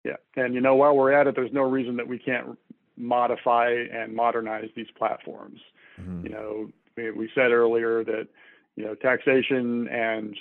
Yeah, 0.05 0.16
and 0.36 0.55
you 0.55 0.61
know, 0.61 0.74
while 0.74 0.94
we're 0.94 1.12
at 1.12 1.26
it, 1.26 1.34
there's 1.34 1.52
no 1.52 1.62
reason 1.62 1.96
that 1.96 2.07
we 2.07 2.18
can't 2.18 2.59
modify 2.96 3.70
and 3.70 4.14
modernize 4.14 4.68
these 4.76 4.90
platforms. 4.96 5.61
Mm-hmm. 6.00 6.26
You 6.26 6.32
know, 6.32 6.70
we, 6.96 7.11
we 7.11 7.30
said 7.34 7.50
earlier 7.50 8.05
that 8.05 8.28
you 8.76 8.84
know 8.84 8.94
taxation 8.94 9.88
and 9.88 10.36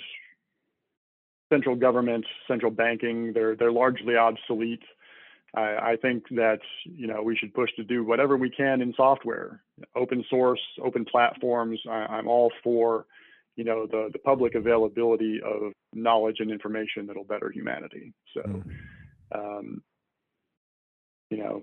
central 1.52 1.76
government, 1.76 2.24
central 2.48 2.70
banking, 2.70 3.32
they're 3.32 3.56
they're 3.56 3.72
largely 3.72 4.16
obsolete. 4.16 4.82
I, 5.54 5.92
I, 5.92 5.96
think 6.00 6.24
that 6.30 6.58
you 6.84 7.06
know 7.06 7.22
we 7.22 7.36
should 7.36 7.54
push 7.54 7.70
to 7.76 7.84
do 7.84 8.04
whatever 8.04 8.36
we 8.36 8.50
can 8.50 8.80
in 8.82 8.92
software, 8.96 9.62
open 9.94 10.24
source, 10.28 10.60
open 10.82 11.04
platforms. 11.04 11.78
I, 11.88 12.18
am 12.18 12.28
all 12.28 12.52
for 12.62 13.06
you 13.56 13.64
know 13.64 13.86
the 13.86 14.10
the 14.12 14.18
public 14.18 14.54
availability 14.54 15.40
of 15.44 15.72
knowledge 15.92 16.36
and 16.40 16.50
information 16.50 17.06
that'll 17.06 17.24
better 17.24 17.50
humanity. 17.50 18.12
So, 18.34 18.40
mm. 18.40 18.64
Um, 19.32 19.82
you 21.30 21.38
know, 21.38 21.62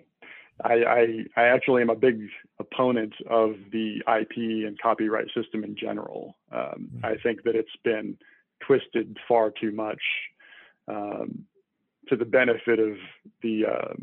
I, 0.64 0.74
I, 0.74 1.41
I 1.41 1.43
actually 1.47 1.82
am 1.82 1.89
a 1.89 1.95
big 1.95 2.28
opponent 2.59 3.14
of 3.30 3.55
the 3.72 3.97
IP 4.07 4.68
and 4.68 4.80
copyright 4.80 5.28
system 5.36 5.64
in 5.64 5.76
general. 5.76 6.36
Um, 6.51 6.89
mm. 6.95 7.05
I 7.05 7.16
think 7.22 7.43
that 7.43 7.55
it's 7.55 7.70
been 7.84 8.18
twisted 8.66 9.18
far 9.28 9.51
too 9.51 9.72
much 9.72 10.01
um, 10.88 11.45
to 12.09 12.16
the 12.16 12.26
benefit 12.26 12.80
of 12.80 12.97
the 13.41 13.66
uh, 13.66 13.93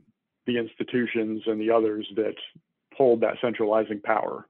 the 0.47 0.59
institutions 0.59 1.43
and 1.47 1.61
the 1.61 1.71
others 1.71 2.09
that 2.17 2.35
hold 2.97 3.21
that 3.21 3.35
centralizing 3.41 4.01
power. 4.01 4.47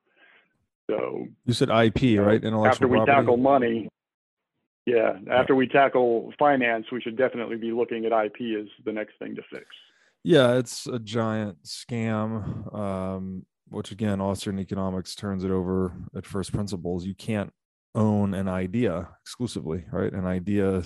So 0.88 1.26
you 1.44 1.52
said 1.52 1.68
IP, 1.68 2.18
right? 2.18 2.42
after 2.42 2.88
we 2.88 2.96
property? 2.96 3.12
tackle 3.12 3.36
money, 3.36 3.88
yeah, 4.88 5.18
after 5.30 5.54
we 5.54 5.66
tackle 5.66 6.32
finance, 6.38 6.86
we 6.90 7.00
should 7.00 7.16
definitely 7.16 7.56
be 7.56 7.72
looking 7.72 8.06
at 8.06 8.12
IP 8.12 8.58
as 8.58 8.66
the 8.84 8.92
next 8.92 9.18
thing 9.18 9.34
to 9.36 9.42
fix. 9.50 9.66
Yeah, 10.24 10.54
it's 10.54 10.86
a 10.86 10.98
giant 10.98 11.62
scam. 11.64 12.74
Um, 12.74 13.44
which 13.70 13.92
again, 13.92 14.20
Austrian 14.20 14.58
economics 14.58 15.14
turns 15.14 15.44
it 15.44 15.50
over 15.50 15.92
at 16.16 16.24
first 16.24 16.52
principles. 16.52 17.04
You 17.04 17.14
can't 17.14 17.52
own 17.94 18.32
an 18.32 18.48
idea 18.48 19.08
exclusively, 19.20 19.84
right? 19.92 20.12
An 20.12 20.26
idea, 20.26 20.82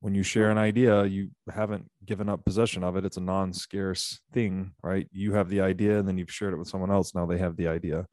when 0.00 0.14
you 0.14 0.22
share 0.22 0.50
an 0.50 0.58
idea, 0.58 1.04
you 1.06 1.30
haven't 1.50 1.90
given 2.04 2.28
up 2.28 2.44
possession 2.44 2.84
of 2.84 2.96
it. 2.96 3.06
It's 3.06 3.16
a 3.16 3.22
non 3.22 3.54
scarce 3.54 4.20
thing, 4.32 4.72
right? 4.82 5.08
You 5.10 5.32
have 5.32 5.48
the 5.48 5.62
idea 5.62 5.98
and 5.98 6.06
then 6.06 6.18
you've 6.18 6.30
shared 6.30 6.52
it 6.52 6.58
with 6.58 6.68
someone 6.68 6.90
else. 6.90 7.14
Now 7.14 7.24
they 7.24 7.38
have 7.38 7.56
the 7.56 7.68
idea. 7.68 8.06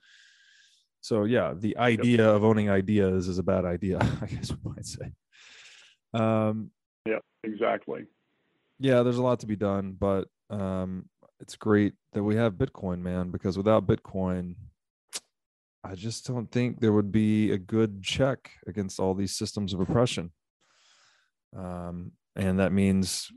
So, 1.03 1.25
yeah, 1.25 1.53
the 1.53 1.75
idea 1.75 2.19
yep. 2.19 2.35
of 2.35 2.45
owning 2.45 2.69
ideas 2.69 3.27
is 3.27 3.37
a 3.37 3.43
bad 3.43 3.65
idea, 3.65 3.99
I 4.21 4.25
guess 4.25 4.51
we 4.51 4.71
might 4.71 4.85
say. 4.85 5.11
Um, 6.13 6.71
yeah, 7.05 7.19
exactly. 7.43 8.05
Yeah, 8.79 9.03
there's 9.03 9.17
a 9.17 9.21
lot 9.21 9.41
to 9.41 9.45
be 9.45 9.57
done, 9.57 9.97
but 9.99 10.29
um, 10.49 11.09
it's 11.41 11.57
great 11.57 11.93
that 12.13 12.23
we 12.23 12.37
have 12.37 12.53
Bitcoin, 12.53 12.99
man, 12.99 13.31
because 13.31 13.57
without 13.57 13.85
Bitcoin, 13.85 14.55
I 15.83 15.95
just 15.95 16.25
don't 16.25 16.49
think 16.49 16.79
there 16.79 16.93
would 16.93 17.11
be 17.11 17.51
a 17.51 17.57
good 17.57 18.01
check 18.01 18.51
against 18.65 18.97
all 18.97 19.13
these 19.13 19.35
systems 19.35 19.73
of 19.73 19.81
oppression. 19.81 20.31
Um, 21.53 22.13
and 22.37 22.59
that 22.59 22.71
means 22.71 23.29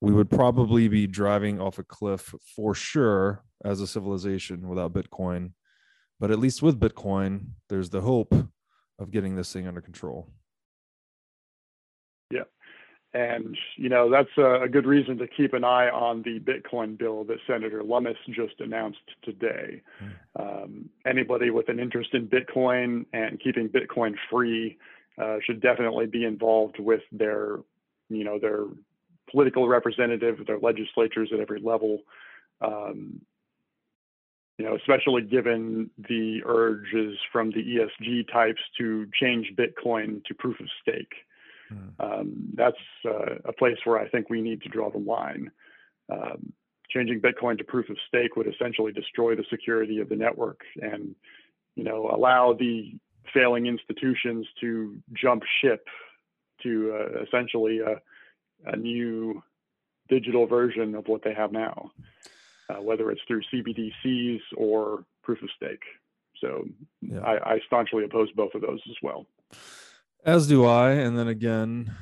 we 0.00 0.14
would 0.14 0.30
probably 0.30 0.88
be 0.88 1.06
driving 1.06 1.60
off 1.60 1.78
a 1.78 1.84
cliff 1.84 2.34
for 2.54 2.74
sure 2.74 3.44
as 3.62 3.82
a 3.82 3.86
civilization 3.86 4.66
without 4.66 4.94
Bitcoin. 4.94 5.52
But 6.18 6.30
at 6.30 6.38
least 6.38 6.62
with 6.62 6.80
Bitcoin, 6.80 7.48
there's 7.68 7.90
the 7.90 8.00
hope 8.00 8.34
of 8.98 9.10
getting 9.10 9.36
this 9.36 9.52
thing 9.52 9.66
under 9.66 9.80
control. 9.80 10.28
Yeah. 12.30 12.44
And, 13.12 13.56
you 13.76 13.88
know, 13.88 14.10
that's 14.10 14.36
a, 14.36 14.68
good 14.68 14.86
reason 14.86 15.18
to 15.18 15.26
keep 15.26 15.52
an 15.54 15.64
eye 15.64 15.88
on 15.88 16.22
the 16.22 16.40
Bitcoin 16.40 16.98
bill 16.98 17.24
that 17.24 17.38
Senator 17.46 17.82
Lummis 17.82 18.16
just 18.28 18.60
announced 18.60 18.98
today. 19.22 19.82
Hmm. 19.98 20.42
Um, 20.42 20.90
anybody 21.06 21.50
with 21.50 21.68
an 21.68 21.78
interest 21.78 22.10
in 22.14 22.28
Bitcoin 22.28 23.06
and 23.12 23.40
keeping 23.40 23.68
Bitcoin 23.68 24.14
free 24.30 24.78
uh, 25.18 25.36
should 25.44 25.60
definitely 25.60 26.06
be 26.06 26.24
involved 26.24 26.78
with 26.78 27.02
their, 27.12 27.60
you 28.10 28.24
know, 28.24 28.38
their 28.38 28.64
political 29.30 29.66
representative, 29.66 30.38
their 30.46 30.58
legislatures 30.58 31.30
at 31.32 31.40
every 31.40 31.60
level. 31.60 32.00
Um, 32.60 33.20
you 34.58 34.64
know, 34.64 34.74
especially 34.74 35.22
given 35.22 35.90
the 36.08 36.40
urges 36.46 37.18
from 37.30 37.50
the 37.50 37.62
ESG 37.62 38.32
types 38.32 38.60
to 38.78 39.06
change 39.20 39.52
Bitcoin 39.56 40.24
to 40.24 40.34
proof 40.34 40.58
of 40.60 40.66
stake. 40.80 41.12
Hmm. 41.68 41.88
Um, 42.00 42.48
that's 42.54 42.76
uh, 43.04 43.36
a 43.44 43.52
place 43.52 43.76
where 43.84 43.98
I 43.98 44.08
think 44.08 44.30
we 44.30 44.40
need 44.40 44.62
to 44.62 44.68
draw 44.68 44.90
the 44.90 44.98
line. 44.98 45.50
Um, 46.10 46.52
changing 46.90 47.20
Bitcoin 47.20 47.58
to 47.58 47.64
proof 47.64 47.90
of 47.90 47.96
stake 48.08 48.36
would 48.36 48.46
essentially 48.46 48.92
destroy 48.92 49.34
the 49.34 49.44
security 49.50 49.98
of 50.00 50.08
the 50.08 50.16
network 50.16 50.60
and, 50.80 51.14
you 51.74 51.84
know, 51.84 52.10
allow 52.14 52.52
the 52.52 52.94
failing 53.34 53.66
institutions 53.66 54.46
to 54.60 54.96
jump 55.12 55.42
ship 55.60 55.86
to 56.62 56.94
uh, 56.94 57.22
essentially 57.22 57.80
a, 57.80 58.00
a, 58.70 58.76
new 58.76 59.42
digital 60.08 60.46
version 60.46 60.94
of 60.94 61.06
what 61.08 61.22
they 61.22 61.34
have 61.34 61.52
now, 61.52 61.90
uh, 62.68 62.80
whether 62.80 63.10
it's 63.10 63.20
through 63.26 63.42
CBDCs 63.52 64.40
or 64.56 65.04
proof 65.22 65.42
of 65.42 65.48
stake. 65.56 65.82
So 66.40 66.64
yeah. 67.00 67.20
I, 67.20 67.54
I 67.54 67.60
staunchly 67.66 68.04
oppose 68.04 68.30
both 68.32 68.54
of 68.54 68.62
those 68.62 68.80
as 68.88 68.96
well. 69.02 69.26
As 70.24 70.46
do 70.46 70.64
I. 70.64 70.90
And 70.92 71.18
then 71.18 71.28
again, 71.28 71.94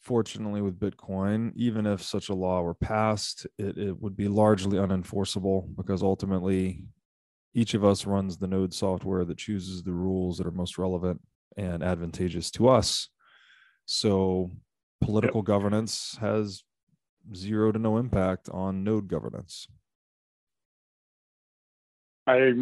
fortunately 0.00 0.60
with 0.60 0.80
Bitcoin, 0.80 1.52
even 1.54 1.86
if 1.86 2.02
such 2.02 2.28
a 2.28 2.34
law 2.34 2.62
were 2.62 2.74
passed, 2.74 3.46
it, 3.58 3.78
it 3.78 4.00
would 4.00 4.16
be 4.16 4.28
largely 4.28 4.78
unenforceable 4.78 5.74
because 5.76 6.02
ultimately 6.02 6.84
each 7.54 7.74
of 7.74 7.84
us 7.84 8.06
runs 8.06 8.36
the 8.36 8.46
node 8.46 8.74
software 8.74 9.24
that 9.24 9.38
chooses 9.38 9.82
the 9.82 9.92
rules 9.92 10.38
that 10.38 10.46
are 10.46 10.52
most 10.52 10.78
relevant 10.78 11.20
and 11.56 11.82
advantageous 11.82 12.50
to 12.52 12.68
us. 12.68 13.08
So 13.86 14.50
political 15.00 15.40
yep. 15.40 15.46
governance 15.46 16.16
has 16.20 16.62
zero 17.34 17.72
to 17.72 17.78
no 17.78 17.98
impact 17.98 18.48
on 18.50 18.84
node 18.84 19.08
governance. 19.08 19.66
I 22.28 22.52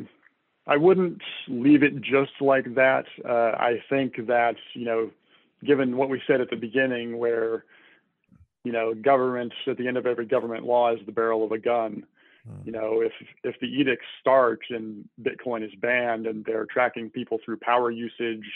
I 0.67 0.77
wouldn't 0.77 1.23
leave 1.49 1.83
it 1.83 2.01
just 2.01 2.33
like 2.41 2.75
that. 2.75 3.05
Uh, 3.25 3.53
I 3.57 3.83
think 3.89 4.27
that, 4.27 4.57
you 4.75 4.85
know, 4.85 5.11
given 5.65 5.97
what 5.97 6.09
we 6.09 6.21
said 6.27 6.41
at 6.41 6.51
the 6.51 6.57
beginning, 6.57 7.19
where, 7.19 7.65
you 8.65 8.73
know, 8.73 8.95
government 8.95 9.53
at 9.67 9.77
the 9.77 9.87
end 9.87 9.97
of 9.97 10.07
every 10.07 10.27
government 10.27 10.65
law 10.65 10.93
is 10.93 11.01
the 11.07 11.13
barrel 11.13 11.45
of 11.45 11.53
a 11.53 11.59
gun. 11.59 12.05
Hmm. 12.47 12.67
You 12.67 12.73
know, 12.73 13.01
if 13.01 13.13
if 13.45 13.59
the 13.61 13.67
edict 13.67 14.03
starts 14.21 14.67
and 14.71 15.09
Bitcoin 15.21 15.65
is 15.65 15.75
banned 15.81 16.27
and 16.27 16.45
they're 16.45 16.67
tracking 16.67 17.11
people 17.11 17.39
through 17.45 17.59
power 17.59 17.91
usage, 17.91 18.47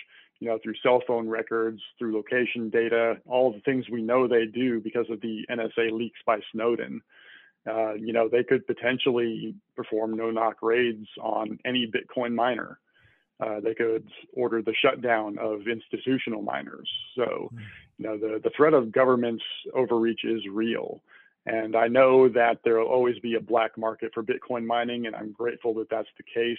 you 0.40 0.48
know, 0.48 0.58
through 0.62 0.74
cell 0.82 1.02
phone 1.06 1.28
records, 1.28 1.80
through 1.98 2.14
location 2.14 2.70
data, 2.70 3.18
all 3.26 3.52
the 3.52 3.61
things 3.61 3.88
we 3.88 4.02
know 4.02 4.26
they 4.26 4.46
do 4.46 4.80
because 4.80 5.06
of 5.11 5.20
the 5.20 5.46
NSA 5.50 5.92
leaks 5.92 6.20
by 6.26 6.40
Snowden 6.52 7.02
uh, 7.68 7.94
you 7.94 8.12
know, 8.12 8.28
they 8.28 8.42
could 8.42 8.66
potentially 8.66 9.54
perform 9.76 10.16
no-knock 10.16 10.56
raids 10.62 11.06
on 11.20 11.58
any 11.64 11.90
Bitcoin 11.90 12.34
miner. 12.34 12.78
Uh, 13.38 13.61
they 13.61 13.74
could 13.74 14.06
order 14.34 14.61
the 14.62 14.74
shutdown 14.82 15.38
of 15.38 15.66
institutional 15.66 16.42
miners. 16.42 16.88
So, 17.16 17.48
hmm. 17.52 17.58
you 17.98 18.06
know, 18.06 18.18
the, 18.18 18.40
the 18.42 18.50
threat 18.56 18.74
of 18.74 18.92
government 18.92 19.42
overreach 19.74 20.24
is 20.24 20.42
real. 20.50 21.02
And 21.46 21.74
I 21.74 21.88
know 21.88 22.28
that 22.28 22.58
there 22.64 22.78
will 22.78 22.86
always 22.88 23.18
be 23.20 23.34
a 23.34 23.40
black 23.40 23.78
market 23.78 24.12
for 24.12 24.22
Bitcoin 24.22 24.66
mining, 24.66 25.06
and 25.06 25.16
I'm 25.16 25.32
grateful 25.32 25.72
that 25.74 25.88
that's 25.88 26.08
the 26.18 26.22
case. 26.22 26.58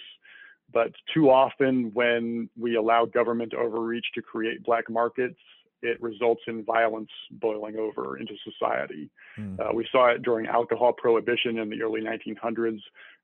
But 0.73 0.91
too 1.13 1.29
often, 1.29 1.91
when 1.93 2.49
we 2.57 2.75
allow 2.75 3.05
government 3.05 3.53
overreach 3.53 4.05
to 4.15 4.21
create 4.21 4.63
black 4.63 4.89
markets, 4.89 5.37
it 5.81 6.01
results 6.01 6.41
in 6.47 6.63
violence 6.63 7.09
boiling 7.31 7.77
over 7.77 8.17
into 8.17 8.33
society. 8.43 9.09
Mm. 9.37 9.59
Uh, 9.59 9.73
we 9.73 9.87
saw 9.91 10.09
it 10.11 10.21
during 10.21 10.47
alcohol 10.47 10.93
prohibition 10.93 11.57
in 11.57 11.69
the 11.69 11.81
early 11.81 12.01
1900s. 12.01 12.79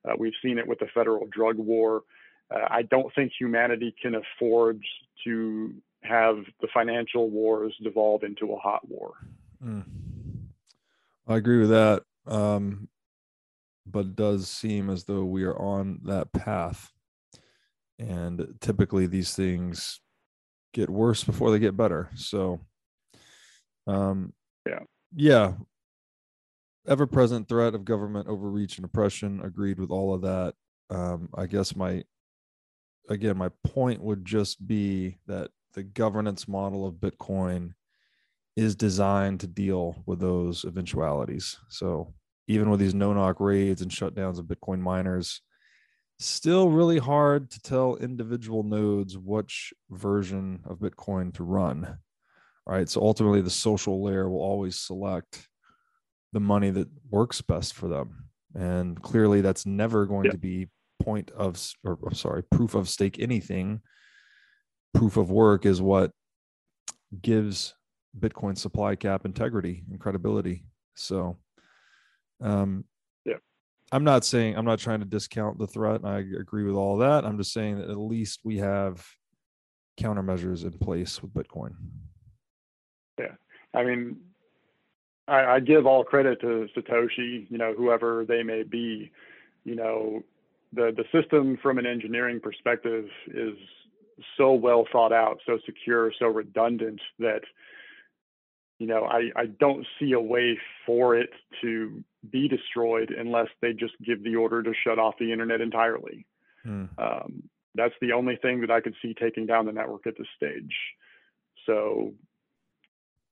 Uh, 0.08 0.14
we've 0.18 0.34
seen 0.42 0.58
it 0.58 0.68
with 0.68 0.80
the 0.80 0.88
federal 0.94 1.28
drug 1.28 1.58
war. 1.58 2.04
Uh, 2.50 2.68
I 2.70 2.84
don't 2.84 3.14
think 3.14 3.32
humanity 3.38 3.94
can 4.02 4.16
afford 4.16 4.82
to 5.26 5.74
have 6.02 6.38
the 6.62 6.68
financial 6.74 7.30
wars 7.30 7.74
devolve 7.84 8.24
into 8.24 8.54
a 8.54 8.58
hot 8.58 8.88
war. 8.88 9.14
Mm. 9.64 9.84
I 11.28 11.36
agree 11.36 11.60
with 11.60 11.70
that. 11.70 12.04
Um, 12.26 12.90
but 13.86 14.00
it 14.00 14.16
does 14.16 14.50
seem 14.50 14.90
as 14.90 15.06
though 15.06 15.26
we 15.26 15.44
are 15.44 15.58
on 15.58 16.00
that 16.04 16.32
path. 16.34 16.92
and 18.00 18.54
typically 18.62 19.08
these 19.08 19.34
things 19.34 20.00
get 20.78 20.90
worse 20.90 21.24
before 21.24 21.52
they 21.52 21.60
get 21.60 21.76
better. 21.76 22.10
So, 22.16 22.62
um, 23.88 24.32
yeah, 24.66 24.80
yeah, 25.16 25.54
ever 26.88 27.08
present 27.08 27.50
threat 27.50 27.74
of 27.74 27.84
government 27.84 28.28
overreach 28.28 28.78
and 28.78 28.86
oppression. 28.86 29.42
Agreed 29.44 29.80
with 29.80 29.90
all 29.90 30.14
of 30.14 30.22
that. 30.22 30.54
Um, 30.90 31.30
I 31.34 31.48
guess 31.48 31.76
my 31.76 32.04
again, 33.10 33.38
my 33.38 33.50
point 33.64 34.02
would 34.04 34.24
just 34.24 34.66
be 34.68 35.18
that 35.26 35.50
the 35.74 35.84
governance 35.84 36.48
model 36.48 36.86
of 36.86 36.96
Bitcoin 36.96 37.72
is 38.56 38.76
designed 38.76 39.40
to 39.40 39.48
deal 39.48 40.04
with 40.06 40.20
those 40.20 40.64
eventualities. 40.66 41.58
So 41.70 42.14
even 42.48 42.70
with 42.70 42.80
these 42.80 42.94
no 42.94 43.14
knock 43.14 43.40
raids 43.40 43.82
and 43.82 43.92
shutdowns 43.92 44.40
of 44.40 44.46
Bitcoin 44.46 44.80
miners, 44.80 45.42
still 46.20 46.70
really 46.70 46.98
hard 46.98 47.52
to 47.52 47.60
tell 47.62 47.96
individual 47.96 48.64
nodes 48.64 49.18
which 49.18 49.74
version 49.92 50.62
of 50.66 50.80
Bitcoin 50.80 51.34
to 51.36 51.44
run. 51.44 51.98
Right. 52.66 52.90
So 52.90 53.02
ultimately, 53.02 53.42
the 53.42 53.50
social 53.50 54.04
layer 54.04 54.30
will 54.30 54.42
always 54.42 54.78
select 54.78 55.48
the 56.34 56.42
money 56.42 56.70
that 56.72 56.90
works 57.10 57.42
best 57.42 57.74
for 57.74 57.88
them. 57.88 58.26
And 58.56 59.02
clearly, 59.02 59.42
that's 59.42 59.66
never 59.66 60.06
going 60.06 60.32
to 60.32 60.38
be 60.38 60.68
point 61.02 61.32
of, 61.32 61.58
or 61.84 62.14
sorry, 62.14 62.44
proof 62.44 62.76
of 62.76 62.90
stake 62.90 63.20
anything. 63.20 63.82
Proof 64.94 65.16
of 65.16 65.32
work 65.32 65.66
is 65.66 65.82
what 65.82 66.12
gives 67.22 67.74
Bitcoin 68.20 68.58
supply 68.58 68.96
cap 68.96 69.26
integrity 69.26 69.84
and 69.90 70.00
credibility. 70.00 70.66
So, 70.96 71.38
um, 72.42 72.84
I'm 73.92 74.04
not 74.04 74.26
saying 74.26 74.58
I'm 74.58 74.66
not 74.66 74.80
trying 74.80 75.00
to 75.00 75.06
discount 75.06 75.60
the 75.60 75.68
threat. 75.68 76.02
I 76.04 76.20
agree 76.20 76.64
with 76.64 76.76
all 76.76 76.98
that. 76.98 77.26
I'm 77.26 77.38
just 77.38 77.54
saying 77.54 77.78
that 77.78 77.90
at 77.90 77.98
least 77.98 78.42
we 78.44 78.58
have 78.58 79.06
countermeasures 80.00 80.64
in 80.64 80.78
place 80.78 81.22
with 81.22 81.34
Bitcoin. 81.34 81.72
Yeah, 83.18 83.36
I 83.74 83.84
mean, 83.84 84.18
I, 85.28 85.46
I 85.46 85.60
give 85.60 85.86
all 85.86 86.04
credit 86.04 86.42
to 86.42 86.68
Satoshi. 86.76 87.50
You 87.50 87.58
know, 87.58 87.74
whoever 87.76 88.26
they 88.26 88.44
may 88.44 88.64
be. 88.64 89.12
You 89.64 89.76
know, 89.76 90.24
the 90.74 90.94
the 90.96 91.06
system 91.12 91.58
from 91.62 91.78
an 91.78 91.86
engineering 91.86 92.40
perspective 92.42 93.06
is 93.28 93.56
so 94.38 94.54
well 94.54 94.86
thought 94.92 95.14
out, 95.14 95.40
so 95.46 95.60
secure, 95.66 96.12
so 96.18 96.28
redundant 96.28 97.00
that 97.20 97.42
you 98.80 98.88
know 98.88 99.04
I 99.06 99.32
I 99.36 99.46
don't 99.48 99.86
see 100.00 100.14
a 100.14 100.20
way 100.20 100.58
for 100.86 101.16
it 101.16 101.30
to 101.62 102.04
be 102.30 102.48
destroyed 102.48 103.12
unless 103.12 103.48
they 103.62 103.74
just 103.74 103.94
give 104.04 104.24
the 104.24 104.36
order 104.36 104.64
to 104.64 104.74
shut 104.84 105.00
off 105.00 105.16
the 105.20 105.32
internet 105.32 105.62
entirely. 105.62 106.26
Hmm. 106.64 106.86
Um, 106.98 107.44
that's 107.76 107.94
the 108.02 108.12
only 108.12 108.36
thing 108.36 108.62
that 108.62 108.72
I 108.72 108.82
could 108.82 108.96
see 109.02 109.14
taking 109.14 109.46
down 109.46 109.66
the 109.66 109.72
network 109.72 110.08
at 110.08 110.18
this 110.18 110.28
stage. 110.36 110.74
So, 111.66 112.14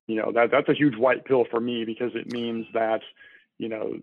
you 0.08 0.16
know, 0.16 0.32
that 0.34 0.52
that's 0.52 0.70
a 0.70 0.74
huge 0.74 0.96
white 0.96 1.26
pill 1.26 1.46
for 1.50 1.60
me 1.60 1.84
because 1.84 2.12
it 2.16 2.32
means 2.32 2.66
that, 2.74 3.02
you 3.58 3.70
know, 3.70 4.00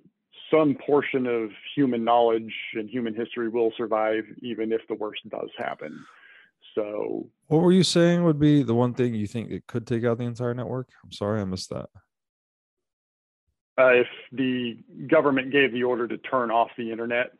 some 0.51 0.77
portion 0.85 1.27
of 1.27 1.51
human 1.75 2.05
knowledge 2.05 2.53
and 2.75 2.91
human 2.91 3.15
history 3.15 3.49
will 3.49 3.73
survive 3.77 4.25
even 4.43 4.73
if 4.73 4.81
the 4.89 4.95
worst 4.95 5.27
does 5.29 5.49
happen. 5.57 6.05
So, 6.75 7.29
what 7.49 7.63
were 7.63 7.73
you 7.73 7.83
saying 7.83 8.25
would 8.25 8.39
be 8.39 8.63
the 8.63 8.75
one 8.75 8.95
thing 8.95 9.15
you 9.15 9.27
think 9.27 9.51
it 9.51 9.67
could 9.67 9.87
take 9.87 10.05
out 10.05 10.19
the 10.19 10.25
entire 10.25 10.55
network? 10.55 10.89
I'm 11.05 11.13
sorry, 11.13 11.41
I 11.41 11.45
missed 11.45 11.71
that 11.71 11.89
uh, 13.79 13.89
if 13.89 14.07
the 14.33 14.79
government 15.09 15.51
gave 15.51 15.73
the 15.73 15.83
order 15.83 16.07
to 16.07 16.19
turn 16.19 16.51
off 16.51 16.71
the 16.77 16.91
internet, 16.91 17.33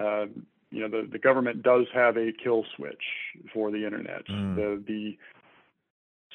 uh, 0.00 0.26
you 0.70 0.80
know, 0.80 0.88
the, 0.88 1.08
the 1.10 1.18
government 1.18 1.62
does 1.62 1.86
have 1.92 2.16
a 2.16 2.32
kill 2.42 2.64
switch 2.76 3.02
for 3.52 3.70
the 3.70 3.84
internet. 3.84 4.26
Mm. 4.26 4.56
The, 4.56 4.82
the 4.86 5.18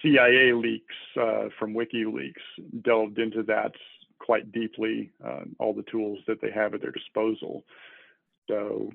CIA 0.02 0.54
leaks 0.54 0.95
uh, 1.20 1.50
from 1.58 1.74
WikiLeaks 1.74 2.84
delved 2.84 3.18
into 3.18 3.43
that 3.43 3.72
quite 4.20 4.52
deeply, 4.52 5.12
uh, 5.26 5.41
all 5.58 5.74
the 5.74 5.84
tools 5.84 6.20
that 6.28 6.41
they 6.41 6.52
have 6.52 6.74
at 6.74 6.82
their 6.82 6.91
disposal. 6.91 7.64
So, 8.47 8.91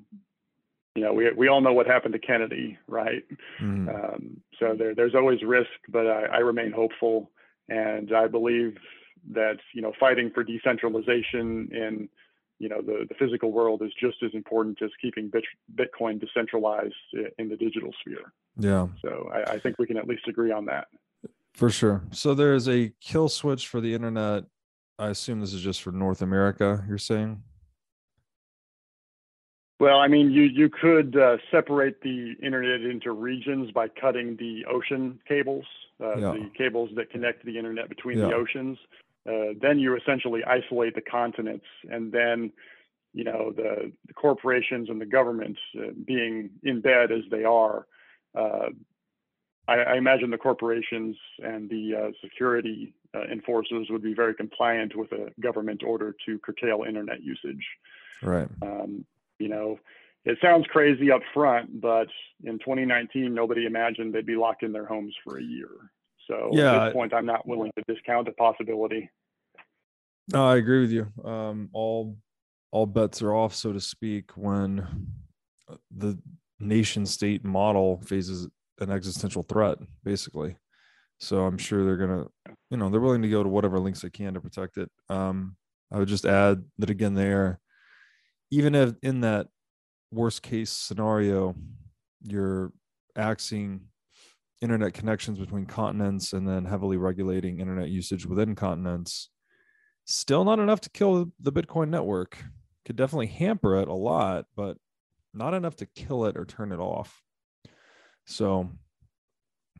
you 0.95 1.03
know, 1.03 1.13
we, 1.13 1.31
we 1.33 1.47
all 1.49 1.61
know 1.61 1.73
what 1.73 1.87
happened 1.87 2.13
to 2.13 2.19
Kennedy, 2.19 2.77
right? 2.87 3.23
Mm. 3.61 3.89
Um, 3.93 4.41
so 4.59 4.75
there, 4.77 4.95
there's 4.95 5.13
always 5.13 5.43
risk, 5.43 5.69
but 5.89 6.07
I, 6.07 6.25
I 6.25 6.37
remain 6.37 6.71
hopeful. 6.71 7.31
And 7.67 8.15
I 8.15 8.27
believe 8.27 8.77
that 9.33 9.57
you 9.73 9.81
know 9.81 9.91
fighting 9.99 10.31
for 10.33 10.43
decentralization 10.43 11.67
in 11.71 12.09
you 12.59 12.69
know 12.69 12.81
the, 12.81 13.05
the 13.09 13.15
physical 13.15 13.51
world 13.51 13.81
is 13.81 13.91
just 13.99 14.17
as 14.23 14.31
important 14.33 14.81
as 14.81 14.91
keeping 15.01 15.29
bit, 15.29 15.43
Bitcoin 15.75 16.19
decentralized 16.19 16.93
in 17.39 17.49
the 17.49 17.57
digital 17.57 17.91
sphere. 18.01 18.31
Yeah. 18.57 18.87
So 19.01 19.29
I, 19.33 19.53
I 19.53 19.59
think 19.59 19.79
we 19.79 19.87
can 19.87 19.97
at 19.97 20.07
least 20.07 20.27
agree 20.27 20.51
on 20.51 20.65
that. 20.65 20.87
For 21.53 21.69
sure. 21.69 22.03
So 22.11 22.33
there's 22.33 22.69
a 22.69 22.93
kill 23.01 23.29
switch 23.29 23.67
for 23.67 23.81
the 23.81 23.93
internet. 23.93 24.43
I 24.99 25.09
assume 25.09 25.41
this 25.41 25.53
is 25.53 25.61
just 25.61 25.81
for 25.81 25.91
North 25.91 26.21
America. 26.21 26.85
You're 26.87 26.97
saying? 26.97 27.41
Well, 29.79 29.97
I 29.99 30.07
mean, 30.07 30.31
you 30.31 30.43
you 30.43 30.69
could 30.69 31.17
uh, 31.17 31.37
separate 31.51 32.01
the 32.01 32.35
internet 32.41 32.81
into 32.81 33.11
regions 33.11 33.71
by 33.71 33.89
cutting 33.89 34.37
the 34.37 34.65
ocean 34.65 35.19
cables, 35.27 35.65
uh, 36.01 36.15
yeah. 36.15 36.31
the 36.31 36.49
cables 36.57 36.91
that 36.95 37.09
connect 37.09 37.45
the 37.45 37.57
internet 37.57 37.89
between 37.89 38.19
yeah. 38.19 38.27
the 38.27 38.33
oceans. 38.33 38.77
Uh, 39.27 39.53
then 39.61 39.79
you 39.79 39.95
essentially 39.97 40.43
isolate 40.45 40.95
the 40.95 41.01
continents, 41.01 41.65
and 41.91 42.11
then 42.13 42.53
you 43.13 43.25
know 43.25 43.51
the, 43.55 43.91
the 44.07 44.13
corporations 44.13 44.89
and 44.89 45.01
the 45.01 45.05
governments 45.05 45.59
uh, 45.77 45.87
being 46.05 46.51
in 46.63 46.79
bed 46.79 47.11
as 47.11 47.23
they 47.29 47.43
are. 47.43 47.85
Uh, 48.33 48.69
I, 49.67 49.77
I, 49.77 49.95
imagine 49.95 50.29
the 50.29 50.37
corporations 50.37 51.17
and 51.39 51.69
the 51.69 51.95
uh, 51.95 52.11
security 52.21 52.93
uh, 53.15 53.23
enforcers 53.31 53.87
would 53.89 54.03
be 54.03 54.13
very 54.13 54.35
compliant 54.35 54.95
with 54.95 55.11
a 55.11 55.31
government 55.39 55.81
order 55.83 56.15
to 56.27 56.37
curtail 56.39 56.83
internet 56.87 57.23
usage. 57.23 57.65
Right. 58.21 58.47
Um, 58.61 59.05
you 59.39 59.49
know, 59.49 59.79
it 60.25 60.37
sounds 60.41 60.65
crazy 60.67 61.11
up 61.11 61.21
front, 61.33 61.81
but 61.81 62.07
in 62.43 62.57
2019, 62.59 63.33
nobody 63.33 63.65
imagined 63.65 64.13
they'd 64.13 64.25
be 64.25 64.35
locked 64.35 64.63
in 64.63 64.71
their 64.71 64.85
homes 64.85 65.15
for 65.23 65.37
a 65.37 65.43
year. 65.43 65.69
So 66.27 66.49
yeah, 66.51 66.75
at 66.75 66.85
this 66.85 66.93
point, 66.93 67.13
I'm 67.13 67.25
not 67.25 67.47
willing 67.47 67.71
to 67.77 67.93
discount 67.93 68.25
the 68.25 68.33
possibility. 68.33 69.09
No, 70.33 70.47
I 70.47 70.57
agree 70.57 70.81
with 70.81 70.91
you. 70.91 71.07
Um, 71.23 71.69
all 71.73 72.17
all 72.71 72.87
bets 72.87 73.21
are 73.21 73.33
off, 73.33 73.53
so 73.53 73.71
to 73.71 73.79
speak, 73.79 74.31
when 74.35 75.07
the 75.95 76.17
nation 76.59 77.05
state 77.05 77.43
model 77.43 78.01
faces 78.05 78.47
an 78.79 78.91
existential 78.91 79.43
threat, 79.43 79.77
basically. 80.03 80.57
So 81.19 81.45
I'm 81.45 81.57
sure 81.57 81.85
they're 81.85 81.97
gonna, 81.97 82.25
you 82.69 82.77
know, 82.77 82.89
they're 82.89 82.99
willing 82.99 83.21
to 83.21 83.29
go 83.29 83.43
to 83.43 83.49
whatever 83.49 83.79
links 83.79 84.01
they 84.01 84.09
can 84.09 84.33
to 84.33 84.41
protect 84.41 84.77
it. 84.77 84.89
Um, 85.09 85.55
I 85.91 85.99
would 85.99 86.07
just 86.07 86.25
add 86.25 86.63
that 86.79 86.89
again, 86.89 87.13
there, 87.13 87.59
even 88.51 88.75
if 88.75 88.93
in 89.01 89.21
that 89.21 89.47
worst 90.11 90.41
case 90.41 90.69
scenario, 90.69 91.55
you're 92.21 92.71
axing 93.15 93.81
internet 94.61 94.93
connections 94.93 95.37
between 95.37 95.65
continents 95.65 96.33
and 96.33 96.47
then 96.47 96.65
heavily 96.65 96.97
regulating 96.97 97.59
internet 97.59 97.89
usage 97.89 98.25
within 98.25 98.55
continents 98.55 99.29
still 100.05 100.43
not 100.45 100.59
enough 100.59 100.81
to 100.81 100.89
kill 100.89 101.31
the 101.39 101.51
bitcoin 101.51 101.89
network. 101.89 102.37
Could 102.85 102.95
definitely 102.95 103.27
hamper 103.27 103.77
it 103.77 103.87
a 103.87 103.93
lot 103.93 104.45
but 104.55 104.77
not 105.33 105.53
enough 105.53 105.75
to 105.77 105.87
kill 105.87 106.25
it 106.25 106.37
or 106.37 106.45
turn 106.45 106.71
it 106.71 106.79
off. 106.79 107.21
So 108.25 108.69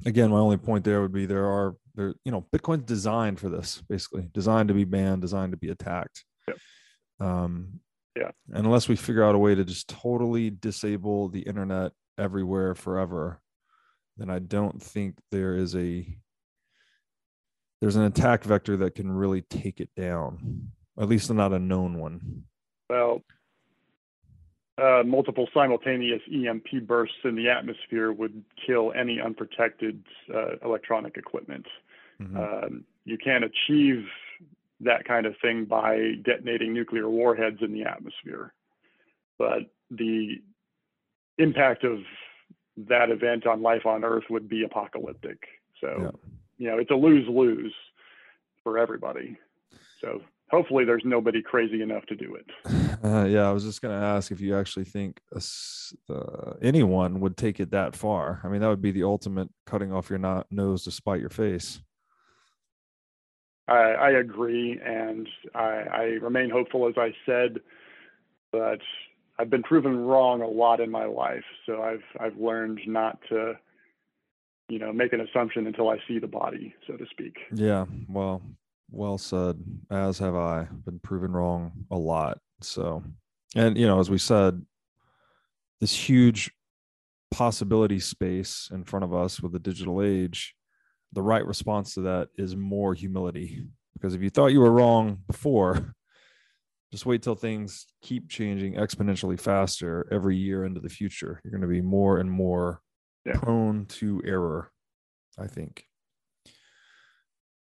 again 0.06 0.30
my 0.30 0.38
only 0.38 0.58
point 0.58 0.84
there 0.84 1.02
would 1.02 1.14
be 1.14 1.26
there 1.26 1.46
are 1.46 1.76
there 1.96 2.16
you 2.26 2.32
know 2.32 2.46
bitcoin's 2.54 2.84
designed 2.84 3.40
for 3.40 3.50
this 3.50 3.82
basically. 3.88 4.30
Designed 4.34 4.68
to 4.68 4.74
be 4.74 4.84
banned 4.84 5.22
designed 5.22 5.54
to 5.54 5.58
be 5.58 5.70
attacked. 5.70 6.26
Yep. 6.48 6.58
um 7.22 7.80
yeah 8.16 8.32
unless 8.54 8.88
we 8.88 8.96
figure 8.96 9.24
out 9.24 9.36
a 9.36 9.40
way 9.40 9.56
to 9.56 9.64
just 9.64 9.88
totally 9.90 10.50
disable 10.50 11.30
the 11.30 11.42
internet 11.42 11.92
everywhere 12.18 12.74
forever 12.76 13.42
then 14.18 14.30
I 14.30 14.40
don't 14.40 14.82
think 14.82 15.16
there 15.32 15.56
is 15.56 15.76
a 15.76 16.08
there's 17.82 17.96
an 17.96 18.04
attack 18.04 18.44
vector 18.44 18.78
that 18.78 18.96
can 18.96 19.12
really 19.12 19.42
take 19.42 19.80
it 19.80 19.90
down. 19.96 20.72
At 21.00 21.10
least 21.10 21.32
not 21.32 21.54
a 21.54 21.60
known 21.60 22.00
one. 22.00 22.44
Well, 22.90 23.22
uh, 24.82 25.04
multiple 25.06 25.48
simultaneous 25.54 26.22
EMP 26.34 26.88
bursts 26.88 27.18
in 27.26 27.36
the 27.36 27.50
atmosphere 27.50 28.14
would 28.14 28.44
kill 28.66 28.94
any 28.94 29.20
unprotected 29.20 30.04
uh, 30.34 30.56
electronic 30.64 31.18
equipment. 31.18 31.66
Mm-hmm. 32.22 32.38
Um, 32.38 32.84
you 33.04 33.18
can't 33.18 33.44
achieve 33.44 34.06
that 34.82 35.06
kind 35.06 35.26
of 35.26 35.36
thing 35.42 35.66
by 35.66 36.14
detonating 36.24 36.74
nuclear 36.74 37.10
warheads 37.10 37.60
in 37.62 37.74
the 37.74 37.84
atmosphere. 37.84 38.54
But 39.38 39.64
the 39.90 40.36
impact 41.38 41.84
of 41.84 42.00
that 42.78 43.10
event 43.10 43.48
on 43.48 43.62
life 43.62 43.86
on 43.86 44.04
Earth 44.04 44.26
would 44.30 44.50
be 44.50 44.64
apocalyptic. 44.64 45.40
So, 45.80 45.98
yeah. 46.02 46.30
you 46.58 46.72
know, 46.72 46.78
it's 46.78 46.92
a 46.92 46.96
lose 46.96 47.28
lose 47.30 47.74
for 48.64 48.78
everybody. 48.78 49.38
So 50.02 50.22
hopefully 50.50 50.86
there's 50.86 51.04
nobody 51.06 51.42
crazy 51.42 51.82
enough 51.82 52.06
to 52.08 52.16
do 52.16 52.36
it. 52.36 52.46
Uh, 53.04 53.26
yeah, 53.26 53.48
I 53.48 53.52
was 53.52 53.64
just 53.64 53.84
going 53.84 53.96
to 53.96 54.04
ask 54.04 54.32
if 54.32 54.42
you 54.42 54.58
actually 54.58 54.86
think 54.86 55.22
uh, 55.32 56.54
anyone 56.64 57.20
would 57.20 57.38
take 57.38 57.60
it 57.60 57.70
that 57.70 57.96
far. 57.96 58.42
I 58.44 58.48
mean, 58.48 58.62
that 58.62 58.68
would 58.68 58.82
be 58.82 58.90
the 58.90 59.04
ultimate 59.04 59.48
cutting 59.68 59.94
off 59.94 60.10
your 60.10 60.18
not- 60.18 60.48
nose 60.50 60.86
to 60.86 60.92
spite 60.92 61.20
your 61.20 61.30
face. 61.30 61.82
I, 63.68 63.74
I 63.74 64.10
agree, 64.12 64.80
and 64.84 65.28
I, 65.54 65.60
I 65.92 66.04
remain 66.22 66.50
hopeful, 66.50 66.88
as 66.88 66.96
I 66.98 67.14
said, 67.26 67.60
but 68.52 68.80
I've 69.40 69.50
been 69.50 69.64
proven 69.64 69.98
wrong 70.06 70.42
a 70.42 70.48
lot 70.48 70.80
in 70.80 70.90
my 70.92 71.06
life. 71.06 71.44
So 71.66 71.82
I've 71.82 72.04
I've 72.20 72.38
learned 72.38 72.82
not 72.86 73.20
to, 73.30 73.56
you 74.70 74.80
know, 74.80 74.94
make 74.94 75.14
an 75.14 75.22
assumption 75.22 75.68
until 75.68 75.90
I 75.90 75.98
see 76.08 76.20
the 76.20 76.28
body, 76.28 76.74
so 76.88 76.96
to 76.96 77.06
speak. 77.10 77.38
Yeah, 77.52 77.86
well, 78.08 78.42
well 78.92 79.18
said. 79.18 79.62
As 79.90 80.20
have 80.20 80.36
I 80.36 80.68
been 80.86 81.00
proven 81.00 81.34
wrong 81.34 81.72
a 81.92 81.98
lot. 81.98 82.40
So, 82.62 83.04
and 83.56 83.78
you 83.78 83.88
know, 83.88 84.00
as 84.00 84.10
we 84.10 84.18
said, 84.18 84.64
this 85.82 85.94
huge 85.94 86.52
possibility 87.32 88.00
space 88.00 88.70
in 88.72 88.84
front 88.84 89.04
of 89.04 89.14
us 89.14 89.42
with 89.42 89.52
the 89.52 89.60
digital 89.60 90.02
age, 90.02 90.56
the 91.14 91.22
right 91.22 91.46
response 91.46 91.94
to 91.94 92.02
that 92.02 92.30
is 92.36 92.56
more 92.56 92.94
humility. 92.94 93.66
Because 93.94 94.14
if 94.14 94.22
you 94.22 94.30
thought 94.30 94.48
you 94.48 94.60
were 94.60 94.72
wrong 94.72 95.20
before, 95.28 95.96
just 96.92 97.06
wait 97.06 97.22
till 97.22 97.36
things 97.36 97.88
keep 98.02 98.30
changing 98.30 98.76
exponentially 98.76 99.40
faster 99.40 100.08
every 100.12 100.38
year 100.38 100.66
into 100.66 100.80
the 100.80 100.90
future. 100.90 101.42
You're 101.44 101.52
going 101.52 101.62
to 101.62 101.68
be 101.68 101.82
more 101.82 102.20
and 102.20 102.30
more 102.30 102.82
yeah. 103.26 103.38
prone 103.38 103.86
to 103.86 104.22
error, 104.26 104.72
I 105.38 105.48
think. 105.48 105.86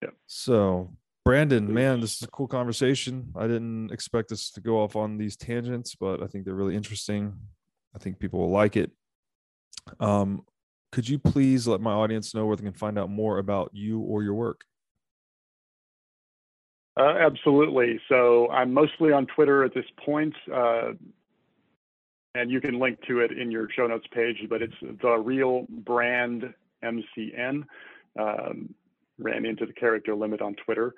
Yeah. 0.02 0.10
So 0.26 0.96
Brandon, 1.24 1.72
man, 1.72 2.00
this 2.00 2.16
is 2.16 2.22
a 2.22 2.28
cool 2.28 2.48
conversation. 2.48 3.32
I 3.36 3.46
didn't 3.46 3.92
expect 3.92 4.32
us 4.32 4.50
to 4.52 4.60
go 4.60 4.82
off 4.82 4.96
on 4.96 5.18
these 5.18 5.36
tangents, 5.36 5.94
but 5.94 6.22
I 6.22 6.26
think 6.26 6.44
they're 6.44 6.54
really 6.54 6.76
interesting. 6.76 7.34
I 7.94 7.98
think 7.98 8.18
people 8.18 8.40
will 8.40 8.50
like 8.50 8.76
it. 8.76 8.90
Um, 9.98 10.42
could 10.92 11.08
you 11.08 11.18
please 11.18 11.66
let 11.66 11.80
my 11.80 11.92
audience 11.92 12.34
know 12.34 12.46
where 12.46 12.56
they 12.56 12.64
can 12.64 12.72
find 12.72 12.98
out 12.98 13.10
more 13.10 13.38
about 13.38 13.70
you 13.72 14.00
or 14.00 14.22
your 14.22 14.34
work? 14.34 14.62
Uh, 16.98 17.14
absolutely. 17.20 18.00
So 18.08 18.50
I'm 18.50 18.74
mostly 18.74 19.12
on 19.12 19.26
Twitter 19.26 19.64
at 19.64 19.74
this 19.74 19.84
point, 20.04 20.34
uh, 20.52 20.92
and 22.34 22.50
you 22.50 22.60
can 22.60 22.78
link 22.78 22.98
to 23.08 23.20
it 23.20 23.32
in 23.32 23.50
your 23.50 23.68
show 23.74 23.86
notes 23.86 24.06
page. 24.12 24.36
But 24.48 24.62
it's 24.62 24.74
the 25.00 25.16
real 25.16 25.66
brand 25.68 26.52
MCN. 26.82 27.64
Um, 28.18 28.74
ran 29.18 29.46
into 29.46 29.66
the 29.66 29.72
character 29.72 30.14
limit 30.14 30.40
on 30.40 30.54
Twitter. 30.64 30.94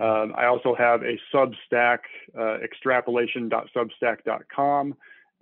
Um, 0.00 0.32
I 0.36 0.46
also 0.46 0.74
have 0.74 1.02
a 1.02 1.18
Substack, 1.32 1.98
uh, 2.36 2.58
extrapolation.substack.com. 2.64 4.94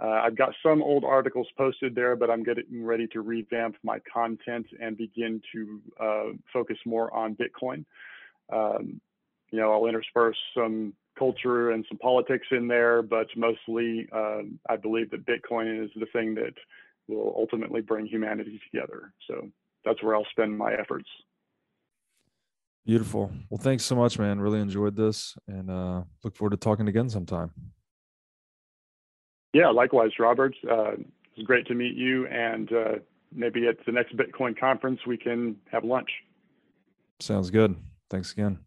Uh, 0.02 0.20
I've 0.24 0.36
got 0.36 0.52
some 0.62 0.82
old 0.82 1.04
articles 1.04 1.46
posted 1.56 1.94
there, 1.94 2.16
but 2.16 2.28
I'm 2.28 2.42
getting 2.42 2.84
ready 2.84 3.06
to 3.08 3.20
revamp 3.20 3.76
my 3.84 4.00
content 4.12 4.66
and 4.80 4.96
begin 4.96 5.40
to 5.52 5.80
uh, 6.00 6.24
focus 6.52 6.78
more 6.84 7.14
on 7.14 7.36
Bitcoin. 7.36 7.84
Um, 8.52 9.00
you 9.52 9.60
know, 9.60 9.72
I'll 9.72 9.86
intersperse 9.86 10.36
some 10.56 10.94
culture 11.16 11.70
and 11.70 11.84
some 11.88 11.98
politics 11.98 12.46
in 12.50 12.66
there, 12.66 13.02
but 13.02 13.28
mostly 13.36 14.08
um, 14.12 14.58
I 14.68 14.76
believe 14.76 15.10
that 15.10 15.24
Bitcoin 15.24 15.84
is 15.84 15.90
the 15.94 16.06
thing 16.06 16.34
that 16.34 16.54
will 17.06 17.34
ultimately 17.36 17.80
bring 17.80 18.06
humanity 18.06 18.60
together. 18.72 19.12
So 19.28 19.50
that's 19.84 20.02
where 20.02 20.16
I'll 20.16 20.26
spend 20.30 20.56
my 20.56 20.72
efforts. 20.72 21.08
Beautiful. 22.84 23.30
Well, 23.50 23.60
thanks 23.60 23.84
so 23.84 23.94
much, 23.94 24.18
man. 24.18 24.40
Really 24.40 24.60
enjoyed 24.60 24.96
this 24.96 25.36
and 25.46 25.70
uh, 25.70 26.02
look 26.24 26.34
forward 26.34 26.50
to 26.50 26.56
talking 26.56 26.88
again 26.88 27.08
sometime. 27.08 27.52
Yeah, 29.52 29.68
likewise, 29.68 30.12
Robert. 30.18 30.54
Uh, 30.68 30.92
it's 31.36 31.46
great 31.46 31.66
to 31.66 31.74
meet 31.74 31.94
you. 31.94 32.26
And 32.28 32.72
uh, 32.72 32.92
maybe 33.32 33.66
at 33.68 33.84
the 33.84 33.92
next 33.92 34.16
Bitcoin 34.16 34.58
conference, 34.58 35.00
we 35.06 35.16
can 35.16 35.56
have 35.70 35.84
lunch. 35.84 36.10
Sounds 37.20 37.50
good. 37.50 37.76
Thanks 38.10 38.32
again. 38.32 38.58